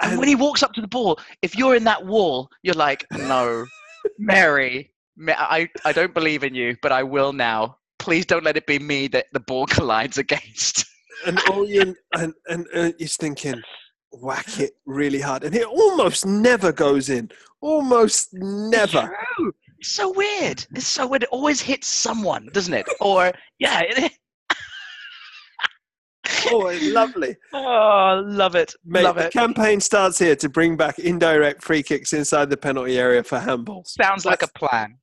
And 0.00 0.18
when 0.18 0.28
he 0.28 0.36
walks 0.36 0.62
up 0.62 0.72
to 0.74 0.80
the 0.80 0.88
ball, 0.88 1.18
if 1.42 1.56
you're 1.56 1.74
in 1.76 1.84
that 1.84 2.06
wall, 2.06 2.48
you're 2.62 2.74
like, 2.74 3.04
no, 3.12 3.64
Mary, 4.18 4.76
Ma- 4.76 4.93
I, 5.28 5.68
I 5.84 5.92
don't 5.92 6.14
believe 6.14 6.44
in 6.44 6.54
you, 6.54 6.76
but 6.82 6.92
I 6.92 7.02
will 7.02 7.32
now. 7.32 7.78
Please 7.98 8.26
don't 8.26 8.44
let 8.44 8.56
it 8.56 8.66
be 8.66 8.78
me 8.78 9.08
that 9.08 9.26
the 9.32 9.40
ball 9.40 9.66
collides 9.70 10.18
against. 10.18 10.84
and 11.26 11.40
all 11.50 11.66
you 11.66 11.94
and 12.14 12.34
and 12.48 12.66
uh, 12.74 12.92
you're 12.98 13.08
thinking, 13.08 13.62
whack 14.12 14.58
it 14.58 14.72
really 14.86 15.20
hard, 15.20 15.44
and 15.44 15.54
it 15.54 15.66
almost 15.66 16.26
never 16.26 16.72
goes 16.72 17.08
in. 17.08 17.30
Almost 17.60 18.28
never. 18.32 19.16
It's 19.78 19.92
so 19.92 20.12
weird. 20.12 20.66
It's 20.74 20.86
so 20.86 21.06
weird. 21.06 21.22
It 21.22 21.28
always 21.30 21.60
hits 21.60 21.86
someone, 21.86 22.48
doesn't 22.52 22.74
it? 22.74 22.86
Or 23.00 23.32
yeah. 23.58 23.82
It, 23.84 24.12
Oh, 26.46 26.78
lovely. 26.82 27.36
oh, 27.52 28.22
love 28.26 28.54
it. 28.54 28.74
Mate, 28.84 29.04
love 29.04 29.16
the 29.16 29.26
it. 29.26 29.32
campaign 29.32 29.80
starts 29.80 30.18
here 30.18 30.36
to 30.36 30.48
bring 30.48 30.76
back 30.76 30.98
indirect 30.98 31.62
free 31.62 31.82
kicks 31.82 32.12
inside 32.12 32.50
the 32.50 32.56
penalty 32.56 32.98
area 32.98 33.22
for 33.22 33.38
handballs. 33.38 33.88
Sounds 33.88 34.24
like 34.24 34.42
a 34.42 34.48
plan. 34.48 34.96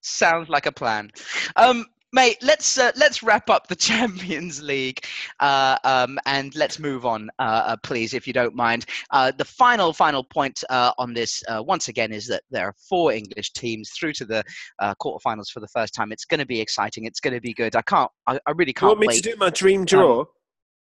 Sounds 0.00 0.48
like 0.48 0.66
a 0.66 0.72
plan. 0.72 1.10
Um, 1.56 1.86
mate, 2.12 2.38
let's 2.42 2.78
uh, 2.78 2.92
let's 2.96 3.22
wrap 3.22 3.50
up 3.50 3.66
the 3.66 3.76
Champions 3.90 4.62
League, 4.62 5.04
uh, 5.40 5.76
um, 5.84 6.18
and 6.26 6.54
let's 6.54 6.78
move 6.78 7.04
on, 7.04 7.28
uh, 7.38 7.62
uh, 7.66 7.76
please, 7.82 8.14
if 8.14 8.26
you 8.26 8.32
don't 8.32 8.54
mind. 8.54 8.86
Uh, 9.10 9.32
the 9.36 9.44
final 9.44 9.92
final 9.92 10.24
point 10.24 10.62
uh, 10.70 10.92
on 10.98 11.12
this, 11.14 11.42
uh, 11.48 11.62
once 11.62 11.88
again, 11.88 12.12
is 12.12 12.26
that 12.26 12.42
there 12.50 12.66
are 12.66 12.74
four 12.88 13.12
English 13.12 13.52
teams 13.52 13.90
through 13.90 14.12
to 14.14 14.24
the 14.24 14.42
uh, 14.78 14.94
quarterfinals 15.00 15.50
for 15.50 15.60
the 15.60 15.68
first 15.68 15.94
time. 15.94 16.12
It's 16.12 16.24
going 16.24 16.40
to 16.40 16.46
be 16.46 16.60
exciting. 16.60 17.04
It's 17.04 17.20
going 17.20 17.34
to 17.34 17.40
be 17.40 17.52
good. 17.52 17.76
I 17.76 17.82
can't. 17.82 18.10
I, 18.26 18.38
I 18.46 18.52
really 18.52 18.72
can't 18.72 18.90
want 18.90 19.00
me 19.00 19.08
wait. 19.08 19.22
to 19.22 19.30
do 19.30 19.36
my 19.36 19.50
dream 19.50 19.84
draw? 19.84 20.24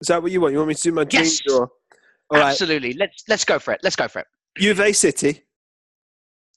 Is 0.01 0.07
that 0.07 0.21
what 0.21 0.31
you 0.31 0.41
want? 0.41 0.53
You 0.53 0.59
want 0.59 0.69
me 0.69 0.75
to 0.75 0.81
do 0.81 0.91
my 0.91 1.03
dream 1.03 1.23
Yes. 1.23 1.39
draw? 1.45 1.59
All 1.59 1.69
right. 2.31 2.49
Absolutely. 2.51 2.93
Let's 2.93 3.23
let's 3.27 3.45
go 3.45 3.59
for 3.59 3.73
it. 3.73 3.79
Let's 3.83 3.95
go 3.95 4.07
for 4.07 4.19
it. 4.19 4.27
Juve 4.57 4.95
City. 4.95 5.43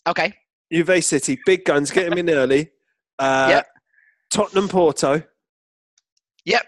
Okay. 0.07 0.33
Juve 0.73 1.05
City. 1.05 1.39
Big 1.47 1.65
guns. 1.65 1.91
Get 1.91 2.09
them 2.09 2.19
in 2.19 2.31
early. 2.31 2.71
Uh, 3.19 3.47
Yep. 3.51 3.67
Tottenham 4.31 4.69
Porto. 4.69 5.23
Yep. 6.45 6.67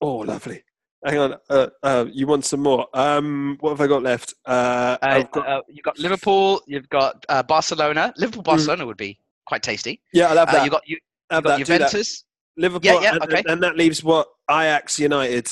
Oh, 0.00 0.16
lovely. 0.18 0.62
Hang 1.04 1.18
on. 1.18 1.34
Uh, 1.48 1.68
uh, 1.82 2.04
you 2.12 2.26
want 2.26 2.44
some 2.44 2.60
more? 2.60 2.86
Um, 2.94 3.56
what 3.60 3.70
have 3.70 3.80
I 3.80 3.86
got 3.86 4.02
left? 4.02 4.34
Uh, 4.44 4.96
Uh, 5.02 5.22
got, 5.24 5.46
uh, 5.48 5.62
you've 5.68 5.84
got 5.84 5.98
Liverpool. 5.98 6.60
You've 6.66 6.88
got 6.88 7.24
uh, 7.28 7.42
Barcelona. 7.42 8.12
Liverpool 8.16 8.42
Barcelona 8.42 8.84
would 8.86 8.96
be 8.96 9.18
quite 9.46 9.62
tasty. 9.62 10.00
yeah, 10.12 10.28
I 10.28 10.32
love 10.34 10.50
that. 10.52 10.64
you 10.64 10.70
got 10.70 10.82
you, 10.86 10.96
you 10.96 11.00
got 11.40 11.44
that. 11.44 11.58
Juventus. 11.58 12.24
Liverpool. 12.56 12.92
Yeah, 12.94 13.00
yeah, 13.00 13.12
and, 13.14 13.22
okay. 13.24 13.42
and 13.46 13.62
that 13.62 13.76
leaves 13.76 14.02
what? 14.02 14.28
Ajax 14.50 14.98
United. 14.98 15.48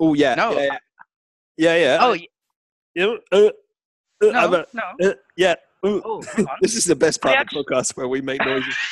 Oh, 0.00 0.14
yeah. 0.14 0.34
No. 0.34 0.52
Yeah, 0.58 0.78
yeah. 1.56 1.76
yeah. 1.76 1.98
Oh 2.00 2.16
Yeah, 2.94 3.14
uh, 3.32 3.36
uh, 3.36 3.50
no, 4.22 4.54
a- 4.54 4.66
no. 4.72 4.82
uh, 5.10 5.14
yeah. 5.36 5.52
Uh, 5.84 6.00
Oh, 6.04 6.22
this 6.60 6.76
is 6.76 6.84
the 6.84 6.94
best 6.94 7.20
part 7.20 7.34
Ajax. 7.34 7.54
of 7.56 7.64
the 7.64 7.72
podcast 7.74 7.96
where 7.96 8.06
we 8.08 8.20
make 8.20 8.40
noises. 8.44 8.76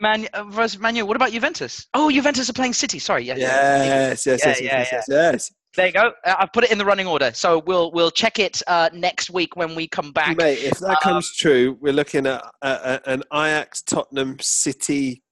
Man 0.00 0.26
uh, 0.32 0.44
versus 0.44 0.80
Manu. 0.80 1.04
What 1.04 1.16
about 1.16 1.30
Juventus? 1.32 1.86
Oh, 1.94 2.10
Juventus 2.10 2.48
are 2.48 2.54
playing 2.54 2.72
City. 2.72 2.98
Sorry. 2.98 3.24
Yeah. 3.24 3.36
Yes, 3.36 4.24
yes, 4.26 4.40
Yeah, 4.42 4.48
yes, 4.48 4.60
yeah, 4.60 4.78
yes, 4.78 4.88
yes, 4.92 5.04
yes. 5.08 5.50
There 5.76 5.86
you 5.86 5.92
go. 5.92 6.12
Uh, 6.24 6.34
I've 6.38 6.52
put 6.52 6.64
it 6.64 6.72
in 6.72 6.78
the 6.78 6.84
running 6.84 7.06
order, 7.06 7.30
so 7.34 7.62
we'll 7.66 7.92
we'll 7.92 8.10
check 8.10 8.38
it 8.38 8.60
uh, 8.66 8.88
next 8.92 9.30
week 9.30 9.56
when 9.56 9.74
we 9.74 9.86
come 9.86 10.10
back. 10.10 10.36
Mate, 10.36 10.58
if 10.58 10.78
that 10.80 10.88
Um, 10.90 10.96
comes 11.02 11.34
true, 11.36 11.76
we're 11.80 11.92
looking 11.92 12.26
at 12.26 12.42
uh, 12.62 12.98
an 13.06 13.22
Ajax, 13.32 13.82
Tottenham, 13.82 14.36
City, 14.40 15.22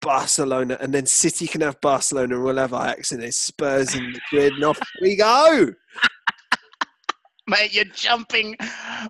Barcelona, 0.00 0.78
and 0.80 0.92
then 0.92 1.06
City 1.06 1.46
can 1.46 1.60
have 1.60 1.80
Barcelona, 1.80 2.36
and 2.36 2.44
we'll 2.44 2.56
have 2.56 2.72
Ajax, 2.72 3.12
and 3.12 3.22
it's 3.22 3.36
Spurs 3.36 3.94
in 3.94 4.12
Madrid, 4.12 4.52
and 4.54 4.64
off 4.64 4.78
we 5.00 5.16
go. 5.16 5.72
mate, 7.48 7.74
you're 7.74 7.84
jumping 7.86 8.56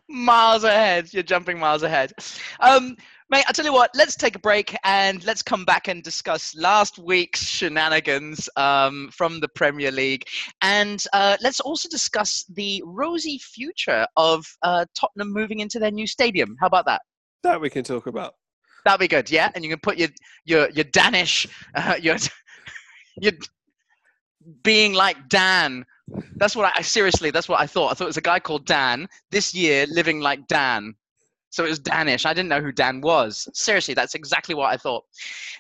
miles 0.09 0.64
ahead. 0.64 1.12
You're 1.12 1.22
jumping 1.22 1.59
miles 1.59 1.82
ahead. 1.82 2.12
Um, 2.61 2.97
mate, 3.30 3.45
I 3.49 3.53
tell 3.53 3.64
you 3.64 3.72
what, 3.72 3.91
let's 3.95 4.16
take 4.16 4.36
a 4.36 4.39
break 4.39 4.74
and 4.84 5.24
let's 5.24 5.43
come 5.43 5.64
back 5.64 5.89
and 5.89 6.03
discuss 6.03 6.55
last 6.55 6.99
week's 6.99 7.43
shenanigans 7.43 8.49
um, 8.57 9.11
from 9.12 9.41
the 9.41 9.49
Premier 9.49 9.91
League. 9.91 10.22
And 10.62 11.05
uh, 11.12 11.36
let's 11.43 11.61
also 11.61 11.89
discuss 11.89 12.45
the 12.49 12.82
rosy 12.86 13.39
future 13.39 14.07
of 14.16 14.47
uh, 14.62 14.86
Tottenham 14.95 15.32
moving 15.32 15.61
into 15.61 15.78
their 15.78 15.91
new 15.91 16.07
stadium. 16.07 16.57
How 16.61 16.68
about 16.68 16.86
that? 16.86 17.03
That 17.43 17.61
we 17.61 17.70
can 17.70 17.84
talk 17.84 18.07
about. 18.07 18.34
That'd 18.89 19.01
be 19.01 19.09
good, 19.09 19.30
yeah. 19.30 19.51
And 19.55 19.62
you 19.62 19.68
can 19.68 19.80
put 19.80 19.99
your 19.99 20.09
your 20.47 20.70
your 20.70 20.84
Danish, 20.84 21.47
uh, 21.74 21.97
your 22.01 22.16
your 23.20 23.32
being 24.62 24.95
like 24.95 25.28
Dan. 25.28 25.84
That's 26.36 26.57
what 26.57 26.72
I 26.74 26.80
seriously. 26.80 27.30
That's 27.30 27.51
what 27.51 27.61
I 27.61 27.66
thought. 27.66 27.91
I 27.91 27.95
thought 27.95 28.05
it 28.05 28.07
was 28.07 28.16
a 28.16 28.22
guy 28.22 28.41
called 28.41 28.64
Dan 28.64 29.07
this 29.30 29.55
year 29.55 29.84
living 29.91 30.20
like 30.20 30.47
Dan. 30.47 30.95
So 31.51 31.66
it 31.66 31.68
was 31.68 31.78
Danish. 31.78 32.24
I 32.24 32.32
didn't 32.32 32.49
know 32.49 32.62
who 32.62 32.72
Dan 32.72 33.03
was. 33.03 33.47
Seriously, 33.53 33.93
that's 33.93 34.14
exactly 34.14 34.55
what 34.55 34.72
I 34.72 34.78
thought. 34.78 35.05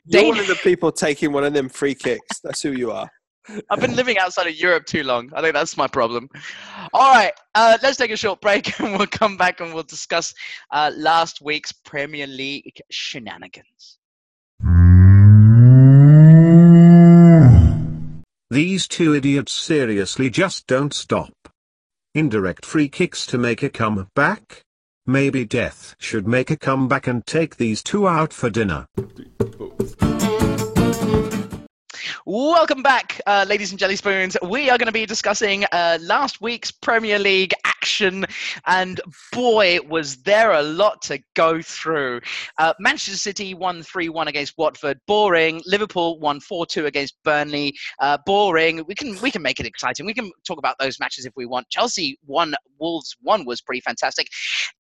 You're 0.06 0.22
Dan- 0.22 0.30
one 0.30 0.40
of 0.40 0.46
the 0.46 0.58
people 0.62 0.90
taking 0.90 1.30
one 1.30 1.44
of 1.44 1.52
them 1.52 1.68
free 1.68 1.94
kicks. 1.94 2.40
That's 2.42 2.62
who 2.62 2.72
you 2.72 2.90
are. 2.92 3.10
I've 3.70 3.80
been 3.80 3.96
living 3.96 4.18
outside 4.18 4.46
of 4.46 4.54
Europe 4.54 4.86
too 4.86 5.02
long. 5.02 5.30
I 5.34 5.40
think 5.40 5.54
that's 5.54 5.76
my 5.76 5.86
problem. 5.86 6.28
All 6.92 7.12
right, 7.12 7.32
uh, 7.54 7.78
let's 7.82 7.96
take 7.96 8.10
a 8.10 8.16
short 8.16 8.40
break 8.40 8.78
and 8.80 8.98
we'll 8.98 9.06
come 9.06 9.36
back 9.36 9.60
and 9.60 9.74
we'll 9.74 9.82
discuss 9.82 10.34
uh, 10.70 10.90
last 10.96 11.40
week's 11.40 11.72
Premier 11.72 12.26
League 12.26 12.80
shenanigans. 12.90 13.98
These 18.50 18.88
two 18.88 19.14
idiots 19.14 19.52
seriously 19.52 20.30
just 20.30 20.66
don't 20.66 20.94
stop. 20.94 21.34
Indirect 22.14 22.64
free 22.64 22.88
kicks 22.88 23.26
to 23.26 23.36
make 23.36 23.62
a 23.62 23.68
comeback? 23.68 24.62
Maybe 25.06 25.44
death 25.44 25.94
should 25.98 26.26
make 26.26 26.50
a 26.50 26.56
comeback 26.56 27.06
and 27.06 27.26
take 27.26 27.56
these 27.56 27.82
two 27.82 28.08
out 28.08 28.32
for 28.32 28.48
dinner. 28.48 28.86
Welcome 32.30 32.82
back, 32.82 33.22
uh, 33.26 33.46
ladies 33.48 33.70
and 33.70 33.78
jelly 33.78 33.96
spoons. 33.96 34.36
We 34.42 34.68
are 34.68 34.76
going 34.76 34.84
to 34.84 34.92
be 34.92 35.06
discussing 35.06 35.64
uh, 35.72 35.96
last 36.02 36.42
week's 36.42 36.70
Premier 36.70 37.18
League 37.18 37.54
action, 37.64 38.26
and 38.66 39.00
boy, 39.32 39.78
was 39.88 40.18
there 40.24 40.52
a 40.52 40.60
lot 40.60 41.00
to 41.04 41.20
go 41.34 41.62
through. 41.62 42.20
Uh, 42.58 42.74
Manchester 42.78 43.16
City 43.16 43.54
won 43.54 43.82
3 43.82 44.10
1 44.10 44.28
against 44.28 44.52
Watford, 44.58 45.00
boring. 45.06 45.62
Liverpool 45.64 46.20
won 46.20 46.38
4 46.40 46.66
2 46.66 46.84
against 46.84 47.16
Burnley, 47.24 47.74
uh, 47.98 48.18
boring. 48.26 48.84
We 48.86 48.94
can, 48.94 49.18
we 49.22 49.30
can 49.30 49.40
make 49.40 49.58
it 49.58 49.64
exciting. 49.64 50.04
We 50.04 50.12
can 50.12 50.30
talk 50.46 50.58
about 50.58 50.76
those 50.78 51.00
matches 51.00 51.24
if 51.24 51.32
we 51.34 51.46
want. 51.46 51.70
Chelsea 51.70 52.18
won, 52.26 52.54
Wolves 52.78 53.16
1 53.22 53.46
was 53.46 53.62
pretty 53.62 53.80
fantastic. 53.80 54.28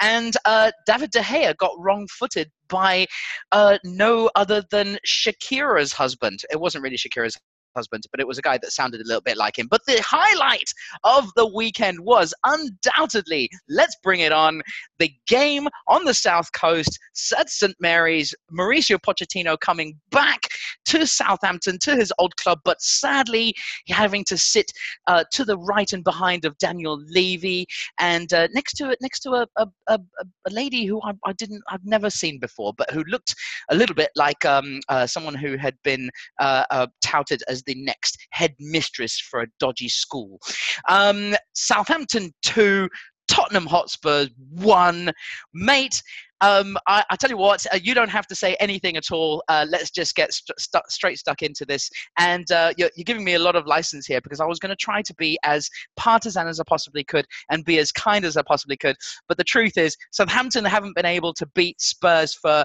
And 0.00 0.34
uh, 0.44 0.70
David 0.84 1.12
De 1.12 1.20
Gea 1.20 1.56
got 1.56 1.72
wrong 1.78 2.08
footed 2.10 2.50
by 2.68 3.06
uh, 3.52 3.78
no 3.84 4.30
other 4.34 4.64
than 4.70 4.98
Shakira's 5.06 5.92
husband. 5.92 6.40
It 6.50 6.60
wasn't 6.60 6.82
really 6.84 6.96
Shakira's 6.96 7.38
husband, 7.74 8.04
but 8.10 8.20
it 8.20 8.26
was 8.26 8.38
a 8.38 8.42
guy 8.42 8.58
that 8.58 8.72
sounded 8.72 9.00
a 9.00 9.04
little 9.04 9.22
bit 9.22 9.36
like 9.36 9.58
him. 9.58 9.68
But 9.70 9.84
the 9.86 10.00
highlight 10.02 10.72
of 11.04 11.30
the 11.36 11.46
weekend 11.46 12.00
was 12.00 12.34
undoubtedly, 12.44 13.50
let's 13.68 13.96
bring 14.02 14.20
it 14.20 14.32
on, 14.32 14.62
the 14.98 15.10
game 15.26 15.68
on 15.86 16.04
the 16.04 16.14
South 16.14 16.50
Coast 16.52 16.98
at 17.38 17.50
St. 17.50 17.74
Mary's. 17.80 18.34
Mauricio 18.52 18.98
Pochettino 18.98 19.58
coming 19.60 19.96
back 20.10 20.40
to 20.86 21.06
Southampton, 21.06 21.78
to 21.80 21.94
his 21.94 22.12
old 22.18 22.36
club, 22.36 22.60
but 22.64 22.80
sadly 22.80 23.54
having 23.88 24.24
to 24.24 24.36
sit 24.36 24.70
uh, 25.06 25.24
to 25.32 25.44
the 25.44 25.58
right 25.58 25.92
and 25.92 26.04
behind 26.04 26.44
of 26.44 26.56
Daniel 26.58 27.00
Levy 27.08 27.66
and 27.98 28.32
uh, 28.32 28.48
next 28.52 28.74
to 28.74 28.96
next 29.00 29.20
to 29.20 29.32
a, 29.32 29.46
a, 29.56 29.66
a, 29.88 29.98
a 30.46 30.50
lady 30.50 30.84
who 30.86 31.00
I, 31.02 31.12
I 31.24 31.32
didn't, 31.32 31.62
I've 31.68 31.84
never 31.84 32.10
seen 32.10 32.38
before, 32.38 32.72
but 32.76 32.90
who 32.90 33.04
looked 33.04 33.34
a 33.70 33.74
little 33.74 33.94
bit 33.94 34.10
like 34.16 34.44
um, 34.44 34.80
uh, 34.88 35.06
someone 35.06 35.34
who 35.34 35.56
had 35.56 35.76
been 35.84 36.10
uh, 36.40 36.64
uh, 36.70 36.86
touted 37.02 37.42
as 37.48 37.57
the 37.64 37.74
next 37.74 38.18
headmistress 38.30 39.18
for 39.18 39.40
a 39.40 39.46
dodgy 39.58 39.88
school. 39.88 40.40
Um, 40.88 41.34
Southampton 41.54 42.32
2, 42.42 42.88
Tottenham 43.28 43.66
Hotspurs 43.66 44.30
1. 44.50 45.12
Mate, 45.54 46.02
um, 46.40 46.76
I, 46.86 47.04
I 47.10 47.16
tell 47.16 47.30
you 47.30 47.36
what, 47.36 47.66
uh, 47.72 47.78
you 47.82 47.94
don't 47.94 48.10
have 48.10 48.26
to 48.28 48.34
say 48.34 48.56
anything 48.60 48.96
at 48.96 49.10
all. 49.10 49.42
Uh, 49.48 49.66
let's 49.68 49.90
just 49.90 50.14
get 50.14 50.32
st- 50.32 50.58
stu- 50.58 50.78
straight 50.88 51.18
stuck 51.18 51.42
into 51.42 51.64
this. 51.64 51.90
And 52.18 52.50
uh, 52.52 52.72
you're, 52.76 52.90
you're 52.96 53.04
giving 53.04 53.24
me 53.24 53.34
a 53.34 53.38
lot 53.38 53.56
of 53.56 53.66
license 53.66 54.06
here 54.06 54.20
because 54.20 54.40
I 54.40 54.46
was 54.46 54.58
going 54.58 54.70
to 54.70 54.76
try 54.76 55.02
to 55.02 55.14
be 55.14 55.38
as 55.44 55.68
partisan 55.96 56.46
as 56.46 56.60
I 56.60 56.64
possibly 56.66 57.04
could 57.04 57.26
and 57.50 57.64
be 57.64 57.78
as 57.78 57.90
kind 57.92 58.24
as 58.24 58.36
I 58.36 58.42
possibly 58.42 58.76
could. 58.76 58.96
But 59.26 59.36
the 59.36 59.44
truth 59.44 59.76
is, 59.76 59.96
Southampton 60.12 60.64
haven't 60.64 60.96
been 60.96 61.06
able 61.06 61.34
to 61.34 61.46
beat 61.54 61.80
Spurs 61.80 62.34
for 62.34 62.64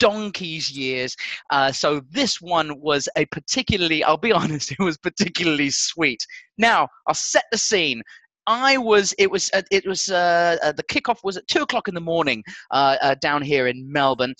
donkey's 0.00 0.70
years. 0.70 1.14
Uh, 1.50 1.70
so 1.70 2.00
this 2.10 2.40
one 2.40 2.80
was 2.80 3.08
a 3.16 3.24
particularly, 3.26 4.02
I'll 4.02 4.16
be 4.16 4.32
honest, 4.40 4.72
it 4.72 4.80
was 4.80 4.98
particularly 4.98 5.70
sweet. 5.70 6.26
Now, 6.58 6.88
I'll 7.06 7.14
set 7.14 7.44
the 7.52 7.58
scene. 7.58 8.02
I 8.46 8.78
was. 8.78 9.14
It 9.18 9.30
was. 9.30 9.48
Uh, 9.52 9.62
it 9.70 9.86
was. 9.86 10.08
Uh, 10.08 10.56
uh, 10.62 10.72
the 10.72 10.82
kickoff 10.82 11.18
was 11.22 11.36
at 11.36 11.46
two 11.46 11.62
o'clock 11.62 11.86
in 11.88 11.94
the 11.94 12.00
morning 12.00 12.42
uh, 12.70 13.14
down 13.20 13.42
here 13.42 13.68
in 13.68 13.90
Melbourne. 13.92 14.34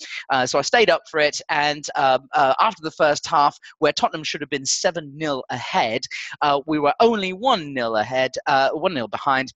So 0.45 0.59
I 0.59 0.63
stayed 0.63 0.89
up 0.89 1.03
for 1.09 1.19
it, 1.19 1.39
and 1.49 1.85
um, 1.95 2.27
after 2.33 2.81
the 2.81 2.91
first 2.91 3.25
half, 3.27 3.57
where 3.79 3.93
Tottenham 3.93 4.23
should 4.23 4.41
have 4.41 4.49
been 4.49 4.65
seven 4.65 5.17
0 5.17 5.43
ahead, 5.49 6.01
we 6.65 6.79
were 6.79 6.93
only 6.99 7.31
one 7.31 7.73
0 7.73 7.95
ahead, 7.95 8.31
one 8.73 8.95
0 8.95 9.07
behind 9.07 9.53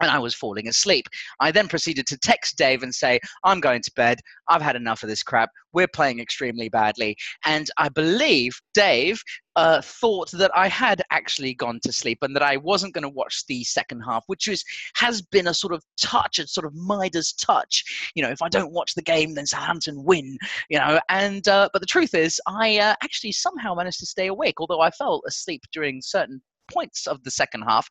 and 0.00 0.10
I 0.10 0.18
was 0.18 0.34
falling 0.34 0.68
asleep. 0.68 1.06
I 1.40 1.50
then 1.50 1.68
proceeded 1.68 2.06
to 2.08 2.18
text 2.18 2.56
Dave 2.56 2.82
and 2.82 2.94
say, 2.94 3.20
I'm 3.44 3.60
going 3.60 3.82
to 3.82 3.92
bed. 3.96 4.20
I've 4.48 4.62
had 4.62 4.76
enough 4.76 5.02
of 5.02 5.08
this 5.08 5.22
crap. 5.22 5.50
We're 5.72 5.88
playing 5.88 6.20
extremely 6.20 6.68
badly. 6.68 7.16
And 7.44 7.68
I 7.78 7.88
believe 7.88 8.58
Dave 8.74 9.22
uh, 9.56 9.80
thought 9.82 10.30
that 10.32 10.50
I 10.56 10.68
had 10.68 11.02
actually 11.10 11.54
gone 11.54 11.80
to 11.82 11.92
sleep 11.92 12.18
and 12.22 12.34
that 12.34 12.42
I 12.42 12.56
wasn't 12.56 12.94
going 12.94 13.02
to 13.02 13.08
watch 13.08 13.44
the 13.46 13.62
second 13.64 14.00
half, 14.00 14.24
which 14.26 14.48
is, 14.48 14.64
has 14.96 15.22
been 15.22 15.48
a 15.48 15.54
sort 15.54 15.74
of 15.74 15.84
touch, 16.00 16.38
a 16.38 16.46
sort 16.46 16.66
of 16.66 16.74
Midas 16.74 17.32
touch. 17.32 18.10
You 18.14 18.22
know, 18.22 18.30
if 18.30 18.42
I 18.42 18.48
don't 18.48 18.72
watch 18.72 18.94
the 18.94 19.02
game, 19.02 19.34
then 19.34 19.46
Southampton 19.46 20.02
win, 20.02 20.38
you 20.70 20.78
know. 20.78 21.00
And, 21.08 21.46
uh, 21.46 21.68
but 21.72 21.80
the 21.80 21.86
truth 21.86 22.14
is, 22.14 22.40
I 22.46 22.78
uh, 22.78 22.94
actually 23.02 23.32
somehow 23.32 23.74
managed 23.74 24.00
to 24.00 24.06
stay 24.06 24.28
awake, 24.28 24.60
although 24.60 24.80
I 24.80 24.90
fell 24.90 25.22
asleep 25.26 25.62
during 25.72 26.00
certain 26.02 26.40
points 26.72 27.06
of 27.06 27.22
the 27.24 27.30
second 27.30 27.62
half 27.62 27.88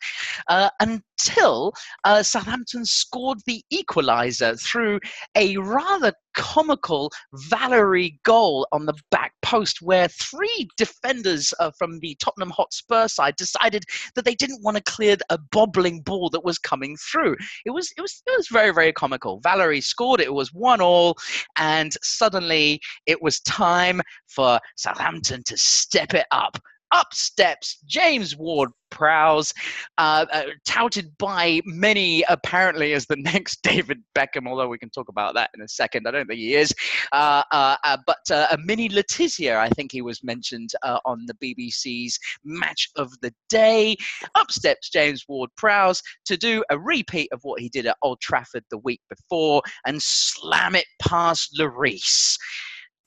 uh, 0.47 0.69
until 0.79 1.73
uh, 2.03 2.23
Southampton 2.23 2.85
scored 2.85 3.39
the 3.45 3.63
equaliser 3.73 4.59
through 4.59 4.99
a 5.35 5.57
rather 5.57 6.13
comical 6.35 7.11
Valery 7.49 8.19
goal 8.23 8.67
on 8.71 8.85
the 8.85 8.93
back 9.11 9.33
post 9.41 9.81
where 9.81 10.07
three 10.07 10.67
defenders 10.77 11.53
uh, 11.59 11.71
from 11.77 11.99
the 11.99 12.15
Tottenham 12.23 12.51
Hotspur 12.51 13.07
side 13.07 13.35
decided 13.35 13.83
that 14.15 14.25
they 14.25 14.35
didn't 14.35 14.63
want 14.63 14.77
to 14.77 14.83
clear 14.83 15.17
a 15.29 15.37
bobbling 15.51 16.01
ball 16.01 16.29
that 16.29 16.45
was 16.45 16.57
coming 16.57 16.95
through. 16.97 17.35
It 17.65 17.71
was 17.71 17.91
it 17.97 18.01
was 18.01 18.21
it 18.25 18.37
was 18.37 18.47
very 18.47 18.73
very 18.73 18.93
comical. 18.93 19.39
Valery 19.41 19.81
scored 19.81 20.21
it 20.21 20.33
was 20.33 20.53
one 20.53 20.81
all 20.81 21.17
and 21.57 21.93
suddenly 22.01 22.79
it 23.05 23.21
was 23.21 23.39
time 23.41 24.01
for 24.27 24.59
Southampton 24.77 25.43
to 25.45 25.57
step 25.57 26.13
it 26.13 26.25
up 26.31 26.57
up 26.91 27.13
steps 27.13 27.79
James 27.85 28.35
Ward 28.35 28.69
Prowse, 28.89 29.53
uh, 29.97 30.25
uh, 30.31 30.43
touted 30.65 31.15
by 31.17 31.61
many 31.65 32.23
apparently 32.29 32.93
as 32.93 33.05
the 33.05 33.15
next 33.17 33.61
David 33.61 34.01
Beckham, 34.15 34.47
although 34.47 34.67
we 34.67 34.77
can 34.77 34.89
talk 34.89 35.09
about 35.09 35.33
that 35.35 35.49
in 35.55 35.61
a 35.61 35.67
second. 35.67 36.07
I 36.07 36.11
don't 36.11 36.27
think 36.27 36.39
he 36.39 36.55
is. 36.55 36.73
Uh, 37.11 37.43
uh, 37.51 37.75
uh 37.83 37.97
but 38.05 38.31
uh, 38.31 38.47
a 38.51 38.57
mini 38.57 38.89
Le 38.89 39.03
Tissier, 39.03 39.57
I 39.57 39.69
think 39.69 39.91
he 39.91 40.01
was 40.01 40.23
mentioned 40.23 40.71
on 41.05 41.25
the 41.27 41.35
BBC's 41.35 42.19
Match 42.43 42.89
of 42.95 43.11
the 43.21 43.33
Day. 43.49 43.95
Up 44.35 44.51
steps 44.51 44.89
James 44.89 45.25
Ward 45.27 45.49
Prowse 45.55 46.01
to 46.25 46.37
do 46.37 46.63
a 46.69 46.79
repeat 46.79 47.29
of 47.31 47.39
what 47.43 47.61
he 47.61 47.69
did 47.69 47.85
at 47.85 47.97
Old 48.01 48.19
Trafford 48.21 48.63
the 48.69 48.77
week 48.79 49.01
before 49.09 49.61
and 49.85 50.01
slam 50.01 50.75
it 50.75 50.85
past 51.01 51.55
Lloris. 51.57 52.37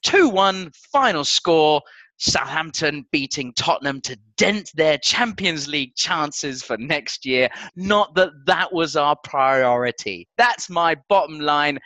2 0.02 0.28
1 0.28 0.70
final 0.92 1.24
score. 1.24 1.80
Southampton 2.22 3.04
beating 3.10 3.52
Tottenham 3.54 4.00
to 4.02 4.16
dent 4.36 4.70
their 4.76 4.96
Champions 4.98 5.66
League 5.66 5.96
chances 5.96 6.62
for 6.62 6.76
next 6.78 7.26
year. 7.26 7.48
Not 7.74 8.14
that 8.14 8.30
that 8.46 8.72
was 8.72 8.94
our 8.94 9.16
priority. 9.24 10.28
That's 10.38 10.70
my 10.70 10.94
bottom 11.08 11.40
line. 11.40 11.80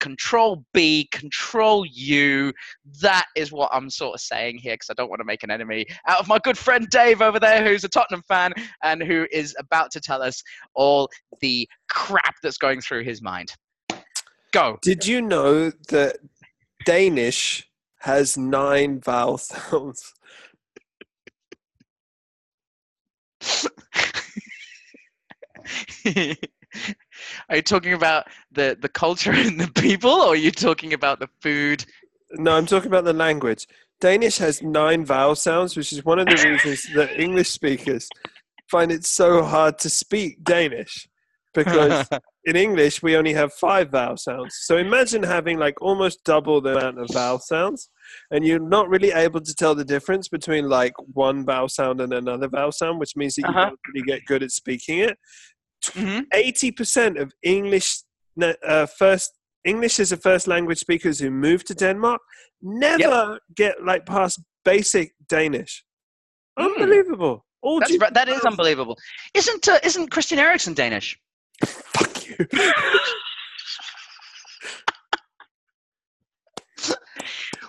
Control 0.00 0.66
B, 0.74 1.08
control 1.12 1.86
U. 1.86 2.52
That 3.00 3.24
is 3.36 3.50
what 3.50 3.70
I'm 3.72 3.88
sort 3.88 4.16
of 4.16 4.20
saying 4.20 4.58
here 4.58 4.74
because 4.74 4.90
I 4.90 4.94
don't 4.94 5.08
want 5.08 5.20
to 5.20 5.24
make 5.24 5.42
an 5.42 5.50
enemy 5.50 5.86
out 6.06 6.20
of 6.20 6.28
my 6.28 6.38
good 6.38 6.58
friend 6.58 6.86
Dave 6.90 7.22
over 7.22 7.40
there, 7.40 7.64
who's 7.64 7.84
a 7.84 7.88
Tottenham 7.88 8.22
fan 8.28 8.52
and 8.82 9.02
who 9.02 9.26
is 9.32 9.56
about 9.58 9.90
to 9.92 10.00
tell 10.00 10.20
us 10.20 10.42
all 10.74 11.08
the 11.40 11.66
crap 11.88 12.34
that's 12.42 12.58
going 12.58 12.82
through 12.82 13.04
his 13.04 13.22
mind. 13.22 13.54
Go. 14.52 14.78
Did 14.82 15.06
you 15.06 15.22
know 15.22 15.70
that 15.88 16.18
Danish 16.84 17.67
has 18.00 18.36
nine 18.36 19.00
vowel 19.00 19.38
sounds. 19.38 20.12
are 27.48 27.56
you 27.56 27.62
talking 27.62 27.92
about 27.92 28.26
the, 28.52 28.76
the 28.80 28.88
culture 28.88 29.32
and 29.32 29.60
the 29.60 29.70
people, 29.72 30.10
or 30.10 30.32
are 30.32 30.36
you 30.36 30.50
talking 30.50 30.92
about 30.92 31.20
the 31.20 31.28
food? 31.40 31.84
No, 32.32 32.56
I'm 32.56 32.66
talking 32.66 32.88
about 32.88 33.04
the 33.04 33.12
language. 33.12 33.66
Danish 34.00 34.38
has 34.38 34.62
nine 34.62 35.04
vowel 35.04 35.34
sounds, 35.34 35.76
which 35.76 35.92
is 35.92 36.04
one 36.04 36.18
of 36.18 36.26
the 36.26 36.36
reasons 36.48 36.86
that 36.94 37.18
English 37.18 37.50
speakers 37.50 38.08
find 38.70 38.92
it 38.92 39.04
so 39.04 39.42
hard 39.42 39.78
to 39.78 39.90
speak 39.90 40.44
Danish 40.44 41.08
because 41.54 42.08
in 42.48 42.56
English 42.56 43.02
we 43.02 43.16
only 43.16 43.34
have 43.34 43.52
five 43.52 43.90
vowel 43.90 44.16
sounds. 44.16 44.56
So 44.62 44.76
imagine 44.76 45.22
having 45.22 45.58
like 45.58 45.80
almost 45.82 46.24
double 46.24 46.60
the 46.60 46.76
amount 46.76 47.00
of 47.00 47.08
vowel 47.12 47.38
sounds, 47.38 47.90
and 48.30 48.44
you're 48.46 48.68
not 48.76 48.88
really 48.88 49.12
able 49.12 49.40
to 49.40 49.54
tell 49.54 49.74
the 49.74 49.84
difference 49.84 50.28
between 50.28 50.68
like 50.68 50.94
one 51.12 51.44
vowel 51.44 51.68
sound 51.68 52.00
and 52.00 52.12
another 52.12 52.48
vowel 52.48 52.72
sound, 52.72 52.98
which 52.98 53.16
means 53.16 53.34
that 53.34 53.42
you 53.42 53.48
uh-huh. 53.48 53.66
don't 53.66 53.80
really 53.88 54.06
get 54.06 54.24
good 54.26 54.42
at 54.42 54.50
speaking 54.50 54.98
it. 55.00 55.18
Mm-hmm. 55.90 56.20
80 56.32 56.68
mm-hmm. 56.68 56.76
percent 56.76 57.18
of 57.18 57.32
English 57.42 58.02
uh, 58.42 58.86
first 58.86 59.32
English 59.64 60.00
as 60.00 60.12
a 60.12 60.16
first 60.16 60.46
language 60.46 60.78
speakers 60.78 61.18
who 61.18 61.30
move 61.30 61.64
to 61.64 61.74
Denmark 61.74 62.20
never 62.62 63.32
yep. 63.32 63.40
get 63.56 63.84
like 63.84 64.06
past 64.06 64.40
basic 64.64 65.12
Danish. 65.28 65.84
Mm. 66.58 66.66
Unbelievable. 66.66 67.44
All 67.62 67.80
That's 67.80 67.98
right. 67.98 68.14
That 68.14 68.28
is 68.28 68.40
unbelievable. 68.42 68.96
Isn't 69.34 69.68
uh, 69.68 69.78
isn't 69.82 70.10
Christian 70.10 70.38
Eriksen 70.38 70.74
Danish? 70.74 71.18
You. 72.28 72.36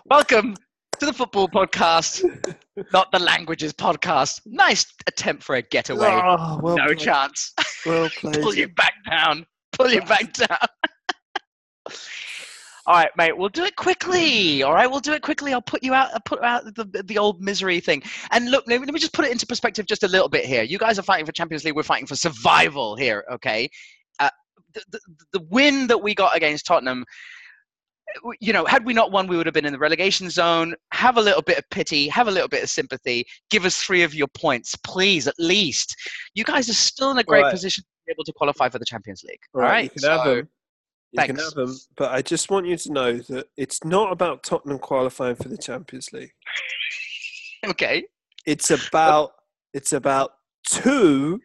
Welcome 0.05 0.55
to 0.99 1.05
the 1.05 1.13
football 1.13 1.47
podcast, 1.47 2.23
not 2.91 3.11
the 3.11 3.19
languages 3.19 3.71
podcast. 3.73 4.41
Nice 4.45 4.85
attempt 5.07 5.43
for 5.43 5.55
a 5.55 5.61
getaway. 5.61 6.07
Oh, 6.07 6.59
well 6.61 6.77
no 6.77 6.87
played. 6.87 6.99
chance. 6.99 7.53
Well 7.85 8.09
played. 8.17 8.41
Pull 8.41 8.55
you 8.55 8.67
back 8.69 8.93
down. 9.09 9.45
Pull 9.73 9.91
you 9.91 10.01
back 10.01 10.33
down. 10.33 10.57
All 12.87 12.95
right, 12.95 13.11
mate. 13.17 13.37
We'll 13.37 13.49
do 13.49 13.63
it 13.65 13.75
quickly. 13.75 14.63
All 14.63 14.73
right, 14.73 14.89
we'll 14.89 14.99
do 14.99 15.13
it 15.13 15.21
quickly. 15.21 15.53
I'll 15.53 15.61
put 15.61 15.83
you 15.83 15.93
out. 15.93 16.09
I'll 16.13 16.21
put 16.21 16.43
out 16.43 16.65
the 16.75 17.03
the 17.05 17.17
old 17.19 17.39
misery 17.39 17.79
thing. 17.79 18.01
And 18.31 18.49
look, 18.49 18.65
let 18.67 18.81
me, 18.81 18.85
let 18.87 18.93
me 18.93 18.99
just 18.99 19.13
put 19.13 19.25
it 19.25 19.31
into 19.31 19.45
perspective 19.45 19.85
just 19.85 20.03
a 20.03 20.07
little 20.07 20.27
bit 20.27 20.43
here. 20.43 20.63
You 20.63 20.79
guys 20.79 20.97
are 20.97 21.03
fighting 21.03 21.25
for 21.27 21.31
Champions 21.31 21.63
League. 21.63 21.75
We're 21.75 21.83
fighting 21.83 22.07
for 22.07 22.15
survival 22.15 22.95
here. 22.95 23.23
Okay. 23.31 23.69
The, 24.73 24.83
the, 24.91 24.99
the 25.33 25.45
win 25.49 25.87
that 25.87 26.01
we 26.01 26.13
got 26.13 26.35
against 26.35 26.65
Tottenham 26.65 27.05
you 28.39 28.53
know, 28.53 28.65
had 28.65 28.85
we 28.85 28.93
not 28.93 29.11
won, 29.11 29.27
we 29.27 29.37
would 29.37 29.45
have 29.45 29.53
been 29.53 29.65
in 29.65 29.73
the 29.73 29.79
relegation 29.79 30.29
zone. 30.29 30.75
Have 30.91 31.17
a 31.17 31.21
little 31.21 31.41
bit 31.41 31.57
of 31.57 31.69
pity, 31.69 32.07
have 32.07 32.27
a 32.27 32.31
little 32.31 32.47
bit 32.47 32.63
of 32.63 32.69
sympathy. 32.69 33.25
Give 33.49 33.65
us 33.65 33.81
three 33.81 34.03
of 34.03 34.13
your 34.13 34.27
points, 34.27 34.75
please, 34.77 35.27
at 35.27 35.35
least. 35.37 35.95
You 36.33 36.43
guys 36.43 36.69
are 36.69 36.73
still 36.73 37.11
in 37.11 37.17
a 37.17 37.23
great 37.23 37.43
right. 37.43 37.51
position 37.51 37.83
to 37.83 37.87
be 38.07 38.11
able 38.11 38.23
to 38.25 38.33
qualify 38.33 38.69
for 38.69 38.79
the 38.79 38.85
Champions 38.85 39.23
League. 39.23 39.41
All 39.53 39.61
right, 39.61 39.85
you 39.85 39.89
can 39.89 39.99
so, 39.99 40.09
have 40.09 40.25
them. 40.25 40.49
You 41.11 41.17
Thanks. 41.17 41.27
can 41.27 41.43
have 41.43 41.53
them, 41.53 41.75
but 41.97 42.11
I 42.11 42.21
just 42.21 42.51
want 42.51 42.67
you 42.67 42.77
to 42.77 42.91
know 42.91 43.17
that 43.17 43.47
it's 43.57 43.83
not 43.83 44.11
about 44.11 44.43
Tottenham 44.43 44.79
qualifying 44.79 45.35
for 45.35 45.49
the 45.49 45.57
Champions 45.57 46.11
League. 46.13 46.31
okay. 47.65 48.05
It's 48.45 48.71
about 48.71 49.31
it's 49.73 49.93
about 49.93 50.31
two 50.65 51.39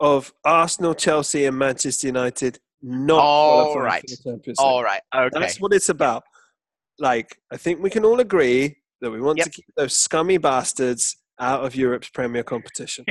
of 0.00 0.32
Arsenal, 0.44 0.94
Chelsea, 0.94 1.44
and 1.44 1.58
Manchester 1.58 2.06
United 2.06 2.58
not 2.86 3.18
all 3.18 3.80
right. 3.80 4.04
All 4.58 4.84
right. 4.84 5.00
Okay. 5.14 5.28
That's 5.32 5.58
what 5.58 5.72
it's 5.72 5.88
about. 5.88 6.22
Like, 6.98 7.38
I 7.50 7.56
think 7.56 7.82
we 7.82 7.88
can 7.88 8.04
all 8.04 8.20
agree 8.20 8.76
that 9.00 9.10
we 9.10 9.22
want 9.22 9.38
yep. 9.38 9.46
to 9.46 9.50
keep 9.50 9.64
those 9.76 9.96
scummy 9.96 10.36
bastards 10.36 11.16
out 11.40 11.64
of 11.64 11.74
Europe's 11.74 12.10
premier 12.10 12.42
competition. 12.42 13.06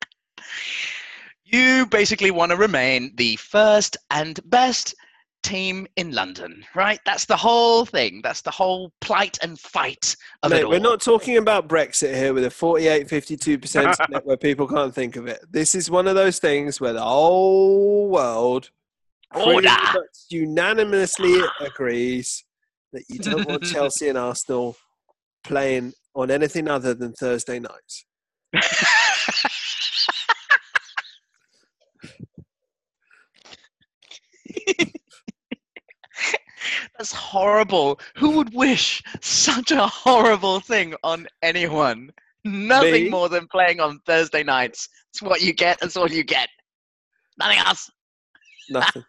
you 1.44 1.86
basically 1.86 2.32
want 2.32 2.50
to 2.50 2.56
remain 2.56 3.12
the 3.14 3.36
first 3.36 3.96
and 4.10 4.40
best 4.50 4.94
team 5.44 5.86
in 5.96 6.10
London, 6.10 6.64
right? 6.74 6.98
That's 7.06 7.26
the 7.26 7.36
whole 7.36 7.84
thing. 7.84 8.20
That's 8.24 8.40
the 8.40 8.50
whole 8.50 8.90
plight 9.00 9.38
and 9.42 9.60
fight 9.60 10.16
of 10.42 10.50
Mate, 10.50 10.60
it 10.60 10.64
all. 10.64 10.70
We're 10.70 10.80
not 10.80 11.00
talking 11.00 11.36
about 11.36 11.68
Brexit 11.68 12.14
here 12.14 12.34
with 12.34 12.44
a 12.44 12.50
48, 12.50 13.06
52% 13.06 13.94
split 13.94 14.26
where 14.26 14.36
people 14.36 14.66
can't 14.66 14.92
think 14.92 15.14
of 15.16 15.28
it. 15.28 15.40
This 15.48 15.76
is 15.76 15.90
one 15.90 16.08
of 16.08 16.16
those 16.16 16.38
things 16.40 16.80
where 16.80 16.92
the 16.92 17.02
whole 17.02 18.08
world 18.08 18.70
unanimously 20.30 21.40
agrees 21.60 22.44
that 22.92 23.04
you 23.08 23.18
don't 23.18 23.46
want 23.48 23.62
Chelsea 23.72 24.08
and 24.08 24.18
Arsenal 24.18 24.76
playing 25.44 25.92
on 26.14 26.30
anything 26.30 26.68
other 26.68 26.94
than 26.94 27.12
Thursday 27.12 27.58
nights. 27.58 28.06
That's 36.98 37.12
horrible. 37.12 37.98
Who 38.16 38.30
would 38.30 38.54
wish 38.54 39.02
such 39.20 39.72
a 39.72 39.86
horrible 39.86 40.60
thing 40.60 40.94
on 41.02 41.26
anyone? 41.42 42.10
Nothing 42.44 43.04
Me? 43.04 43.10
more 43.10 43.28
than 43.28 43.48
playing 43.48 43.80
on 43.80 44.00
Thursday 44.06 44.42
nights. 44.42 44.88
It's 45.10 45.22
what 45.22 45.40
you 45.40 45.52
get. 45.52 45.80
That's 45.80 45.96
all 45.96 46.10
you 46.10 46.22
get. 46.22 46.48
Nothing 47.38 47.58
else. 47.58 47.90
Nothing. 48.68 49.04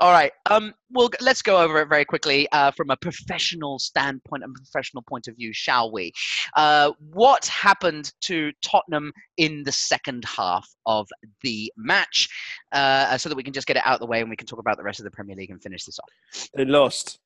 All 0.00 0.12
right. 0.12 0.30
Um, 0.48 0.74
well, 0.90 1.10
let's 1.20 1.42
go 1.42 1.58
over 1.58 1.80
it 1.80 1.88
very 1.88 2.04
quickly 2.04 2.48
uh, 2.52 2.70
from 2.70 2.90
a 2.90 2.96
professional 2.96 3.80
standpoint 3.80 4.44
and 4.44 4.54
professional 4.54 5.02
point 5.02 5.26
of 5.26 5.36
view, 5.36 5.52
shall 5.52 5.90
we? 5.90 6.12
Uh, 6.56 6.92
what 7.12 7.46
happened 7.46 8.12
to 8.22 8.52
Tottenham 8.62 9.12
in 9.38 9.64
the 9.64 9.72
second 9.72 10.24
half 10.24 10.68
of 10.86 11.08
the 11.42 11.72
match, 11.76 12.28
uh, 12.70 13.18
so 13.18 13.28
that 13.28 13.34
we 13.34 13.42
can 13.42 13.52
just 13.52 13.66
get 13.66 13.76
it 13.76 13.82
out 13.84 13.94
of 13.94 14.00
the 14.00 14.06
way 14.06 14.20
and 14.20 14.30
we 14.30 14.36
can 14.36 14.46
talk 14.46 14.60
about 14.60 14.76
the 14.76 14.84
rest 14.84 15.00
of 15.00 15.04
the 15.04 15.10
Premier 15.10 15.34
League 15.34 15.50
and 15.50 15.60
finish 15.60 15.84
this 15.84 15.98
off. 15.98 16.48
They 16.54 16.64
lost. 16.64 17.18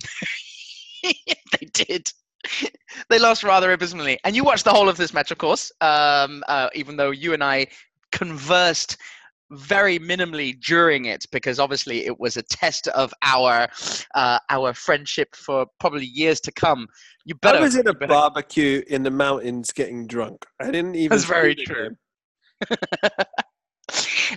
they 1.02 1.66
did. 1.72 2.12
They 3.10 3.18
lost 3.18 3.42
rather 3.42 3.72
abysmally, 3.72 4.20
and 4.22 4.36
you 4.36 4.44
watched 4.44 4.64
the 4.64 4.72
whole 4.72 4.88
of 4.88 4.96
this 4.96 5.12
match, 5.12 5.32
of 5.32 5.38
course. 5.38 5.72
Um, 5.80 6.44
uh, 6.46 6.68
even 6.74 6.96
though 6.96 7.10
you 7.10 7.34
and 7.34 7.42
I 7.42 7.66
conversed 8.12 8.96
very 9.50 9.98
minimally 9.98 10.60
during 10.60 11.06
it, 11.06 11.24
because 11.32 11.58
obviously 11.58 12.06
it 12.06 12.18
was 12.18 12.36
a 12.36 12.42
test 12.42 12.88
of 12.88 13.12
our 13.22 13.68
uh, 14.14 14.38
our 14.50 14.74
friendship 14.74 15.34
for 15.34 15.66
probably 15.80 16.06
years 16.06 16.40
to 16.40 16.52
come. 16.52 16.86
You 17.24 17.34
better. 17.36 17.58
I 17.58 17.60
was 17.60 17.76
in 17.76 17.86
a 17.86 17.94
better- 17.94 18.08
barbecue 18.08 18.82
in 18.88 19.02
the 19.02 19.10
mountains 19.10 19.72
getting 19.72 20.06
drunk. 20.06 20.44
I 20.60 20.70
didn't 20.70 20.94
even. 20.96 21.10
That's 21.10 21.24
very 21.28 21.54
true. 21.54 21.96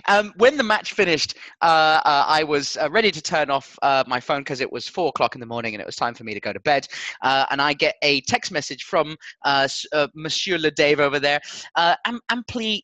um, 0.08 0.32
when 0.36 0.56
the 0.56 0.62
match 0.62 0.92
finished, 0.92 1.34
uh, 1.62 2.00
uh, 2.04 2.24
I 2.26 2.44
was 2.44 2.76
uh, 2.76 2.90
ready 2.90 3.10
to 3.10 3.20
turn 3.20 3.50
off 3.50 3.78
uh, 3.82 4.04
my 4.06 4.20
phone 4.20 4.40
because 4.40 4.60
it 4.60 4.70
was 4.70 4.88
four 4.88 5.08
o'clock 5.08 5.34
in 5.34 5.40
the 5.40 5.46
morning 5.46 5.74
and 5.74 5.80
it 5.80 5.86
was 5.86 5.96
time 5.96 6.14
for 6.14 6.24
me 6.24 6.34
to 6.34 6.40
go 6.40 6.52
to 6.52 6.60
bed. 6.60 6.86
Uh, 7.22 7.46
and 7.50 7.60
I 7.60 7.72
get 7.72 7.96
a 8.02 8.20
text 8.22 8.52
message 8.52 8.84
from 8.84 9.16
uh, 9.44 9.68
uh, 9.92 10.08
Monsieur 10.14 10.58
Le 10.58 10.70
Dave 10.70 11.00
over 11.00 11.18
there, 11.18 11.40
uh, 11.76 11.94
am- 12.06 12.20
amply 12.30 12.82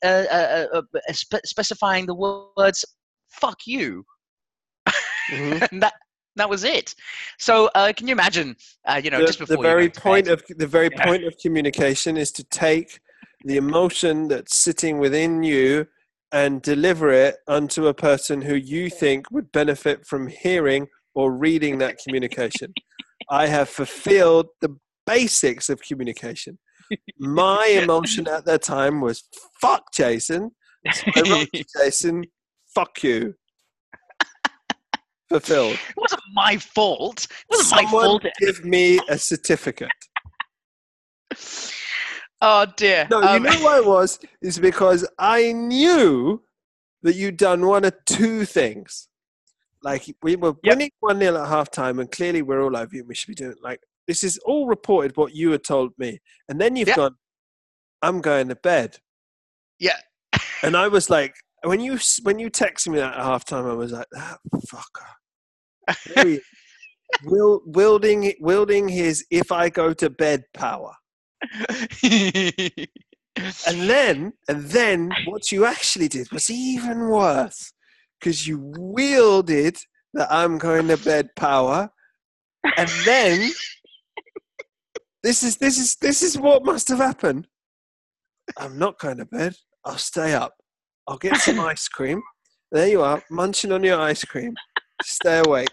spe- 1.12 1.44
specifying 1.44 2.06
the 2.06 2.14
words 2.56 2.84
"fuck 3.30 3.58
you," 3.66 4.04
Mhm. 5.30 5.68
and 5.72 5.82
that 5.82 5.94
that 6.36 6.48
was 6.48 6.64
it. 6.64 6.94
So 7.38 7.68
uh, 7.74 7.92
can 7.96 8.06
you 8.06 8.12
imagine? 8.12 8.54
Uh, 8.86 9.00
you 9.02 9.10
know, 9.10 9.18
the, 9.18 9.26
just 9.26 9.38
the 9.46 9.56
very 9.58 9.84
you 9.84 9.88
go 9.88 9.94
to 9.94 10.00
point 10.00 10.24
bed- 10.26 10.34
of 10.34 10.44
the 10.58 10.66
very 10.66 10.88
Yeah. 10.92 11.04
point 11.04 11.24
of 11.24 11.34
communication 11.42 12.16
is 12.16 12.30
to 12.32 12.44
take 12.44 13.00
the 13.44 13.56
emotion 13.56 14.28
that's 14.28 14.56
sitting 14.56 14.98
within 14.98 15.42
you 15.42 15.86
and 16.32 16.60
deliver 16.62 17.10
it 17.10 17.36
unto 17.46 17.86
a 17.86 17.94
person 17.94 18.42
who 18.42 18.54
you 18.54 18.90
think 18.90 19.30
would 19.30 19.50
benefit 19.52 20.06
from 20.06 20.28
hearing 20.28 20.86
or 21.14 21.32
reading 21.32 21.78
that 21.78 21.96
communication. 22.04 22.72
I 23.30 23.46
have 23.46 23.68
fulfilled 23.68 24.46
the 24.60 24.76
basics 25.06 25.68
of 25.68 25.80
communication. 25.82 26.58
My 27.18 27.66
emotion 27.82 28.28
at 28.28 28.44
that 28.46 28.62
time 28.62 29.00
was 29.00 29.24
fuck 29.60 29.84
Jason. 29.94 30.50
So 30.92 31.02
I 31.16 31.20
wrote 31.30 31.48
to 31.54 31.64
Jason, 31.82 32.24
fuck 32.74 33.02
you. 33.02 33.34
Fulfilled. 35.28 35.74
it 35.74 35.94
wasn't 35.96 36.22
my 36.32 36.56
fault. 36.56 37.24
It 37.24 37.30
wasn't 37.50 37.70
my 37.82 37.82
Someone 37.90 38.04
fault. 38.04 38.22
give 38.40 38.64
me 38.64 38.98
a 39.10 39.18
certificate. 39.18 39.88
Oh 42.40 42.66
dear. 42.76 43.06
No, 43.10 43.20
you 43.20 43.26
Um, 43.28 43.42
know 43.42 43.58
why 43.64 43.78
it 43.78 43.86
was? 43.86 44.18
Is 44.42 44.58
because 44.58 45.06
I 45.18 45.52
knew 45.52 46.42
that 47.02 47.14
you'd 47.16 47.36
done 47.36 47.66
one 47.66 47.84
of 47.84 47.94
two 48.06 48.44
things. 48.44 49.08
Like 49.82 50.04
we 50.22 50.36
were 50.36 50.54
Yep. 50.62 50.74
winning 50.74 50.90
one 51.00 51.18
0 51.20 51.36
at 51.36 51.48
halftime, 51.48 52.00
and 52.00 52.10
clearly 52.10 52.42
we're 52.42 52.62
all 52.62 52.76
over 52.76 52.94
you. 52.94 53.04
We 53.04 53.14
should 53.14 53.28
be 53.28 53.34
doing 53.34 53.54
like 53.62 53.80
this 54.06 54.24
is 54.24 54.38
all 54.38 54.66
reported 54.66 55.16
what 55.16 55.34
you 55.34 55.50
had 55.52 55.64
told 55.64 55.92
me, 55.98 56.20
and 56.48 56.60
then 56.60 56.76
you've 56.76 56.88
Yep. 56.88 56.96
gone. 56.96 57.16
I'm 58.02 58.20
going 58.20 58.48
to 58.48 58.56
bed, 58.56 58.98
Yeah. 59.80 59.96
and 60.62 60.76
I 60.76 60.86
was 60.88 61.10
like, 61.10 61.34
when 61.64 61.80
you 61.80 61.98
when 62.22 62.38
you 62.38 62.50
texted 62.50 62.88
me 62.92 62.98
that 62.98 63.14
at 63.16 63.20
halftime, 63.24 63.68
I 63.68 63.74
was 63.74 63.92
like, 63.92 64.06
that 64.12 64.38
fucker. 64.66 65.96
There 66.06 66.26
he 66.26 66.40
wielding 67.24 68.32
wielding 68.40 68.88
his 68.88 69.24
if 69.30 69.50
I 69.52 69.68
go 69.68 69.92
to 69.94 70.10
bed 70.10 70.44
power. 70.54 70.94
And 73.66 73.88
then, 73.88 74.32
and 74.48 74.64
then, 74.64 75.10
what 75.26 75.52
you 75.52 75.64
actually 75.64 76.08
did 76.08 76.32
was 76.32 76.50
even 76.50 77.08
worse, 77.08 77.72
because 78.18 78.46
you 78.46 78.72
wielded 78.78 79.78
that 80.14 80.28
I'm 80.30 80.58
going 80.58 80.88
to 80.88 80.96
bed 80.96 81.28
power, 81.36 81.90
and 82.76 82.88
then 83.04 83.50
this 85.22 85.42
is 85.42 85.56
this 85.58 85.78
is 85.78 85.96
this 85.96 86.22
is 86.22 86.36
what 86.38 86.64
must 86.64 86.88
have 86.88 86.98
happened. 86.98 87.46
I'm 88.56 88.78
not 88.78 88.98
going 88.98 89.18
to 89.18 89.24
bed. 89.24 89.54
I'll 89.84 89.98
stay 89.98 90.34
up. 90.34 90.54
I'll 91.06 91.18
get 91.18 91.36
some 91.36 91.60
ice 91.74 91.86
cream. 91.86 92.22
There 92.72 92.88
you 92.88 93.02
are, 93.02 93.22
munching 93.30 93.72
on 93.72 93.84
your 93.84 94.00
ice 94.00 94.24
cream. 94.24 94.54
Stay 95.02 95.42
awake, 95.46 95.68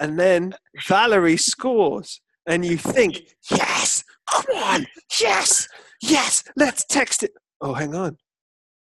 and 0.00 0.18
then 0.18 0.54
Valery 0.88 1.36
scores, 1.36 2.20
and 2.46 2.64
you 2.64 2.76
think, 2.76 3.22
yes, 3.48 3.99
come 4.30 4.56
on, 4.56 4.86
yes, 5.20 5.68
yes, 6.02 6.44
let's 6.56 6.84
text 6.84 7.22
it. 7.22 7.32
Oh, 7.60 7.74
hang 7.74 7.94
on. 7.94 8.16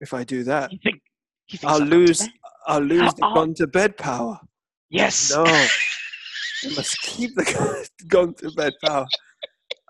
If 0.01 0.13
I 0.13 0.23
do 0.23 0.43
that, 0.43 0.71
You 0.71 0.79
think, 0.83 1.01
you 1.49 1.57
think 1.57 1.71
I'll 1.71 1.79
so? 1.79 1.83
lose. 1.85 2.27
I'll 2.67 2.81
lose 2.81 3.13
the 3.15 3.25
Oh. 3.25 3.33
gone 3.33 3.53
to 3.55 3.67
bed 3.67 3.97
power. 3.97 4.39
Yes. 4.89 5.31
No, 5.33 5.43
I 5.45 5.67
must 6.75 7.01
keep 7.01 7.35
the 7.35 7.87
gone 8.07 8.33
to 8.35 8.51
bed 8.51 8.73
power. 8.83 9.05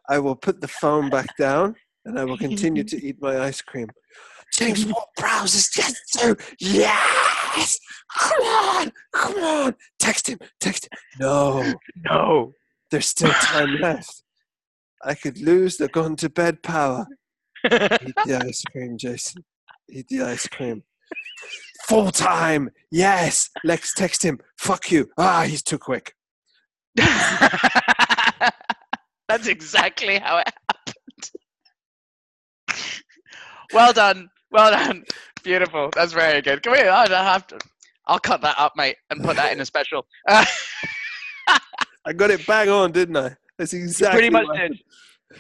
I 0.10 0.18
will 0.20 0.36
put 0.36 0.62
the 0.62 0.68
phone 0.68 1.10
back 1.10 1.28
down, 1.38 1.76
and 2.06 2.18
I 2.20 2.24
will 2.26 2.38
continue 2.38 2.84
to 2.84 3.06
eat 3.06 3.18
my 3.22 3.40
ice 3.42 3.62
cream. 3.62 3.88
James, 4.54 4.86
what 4.88 5.08
browsers 5.20 5.72
just 5.72 5.98
do? 6.20 6.36
Yes! 6.60 7.78
Come 8.18 8.42
on! 8.42 8.92
Come 9.14 9.36
on! 9.44 9.76
Text 10.00 10.28
him! 10.28 10.40
Text 10.60 10.86
him! 10.86 10.98
No, 11.20 11.74
No. 12.10 12.54
there's 12.90 13.06
still 13.08 13.32
time 13.32 13.76
left. 13.80 14.24
I 15.04 15.16
could 15.16 15.40
lose 15.40 15.78
the 15.78 15.88
gone 15.88 16.16
to 16.18 16.30
bed 16.30 16.62
power. 16.64 17.08
Eat 17.66 18.16
the 18.26 18.42
ice 18.46 18.64
cream, 18.72 18.98
Jason. 18.98 19.44
Eat 19.90 20.08
the 20.10 20.24
ice 20.24 20.48
cream. 20.48 20.84
Full 21.88 22.12
time. 22.12 22.70
Yes. 22.92 23.50
Lex, 23.64 23.94
text 23.94 24.24
him. 24.24 24.40
Fuck 24.58 24.92
you. 24.92 25.10
Ah, 25.18 25.44
he's 25.44 25.64
too 25.64 25.78
quick. 25.78 26.14
That's 26.96 27.62
exactly 29.48 30.20
how 30.20 30.40
it 30.40 30.52
happened. 30.70 30.96
well 33.74 33.94
done. 33.94 34.30
Well 34.52 34.72
done. 34.72 35.06
Beautiful. 35.44 35.90
That's 35.96 36.14
very 36.14 36.42
good. 36.42 36.64
Come 36.64 36.76
here. 36.76 36.90
I 36.90 37.06
don't 37.06 37.24
have 37.24 37.46
to. 37.48 37.60
I'll 38.08 38.20
cut 38.20 38.42
that 38.42 38.56
up, 38.58 38.74
mate, 38.76 38.98
and 39.10 39.24
put 39.24 39.36
that 39.36 39.54
in 39.54 39.62
a 39.62 39.66
special. 39.66 40.06
I 40.28 40.48
got 42.16 42.32
it 42.32 42.46
bang 42.48 42.70
on, 42.70 42.92
didn't 42.92 43.18
I? 43.18 43.36
That's 43.60 43.74
exactly. 43.74 44.30
pretty 44.30 44.30
much 44.32 44.58
did. 44.58 44.80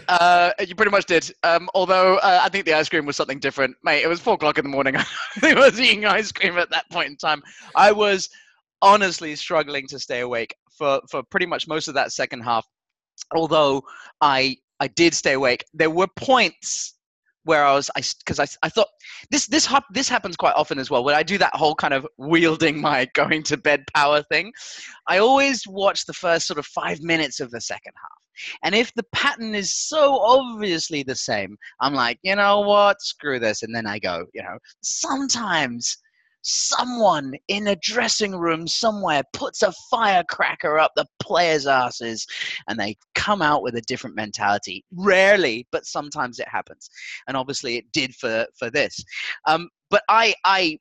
Uh, 0.07 0.51
you 0.67 0.75
pretty 0.75 0.91
much 0.91 1.05
did. 1.05 1.33
Um, 1.43 1.69
although 1.73 2.17
uh, 2.17 2.41
I 2.43 2.49
think 2.49 2.65
the 2.65 2.73
ice 2.73 2.89
cream 2.89 3.05
was 3.05 3.15
something 3.15 3.39
different, 3.39 3.75
mate. 3.83 4.03
It 4.03 4.07
was 4.07 4.19
four 4.19 4.35
o'clock 4.35 4.59
in 4.59 4.65
the 4.65 4.69
morning. 4.69 4.95
I 5.41 5.53
was 5.55 5.79
eating 5.79 6.05
ice 6.05 6.31
cream 6.31 6.57
at 6.57 6.69
that 6.69 6.87
point 6.91 7.07
in 7.07 7.15
time. 7.15 7.41
I 7.75 7.91
was 7.91 8.29
honestly 8.81 9.35
struggling 9.35 9.87
to 9.87 9.97
stay 9.97 10.19
awake 10.19 10.53
for 10.77 11.01
for 11.09 11.23
pretty 11.23 11.45
much 11.45 11.67
most 11.67 11.87
of 11.87 11.93
that 11.95 12.11
second 12.11 12.41
half. 12.41 12.67
Although 13.33 13.81
I 14.21 14.57
I 14.79 14.87
did 14.89 15.13
stay 15.13 15.33
awake, 15.33 15.63
there 15.73 15.89
were 15.89 16.07
points 16.15 16.95
where 17.43 17.65
I 17.65 17.73
was 17.73 17.89
I 17.95 18.01
because 18.19 18.39
I, 18.39 18.47
I 18.65 18.69
thought 18.69 18.87
this 19.31 19.47
this 19.47 19.65
hap- 19.65 19.93
this 19.93 20.09
happens 20.09 20.35
quite 20.35 20.55
often 20.55 20.79
as 20.79 20.89
well 20.89 21.03
when 21.03 21.15
I 21.15 21.23
do 21.23 21.37
that 21.37 21.55
whole 21.55 21.75
kind 21.75 21.93
of 21.93 22.07
wielding 22.17 22.79
my 22.79 23.07
going 23.13 23.43
to 23.43 23.57
bed 23.57 23.85
power 23.95 24.21
thing. 24.23 24.51
I 25.07 25.19
always 25.19 25.67
watch 25.67 26.05
the 26.05 26.13
first 26.13 26.47
sort 26.47 26.59
of 26.59 26.65
five 26.65 27.01
minutes 27.01 27.39
of 27.39 27.51
the 27.51 27.61
second 27.61 27.93
half. 27.95 28.57
And 28.63 28.73
if 28.73 28.93
the 28.93 29.05
pattern 29.13 29.53
is 29.53 29.73
so 29.73 30.19
obviously 30.19 31.03
the 31.03 31.15
same, 31.15 31.57
I'm 31.81 31.93
like, 31.93 32.19
you 32.23 32.35
know 32.35 32.61
what, 32.61 33.01
screw 33.01 33.39
this. 33.39 33.63
And 33.63 33.75
then 33.75 33.85
I 33.85 33.99
go, 33.99 34.25
you 34.33 34.41
know, 34.41 34.57
sometimes 34.81 35.97
someone 36.49 37.33
in 37.47 37.67
a 37.67 37.75
dressing 37.77 38.35
room 38.35 38.67
somewhere 38.67 39.23
puts 39.33 39.61
a 39.61 39.73
firecracker 39.91 40.79
up 40.79 40.91
the 40.95 41.05
players' 41.21 41.67
asses 41.67 42.25
and 42.67 42.79
they 42.79 42.95
come 43.15 43.41
out 43.41 43.61
with 43.61 43.75
a 43.75 43.81
different 43.81 44.15
mentality. 44.15 44.83
Rarely, 44.91 45.67
but 45.71 45.85
sometimes 45.85 46.39
it 46.39 46.47
happens. 46.47 46.89
And 47.27 47.37
obviously 47.37 47.77
it 47.77 47.91
did 47.91 48.15
for, 48.15 48.45
for 48.57 48.69
this. 48.69 49.03
Um, 49.45 49.69
but 49.89 50.03
I, 50.09 50.33
I, 50.43 50.79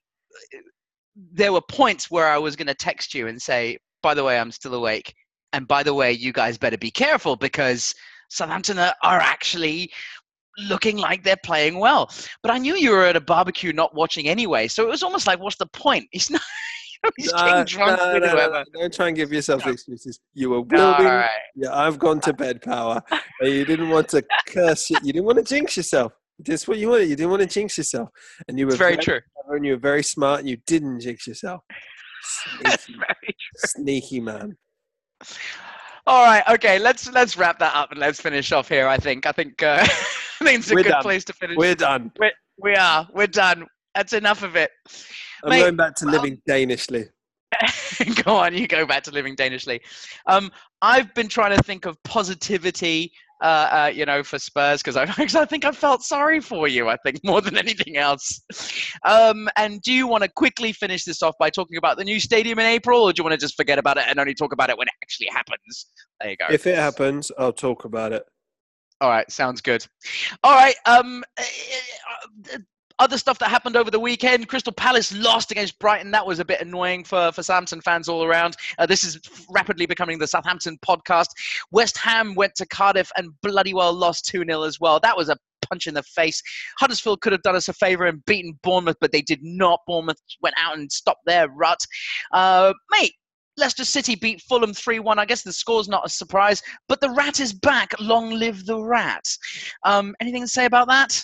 there 1.33 1.53
were 1.53 1.61
points 1.61 2.11
where 2.11 2.29
I 2.29 2.39
was 2.39 2.57
going 2.57 2.69
to 2.69 2.75
text 2.75 3.15
you 3.15 3.29
and 3.29 3.41
say, 3.41 3.79
by 4.03 4.15
the 4.15 4.25
way, 4.25 4.39
I'm 4.39 4.53
still 4.53 4.75
awake. 4.75 5.15
And 5.53 5.67
by 5.67 5.83
the 5.83 5.95
way, 5.95 6.13
you 6.13 6.33
guys 6.33 6.59
better 6.59 6.79
be 6.79 6.91
careful 6.91 7.37
because 7.37 7.95
Southampton 8.31 8.79
are, 8.79 8.95
are 9.03 9.21
actually 9.21 9.91
looking 10.69 10.97
like 10.97 11.23
they're 11.25 11.37
playing 11.45 11.79
well. 11.79 12.11
But 12.43 12.51
I 12.53 12.59
knew 12.59 12.75
you 12.75 12.91
were 12.91 13.05
at 13.05 13.17
a 13.17 13.21
barbecue 13.21 13.73
not 13.73 13.95
watching 13.95 14.29
anyway. 14.29 14.69
So 14.69 14.83
it 14.85 14.89
was 14.89 15.03
almost 15.03 15.27
like, 15.27 15.41
what's 15.41 15.57
the 15.57 15.67
point? 15.67 16.09
It's 16.13 16.31
not, 16.31 16.43
He's 17.17 17.33
No, 17.33 17.39
getting 17.45 17.65
drunk 17.65 18.01
no, 18.01 18.13
with 18.15 18.23
no, 18.23 18.29
no, 18.29 18.33
whoever. 18.35 18.65
Don't 18.75 18.93
try 18.93 19.07
and 19.09 19.17
give 19.17 19.33
yourself 19.33 19.65
excuses. 19.69 20.19
You 20.35 20.51
were 20.51 20.63
willing. 20.63 21.05
right. 21.07 21.29
Yeah, 21.55 21.73
I've 21.73 21.97
gone 21.99 22.21
to 22.23 22.33
bed, 22.45 22.61
power. 22.61 23.01
And 23.41 23.53
you 23.53 23.65
didn't 23.65 23.91
want 23.91 24.09
to 24.09 24.25
curse 24.49 24.91
it. 24.91 24.99
You 25.05 25.13
didn't 25.13 25.27
want 25.27 25.39
to 25.39 25.45
jinx 25.45 25.77
yourself. 25.77 26.13
That's 26.41 26.67
what 26.67 26.79
you 26.79 26.89
wanted. 26.89 27.09
You 27.09 27.15
didn't 27.15 27.31
want 27.31 27.43
to 27.43 27.47
jinx 27.49 27.79
yourself. 27.79 28.09
And 28.49 28.59
you 28.59 28.67
were 28.67 28.71
It's 28.73 28.79
very 28.79 28.97
true. 28.97 29.21
and 29.49 29.65
you 29.65 29.73
were 29.75 29.79
very 29.79 30.03
smart 30.03 30.41
and 30.41 30.49
you 30.49 30.57
didn't 30.67 30.99
jinx 31.01 31.27
yourself. 31.29 31.61
That's 32.63 32.85
Sneaky, 32.85 32.99
very 32.99 33.37
sneaky 33.57 34.21
man. 34.21 34.57
All 36.07 36.25
right, 36.25 36.43
okay. 36.49 36.79
Let's 36.79 37.11
let's 37.13 37.37
wrap 37.37 37.59
that 37.61 37.75
up 37.77 37.91
and 37.93 38.01
let's 38.01 38.21
finish 38.21 38.51
off 38.51 38.69
here. 38.69 38.89
I 38.89 38.97
think. 38.99 39.25
I 39.27 39.33
think. 39.33 39.63
Uh, 39.63 39.87
I 40.41 40.45
think 40.45 40.59
it's 40.61 40.71
a 40.71 40.75
We're 40.75 40.83
good 40.83 40.91
done. 40.91 41.03
place 41.03 41.25
to 41.25 41.33
finish. 41.33 41.57
We're 41.57 41.75
done. 41.75 42.13
we 42.59 42.75
are. 42.75 43.09
We're 43.13 43.27
done. 43.27 43.67
That's 43.95 44.13
enough 44.13 44.43
of 44.43 44.57
it. 44.57 44.71
I'm 45.43 45.51
Mate, 45.51 45.61
going 45.61 45.77
back 45.77 45.95
to 45.97 46.07
living 46.07 46.41
Danishly. 46.49 47.09
go 48.25 48.37
on, 48.37 48.55
you 48.55 48.69
go 48.69 48.87
back 48.87 49.03
to 49.05 49.11
living 49.11 49.35
Danishly. 49.35 49.81
Um, 50.27 50.51
I've 50.83 51.13
been 51.15 51.29
trying 51.29 51.57
to 51.57 51.63
think 51.63 51.87
of 51.87 51.97
positivity, 52.05 53.13
uh, 53.43 53.47
uh, 53.47 53.93
you 53.93 54.05
know, 54.05 54.23
for 54.23 54.39
Spurs 54.39 54.83
because 54.83 54.97
I, 54.97 55.03
I 55.19 55.45
think 55.45 55.65
I 55.65 55.73
felt 55.73 56.03
sorry 56.03 56.41
for 56.41 56.69
you. 56.69 56.89
I 56.89 56.97
think 56.99 57.21
more 57.25 57.41
than 57.41 57.57
anything 57.57 57.97
else. 57.97 58.41
Um, 59.05 59.49
and 59.57 59.81
do 59.83 59.93
you 59.93 60.07
want 60.07 60.25
to 60.25 60.31
quickly 60.31 60.73
finish 60.73 61.05
this 61.05 61.23
off 61.23 61.35
by 61.39 61.51
talking 61.51 61.77
about 61.77 61.97
the 61.97 62.05
new 62.05 62.21
stadium 62.21 62.59
in 62.59 62.67
April, 62.67 63.03
or 63.03 63.13
do 63.13 63.21
you 63.21 63.25
want 63.25 63.39
to 63.39 63.45
just 63.45 63.57
forget 63.57 63.79
about 63.79 63.97
it 63.97 64.05
and 64.09 64.21
only 64.21 64.35
talk 64.35 64.53
about 64.53 64.71
it 64.71 64.79
when 64.79 64.87
it 64.87 64.95
actually 65.03 65.29
happens? 65.33 65.87
There 66.21 66.31
you 66.31 66.37
go. 66.37 66.47
If 66.51 66.67
it 66.67 66.77
happens, 66.77 67.33
I'll 67.39 67.53
talk 67.53 67.85
about 67.85 68.13
it. 68.13 68.25
All 69.01 69.11
right, 69.11 69.31
sounds 69.31 69.61
good. 69.61 69.87
All 70.43 70.55
right. 70.55 70.75
Um, 70.87 71.25
uh, 71.39 71.43
uh, 72.55 72.59
other 72.99 73.17
stuff 73.17 73.39
that 73.39 73.49
happened 73.49 73.77
over 73.77 73.91
the 73.91 74.01
weekend: 74.01 74.49
Crystal 74.49 74.73
Palace 74.73 75.15
lost 75.15 75.53
against 75.53 75.79
Brighton. 75.79 76.11
That 76.11 76.27
was 76.27 76.41
a 76.41 76.45
bit 76.45 76.61
annoying 76.61 77.05
for 77.05 77.31
for 77.33 77.43
Southampton 77.43 77.81
fans 77.81 78.09
all 78.09 78.25
around. 78.25 78.57
Uh, 78.79 78.87
this 78.87 79.05
is 79.05 79.21
rapidly 79.51 79.87
becoming 79.87 80.19
the 80.19 80.27
Southampton 80.27 80.79
podcast. 80.85 81.29
West 81.71 81.97
Ham 81.99 82.35
went 82.35 82.57
to 82.57 82.67
Cardiff 82.67 83.11
and 83.17 83.31
bloody 83.43 83.73
well 83.73 83.93
lost 83.93 84.27
two 84.27 84.45
0 84.45 84.63
as 84.63 84.81
well. 84.81 84.99
That 85.01 85.17
was 85.17 85.29
a 85.29 85.37
punch 85.69 85.87
in 85.87 85.95
the 85.95 86.03
face. 86.03 86.43
Huddersfield 86.79 87.21
could 87.21 87.33
have 87.33 87.43
done 87.43 87.57
us 87.57 87.69
a 87.69 87.73
favour 87.73 88.07
and 88.07 88.25
beaten 88.25 88.59
Bournemouth, 88.63 88.97
but 89.01 89.13
they 89.13 89.23
did 89.23 89.41
not. 89.43 89.81
Bournemouth 89.87 90.21
went 90.43 90.57
out 90.59 90.77
and 90.77 90.91
stopped 90.91 91.25
their 91.25 91.49
rut. 91.49 91.79
Uh, 92.33 92.73
mate, 92.91 93.15
Leicester 93.59 93.85
City 93.85 94.15
beat 94.15 94.41
Fulham 94.43 94.73
3 94.73 95.01
1. 95.01 95.19
I 95.19 95.25
guess 95.25 95.43
the 95.43 95.53
score's 95.53 95.89
not 95.89 96.07
a 96.07 96.09
surprise, 96.09 96.63
but 96.89 97.01
the 97.01 97.11
rat 97.11 97.41
is 97.41 97.53
back. 97.53 97.93
Long 98.01 98.31
live 98.31 98.65
the 98.65 98.81
rat. 98.81 99.25
Um, 99.85 100.15
anything 100.21 100.43
to 100.43 100.49
say 100.49 100.65
about 100.65 100.89
that? 100.89 101.23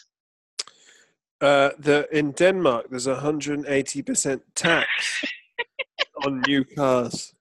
Uh, 1.41 1.71
the 1.79 2.07
in 2.17 2.33
Denmark, 2.33 2.87
there's 2.91 3.07
180% 3.07 4.41
tax 4.55 5.25
on 6.25 6.43
new 6.47 6.65
cars. 6.65 7.35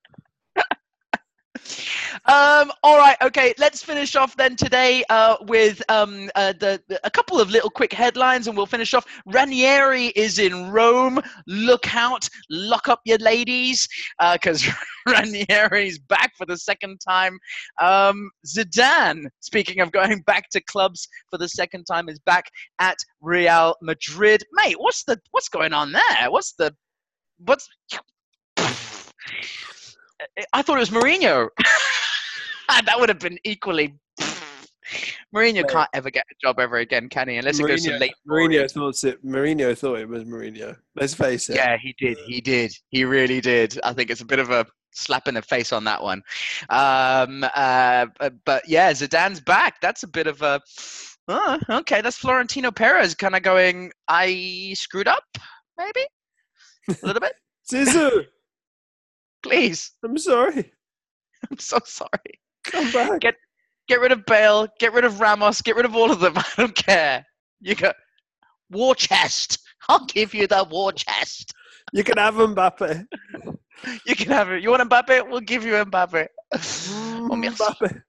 Um, 2.25 2.71
all 2.83 2.97
right, 2.97 3.17
okay. 3.21 3.53
Let's 3.57 3.83
finish 3.83 4.15
off 4.15 4.35
then 4.37 4.55
today 4.55 5.03
uh, 5.09 5.37
with 5.41 5.81
um, 5.89 6.29
uh, 6.35 6.53
the, 6.59 6.81
the- 6.87 6.99
a 7.05 7.09
couple 7.09 7.39
of 7.39 7.49
little 7.49 7.69
quick 7.69 7.93
headlines, 7.93 8.47
and 8.47 8.55
we'll 8.55 8.65
finish 8.65 8.93
off. 8.93 9.05
Ranieri 9.25 10.07
is 10.15 10.39
in 10.39 10.69
Rome. 10.71 11.19
Look 11.47 11.93
out! 11.95 12.27
Lock 12.49 12.87
up 12.87 12.99
your 13.05 13.17
ladies, 13.19 13.87
because 14.33 14.65
Ranieri's 15.07 15.99
back 15.99 16.31
for 16.37 16.45
the 16.45 16.57
second 16.57 16.99
time. 17.07 17.37
Um, 17.81 18.29
Zidane, 18.47 19.25
speaking 19.39 19.79
of 19.79 19.91
going 19.91 20.21
back 20.21 20.49
to 20.51 20.61
clubs 20.61 21.07
for 21.29 21.37
the 21.37 21.49
second 21.49 21.85
time, 21.85 22.09
is 22.09 22.19
back 22.19 22.45
at 22.79 22.97
Real 23.21 23.75
Madrid. 23.81 24.43
Mate, 24.53 24.75
what's 24.79 25.03
the 25.03 25.19
what's 25.31 25.49
going 25.49 25.73
on 25.73 25.91
there? 25.91 26.29
What's 26.29 26.53
the 26.53 26.75
what's 27.39 27.67
I 30.53 30.61
thought 30.61 30.77
it 30.77 30.79
was 30.79 30.89
Mourinho. 30.89 31.49
that 32.69 32.99
would 32.99 33.09
have 33.09 33.19
been 33.19 33.39
equally. 33.43 33.95
Mourinho 35.35 35.67
can't 35.67 35.89
ever 35.93 36.11
get 36.11 36.25
a 36.31 36.35
job 36.41 36.59
ever 36.59 36.77
again, 36.77 37.09
can 37.09 37.27
he? 37.27 37.37
Unless 37.37 37.59
it 37.59 37.67
goes 37.67 37.83
to 37.83 37.97
late. 37.97 38.13
Mourinho 38.29 38.69
thought 38.71 39.03
it. 39.03 39.25
Mourinho 39.25 39.77
thought 39.77 39.99
it 39.99 40.07
was 40.07 40.23
Mourinho. 40.23 40.77
Let's 40.95 41.13
face 41.13 41.49
it. 41.49 41.55
Yeah, 41.55 41.77
he 41.81 41.95
did. 41.97 42.17
He 42.25 42.41
did. 42.41 42.73
He 42.89 43.03
really 43.03 43.41
did. 43.41 43.79
I 43.83 43.93
think 43.93 44.09
it's 44.11 44.21
a 44.21 44.25
bit 44.25 44.39
of 44.39 44.51
a 44.51 44.65
slap 44.91 45.27
in 45.27 45.35
the 45.35 45.41
face 45.41 45.73
on 45.73 45.83
that 45.85 46.01
one. 46.01 46.21
Um, 46.69 47.43
uh, 47.55 48.07
but, 48.19 48.33
but 48.45 48.67
yeah, 48.67 48.91
Zidane's 48.91 49.39
back. 49.39 49.81
That's 49.81 50.03
a 50.03 50.07
bit 50.07 50.27
of 50.27 50.41
a. 50.41 50.61
Oh, 51.27 51.59
okay, 51.69 52.01
that's 52.01 52.17
Florentino 52.17 52.69
Perez 52.71 53.15
kind 53.15 53.35
of 53.35 53.43
going. 53.43 53.91
I 54.07 54.73
screwed 54.75 55.07
up, 55.07 55.23
maybe 55.77 56.05
a 56.89 57.05
little 57.05 57.21
bit. 57.21 57.33
Zizou, 57.71 58.25
Please, 59.43 59.91
I'm 60.03 60.17
sorry. 60.17 60.71
I'm 61.51 61.59
so 61.59 61.79
sorry. 61.85 62.39
Come 62.65 62.91
back. 62.91 63.21
Get- 63.21 63.35
Get 63.89 63.99
rid 63.99 64.13
of 64.13 64.25
Bale. 64.25 64.67
Get 64.79 64.93
rid 64.93 65.03
of 65.03 65.19
Ramos. 65.19 65.61
Get 65.61 65.75
rid 65.75 65.83
of 65.85 65.93
all 65.93 66.09
of 66.09 66.21
them. 66.21 66.33
I 66.37 66.45
don't 66.55 66.73
care. 66.75 67.25
You 67.59 67.75
go. 67.75 67.91
War 68.71 68.95
chest. 68.95 69.59
I'll 69.89 70.05
give 70.05 70.33
you 70.33 70.47
the 70.47 70.65
war 70.69 70.93
chest. 70.93 71.53
You 71.91 72.05
can 72.05 72.17
have 72.17 72.35
Mbappe. 72.35 73.05
You 74.05 74.15
can 74.15 74.31
have 74.31 74.49
it. 74.51 74.63
You 74.63 74.69
want 74.71 74.89
Mbappe? 74.89 75.29
We'll 75.29 75.41
give 75.41 75.65
you 75.65 75.73
Mbappe. 75.73 76.27
Oh. 76.53 77.29
Mbappe. 77.33 78.01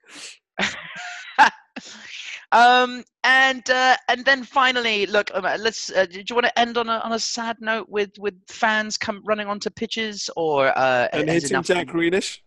Um, 2.54 3.04
and 3.24 3.68
uh, 3.68 3.96
and 4.08 4.24
then 4.24 4.44
finally, 4.44 5.06
look. 5.06 5.30
Um, 5.34 5.44
uh, 5.44 5.56
let's. 5.58 5.90
Uh, 5.90 6.06
do 6.06 6.22
you 6.28 6.34
want 6.34 6.46
to 6.46 6.58
end 6.58 6.78
on 6.78 6.88
a 6.88 6.98
on 6.98 7.12
a 7.12 7.18
sad 7.18 7.56
note 7.60 7.88
with 7.88 8.10
with 8.18 8.34
fans 8.48 8.96
come 8.96 9.22
running 9.24 9.48
onto 9.48 9.70
pitches 9.70 10.30
or 10.36 10.76
uh, 10.78 11.08
And 11.12 11.28
hitting 11.28 11.62
Jack 11.62 11.88
Grealish. 11.88 12.38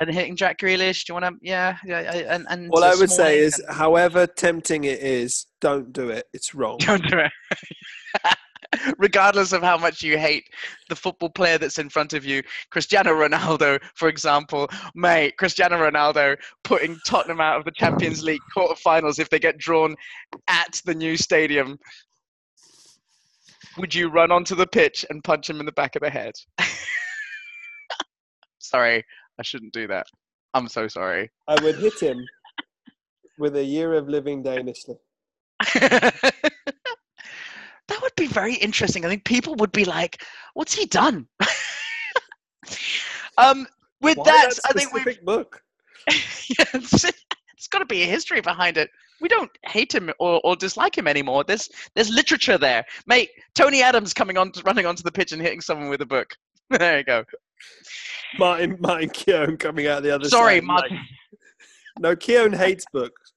and 0.00 0.10
hitting 0.10 0.36
Jack 0.36 0.58
Grealish? 0.58 1.04
Do 1.04 1.12
you 1.12 1.20
want 1.20 1.24
to? 1.26 1.38
Yeah, 1.42 1.78
yeah. 1.84 2.00
And 2.28 2.46
and 2.48 2.70
All 2.70 2.84
I 2.84 2.94
would 2.94 3.10
say 3.10 3.38
is, 3.38 3.60
however 3.68 4.26
tempting 4.26 4.84
it 4.84 5.00
is, 5.00 5.46
don't 5.60 5.92
do 5.92 6.10
it. 6.10 6.26
It's 6.32 6.54
wrong. 6.54 6.78
Don't 6.86 7.06
do 7.08 7.18
it. 7.18 7.32
Regardless 8.98 9.52
of 9.52 9.62
how 9.62 9.76
much 9.76 10.02
you 10.02 10.18
hate 10.18 10.44
the 10.88 10.96
football 10.96 11.30
player 11.30 11.58
that's 11.58 11.78
in 11.78 11.88
front 11.88 12.12
of 12.12 12.24
you, 12.24 12.42
Cristiano 12.70 13.12
Ronaldo, 13.12 13.80
for 13.94 14.08
example, 14.08 14.68
mate, 14.94 15.36
Cristiano 15.36 15.76
Ronaldo 15.76 16.36
putting 16.64 16.98
Tottenham 17.06 17.40
out 17.40 17.58
of 17.58 17.64
the 17.64 17.72
Champions 17.72 18.22
League 18.22 18.40
quarterfinals 18.56 19.18
if 19.18 19.30
they 19.30 19.38
get 19.38 19.58
drawn 19.58 19.94
at 20.48 20.80
the 20.84 20.94
new 20.94 21.16
stadium. 21.16 21.78
Would 23.78 23.94
you 23.94 24.08
run 24.08 24.32
onto 24.32 24.54
the 24.54 24.66
pitch 24.66 25.04
and 25.10 25.22
punch 25.22 25.50
him 25.50 25.60
in 25.60 25.66
the 25.66 25.72
back 25.72 25.96
of 25.96 26.02
the 26.02 26.10
head? 26.10 26.32
sorry, 28.58 29.04
I 29.38 29.42
shouldn't 29.42 29.72
do 29.72 29.86
that. 29.88 30.06
I'm 30.54 30.68
so 30.68 30.88
sorry. 30.88 31.30
I 31.46 31.62
would 31.62 31.76
hit 31.76 32.00
him 32.00 32.24
with 33.38 33.56
a 33.56 33.64
year 33.64 33.92
of 33.94 34.08
living 34.08 34.42
danishly. 34.42 34.96
that 37.88 38.02
would 38.02 38.14
be 38.16 38.26
very 38.26 38.54
interesting. 38.54 39.04
I 39.04 39.08
think 39.08 39.24
people 39.24 39.54
would 39.56 39.72
be 39.72 39.84
like, 39.84 40.22
"What's 40.54 40.74
he 40.74 40.86
done?" 40.86 41.26
um, 43.38 43.66
with 44.00 44.18
Why 44.18 44.24
that, 44.24 44.58
I 44.68 44.72
think 44.72 44.92
we've 44.92 45.02
specific 45.02 45.24
book. 45.24 45.62
it's, 46.08 47.04
it's 47.04 47.68
got 47.68 47.78
to 47.78 47.86
be 47.86 48.02
a 48.02 48.06
history 48.06 48.40
behind 48.40 48.76
it. 48.76 48.90
We 49.20 49.28
don't 49.28 49.50
hate 49.64 49.94
him 49.94 50.10
or, 50.18 50.40
or 50.44 50.56
dislike 50.56 50.96
him 50.96 51.08
anymore. 51.08 51.44
There's 51.44 51.68
there's 51.94 52.10
literature 52.10 52.58
there, 52.58 52.84
mate. 53.06 53.30
Tony 53.54 53.82
Adams 53.82 54.12
coming 54.12 54.36
on, 54.36 54.52
running 54.64 54.86
onto 54.86 55.02
the 55.02 55.12
pitch 55.12 55.32
and 55.32 55.40
hitting 55.40 55.60
someone 55.60 55.88
with 55.88 56.02
a 56.02 56.06
book. 56.06 56.34
there 56.70 56.98
you 56.98 57.04
go. 57.04 57.24
Martin 58.38 58.76
Martin 58.80 59.10
Keown 59.10 59.56
coming 59.56 59.86
out 59.86 60.02
the 60.02 60.14
other 60.14 60.28
Sorry, 60.28 60.56
side. 60.56 60.58
Sorry, 60.58 60.60
Martin. 60.60 60.96
like- 60.96 61.06
no, 61.98 62.14
Keown 62.14 62.52
hates 62.52 62.84
books. 62.92 63.32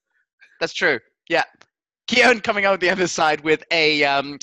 That's 0.60 0.74
true. 0.74 1.00
Yeah. 1.30 1.44
Keown 2.10 2.40
coming 2.40 2.66
out 2.66 2.80
the 2.80 2.90
other 2.90 3.06
side 3.06 3.40
with 3.42 3.64
a 3.70 4.04
um, 4.04 4.40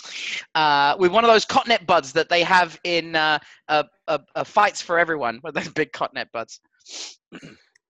uh, 0.54 0.94
with 1.00 1.10
one 1.10 1.24
of 1.24 1.28
those 1.28 1.44
cottonette 1.44 1.84
buds 1.84 2.12
that 2.12 2.28
they 2.28 2.44
have 2.44 2.78
in 2.84 3.16
uh, 3.16 3.40
uh, 3.66 4.18
fights 4.44 4.80
for 4.80 5.00
everyone. 5.00 5.40
With 5.42 5.54
those 5.56 5.68
big 5.70 5.90
cottonette 5.92 6.30
buds. 6.32 6.60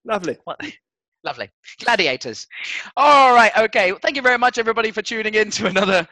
Lovely. 0.06 0.38
What? 0.44 0.60
Lovely. 1.24 1.50
Gladiators. 1.80 2.46
All 2.96 3.34
right. 3.34 3.50
Okay. 3.58 3.90
Well, 3.90 3.98
thank 4.00 4.14
you 4.16 4.22
very 4.22 4.38
much, 4.38 4.58
everybody, 4.58 4.92
for 4.92 5.02
tuning 5.02 5.34
in 5.34 5.50
to 5.50 5.66
another 5.66 6.06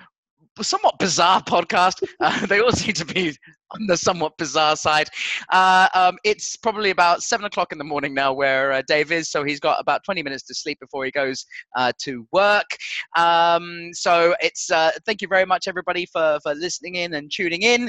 somewhat 0.62 0.98
bizarre 0.98 1.42
podcast. 1.42 2.02
Uh, 2.20 2.46
they 2.46 2.61
all 2.61 2.72
seem 2.72 2.92
to 2.92 3.05
be 3.05 3.36
on 3.72 3.86
the 3.86 3.96
somewhat 3.96 4.36
bizarre 4.38 4.76
side. 4.76 5.09
Uh, 5.52 5.88
um, 5.94 6.16
it's 6.24 6.57
probably 6.57 6.90
about 6.90 7.22
seven 7.22 7.44
o'clock 7.44 7.72
in 7.72 7.76
the 7.76 7.84
morning 7.84 8.14
now 8.14 8.32
where 8.32 8.72
uh, 8.72 8.82
Dave 8.86 9.12
is, 9.12 9.30
so 9.30 9.44
he's 9.44 9.61
got 9.61 9.80
about 9.80 10.02
20 10.05 10.22
minutes 10.22 10.44
to 10.44 10.55
sleep 10.55 10.78
before 10.80 11.05
he 11.05 11.11
goes 11.11 11.44
uh, 11.76 11.92
to 12.02 12.26
work. 12.32 12.64
Um, 13.16 13.90
so 13.92 14.34
it's 14.40 14.70
uh, 14.70 14.92
thank 15.05 15.20
you 15.20 15.28
very 15.28 15.44
much, 15.44 15.68
everybody, 15.68 16.07
for, 16.07 16.38
for 16.42 16.55
listening 16.55 16.94
in 16.94 17.14
and 17.14 17.30
tuning 17.34 17.62
in. 17.62 17.88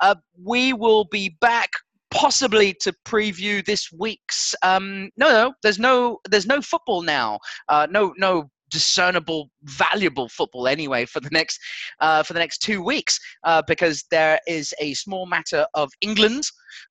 Uh, 0.00 0.14
we 0.42 0.72
will 0.72 1.04
be 1.04 1.36
back 1.40 1.70
possibly 2.10 2.72
to 2.72 2.94
preview 3.04 3.64
this 3.66 3.90
week's 3.90 4.54
um 4.62 5.10
no 5.16 5.28
no 5.28 5.52
there's 5.64 5.80
no 5.80 6.20
there's 6.30 6.46
no 6.46 6.60
football 6.62 7.02
now 7.02 7.40
uh 7.68 7.88
no 7.90 8.14
no 8.18 8.48
discernible, 8.74 9.50
valuable 9.62 10.28
football 10.28 10.66
anyway 10.66 11.04
for 11.04 11.20
the 11.20 11.30
next 11.30 11.60
uh, 12.00 12.24
for 12.24 12.32
the 12.32 12.40
next 12.40 12.58
two 12.58 12.82
weeks 12.82 13.20
uh, 13.44 13.62
because 13.68 14.04
there 14.10 14.40
is 14.48 14.74
a 14.80 14.92
small 14.94 15.26
matter 15.26 15.64
of 15.74 15.92
England. 16.00 16.42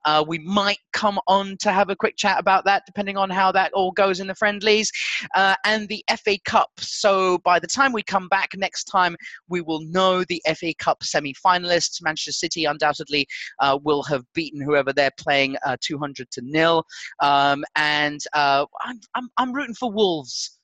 Uh, 0.05 0.23
we 0.25 0.39
might 0.39 0.77
come 0.93 1.19
on 1.27 1.57
to 1.59 1.73
have 1.73 1.89
a 1.89 1.95
quick 1.95 2.15
chat 2.15 2.39
about 2.39 2.63
that, 2.63 2.83
depending 2.85 3.17
on 3.17 3.29
how 3.29 3.51
that 3.51 3.73
all 3.73 3.91
goes 3.91 4.21
in 4.21 4.27
the 4.27 4.35
friendlies, 4.35 4.89
uh, 5.35 5.55
and 5.65 5.89
the 5.89 6.01
FA 6.23 6.37
Cup. 6.45 6.69
So 6.77 7.39
by 7.39 7.59
the 7.59 7.67
time 7.67 7.91
we 7.91 8.01
come 8.01 8.29
back 8.29 8.51
next 8.55 8.85
time, 8.85 9.17
we 9.49 9.59
will 9.59 9.81
know 9.81 10.23
the 10.23 10.41
FA 10.55 10.73
Cup 10.79 11.03
semi-finalists. 11.03 12.01
Manchester 12.01 12.31
City 12.31 12.63
undoubtedly 12.63 13.27
uh, 13.59 13.77
will 13.83 14.03
have 14.03 14.23
beaten 14.33 14.61
whoever 14.61 14.93
they're 14.93 15.11
playing 15.19 15.57
uh, 15.65 15.75
200 15.81 16.31
to 16.31 16.41
nil, 16.45 16.85
um, 17.19 17.65
and 17.75 18.21
I'm, 18.33 19.01
I'm 19.15 19.29
I'm 19.35 19.51
rooting 19.51 19.75
for 19.75 19.91
Wolves 19.91 20.59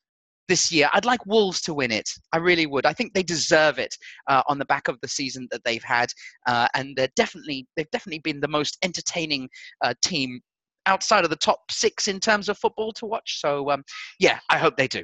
this 0.49 0.69
year. 0.69 0.89
I'd 0.93 1.05
like 1.05 1.25
Wolves 1.25 1.61
to 1.61 1.73
win 1.73 1.91
it. 1.91 2.09
I 2.33 2.37
really 2.37 2.65
would. 2.65 2.85
I 2.85 2.91
think 2.91 3.13
they 3.13 3.23
deserve 3.23 3.79
it 3.79 3.95
uh, 4.27 4.41
on 4.47 4.59
the 4.59 4.65
back 4.65 4.89
of 4.89 4.99
the 5.01 5.07
season 5.07 5.47
that 5.51 5.63
they've 5.63 5.83
had, 5.83 6.09
uh, 6.47 6.67
and 6.75 6.93
they're 6.97 7.07
definitely 7.15 7.65
they've 7.77 7.89
definitely 7.91 8.19
been 8.19 8.41
the 8.41 8.49
most 8.49 8.77
entertaining 8.83 9.47
uh, 9.81 9.93
team 10.03 10.41
outside 10.85 11.23
of 11.23 11.29
the 11.29 11.37
top 11.37 11.59
six 11.71 12.09
in 12.09 12.19
terms 12.19 12.49
of 12.49 12.57
football 12.57 12.91
to 12.93 13.05
watch. 13.05 13.39
So 13.39 13.71
um, 13.71 13.83
yeah, 14.19 14.39
I 14.49 14.57
hope 14.57 14.75
they 14.75 14.89
do. 14.89 15.03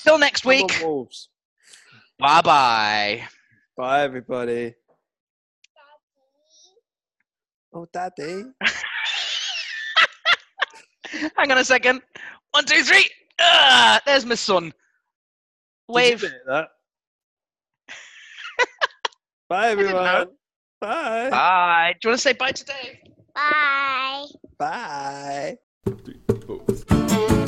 Till 0.00 0.18
next 0.18 0.44
week. 0.44 0.70
Wolves. 0.82 1.30
Bye 2.18 2.42
bye. 2.42 3.22
Bye, 3.76 4.02
everybody. 4.02 4.74
Daddy. 4.74 4.74
Oh, 7.74 7.86
daddy. 7.92 8.44
Hang 11.36 11.50
on 11.52 11.58
a 11.58 11.64
second. 11.64 12.00
One, 12.56 12.64
two, 12.64 12.82
three. 12.84 13.06
Ah, 13.38 14.00
there's 14.06 14.24
my 14.24 14.34
son. 14.34 14.62
Did 14.62 14.72
you 15.88 15.94
Wave. 15.94 16.24
that? 16.46 16.68
Bye, 19.50 19.68
everyone. 19.72 20.28
Bye. 20.80 21.28
Bye. 21.28 21.94
Do 22.00 22.08
you 22.08 22.10
want 22.12 22.18
to 22.18 22.22
say 22.22 22.32
bye 22.32 22.52
today? 22.52 23.02
Bye. 23.34 24.24
Bye. 24.56 25.58
Three, 25.84 26.20
four. 26.46 27.45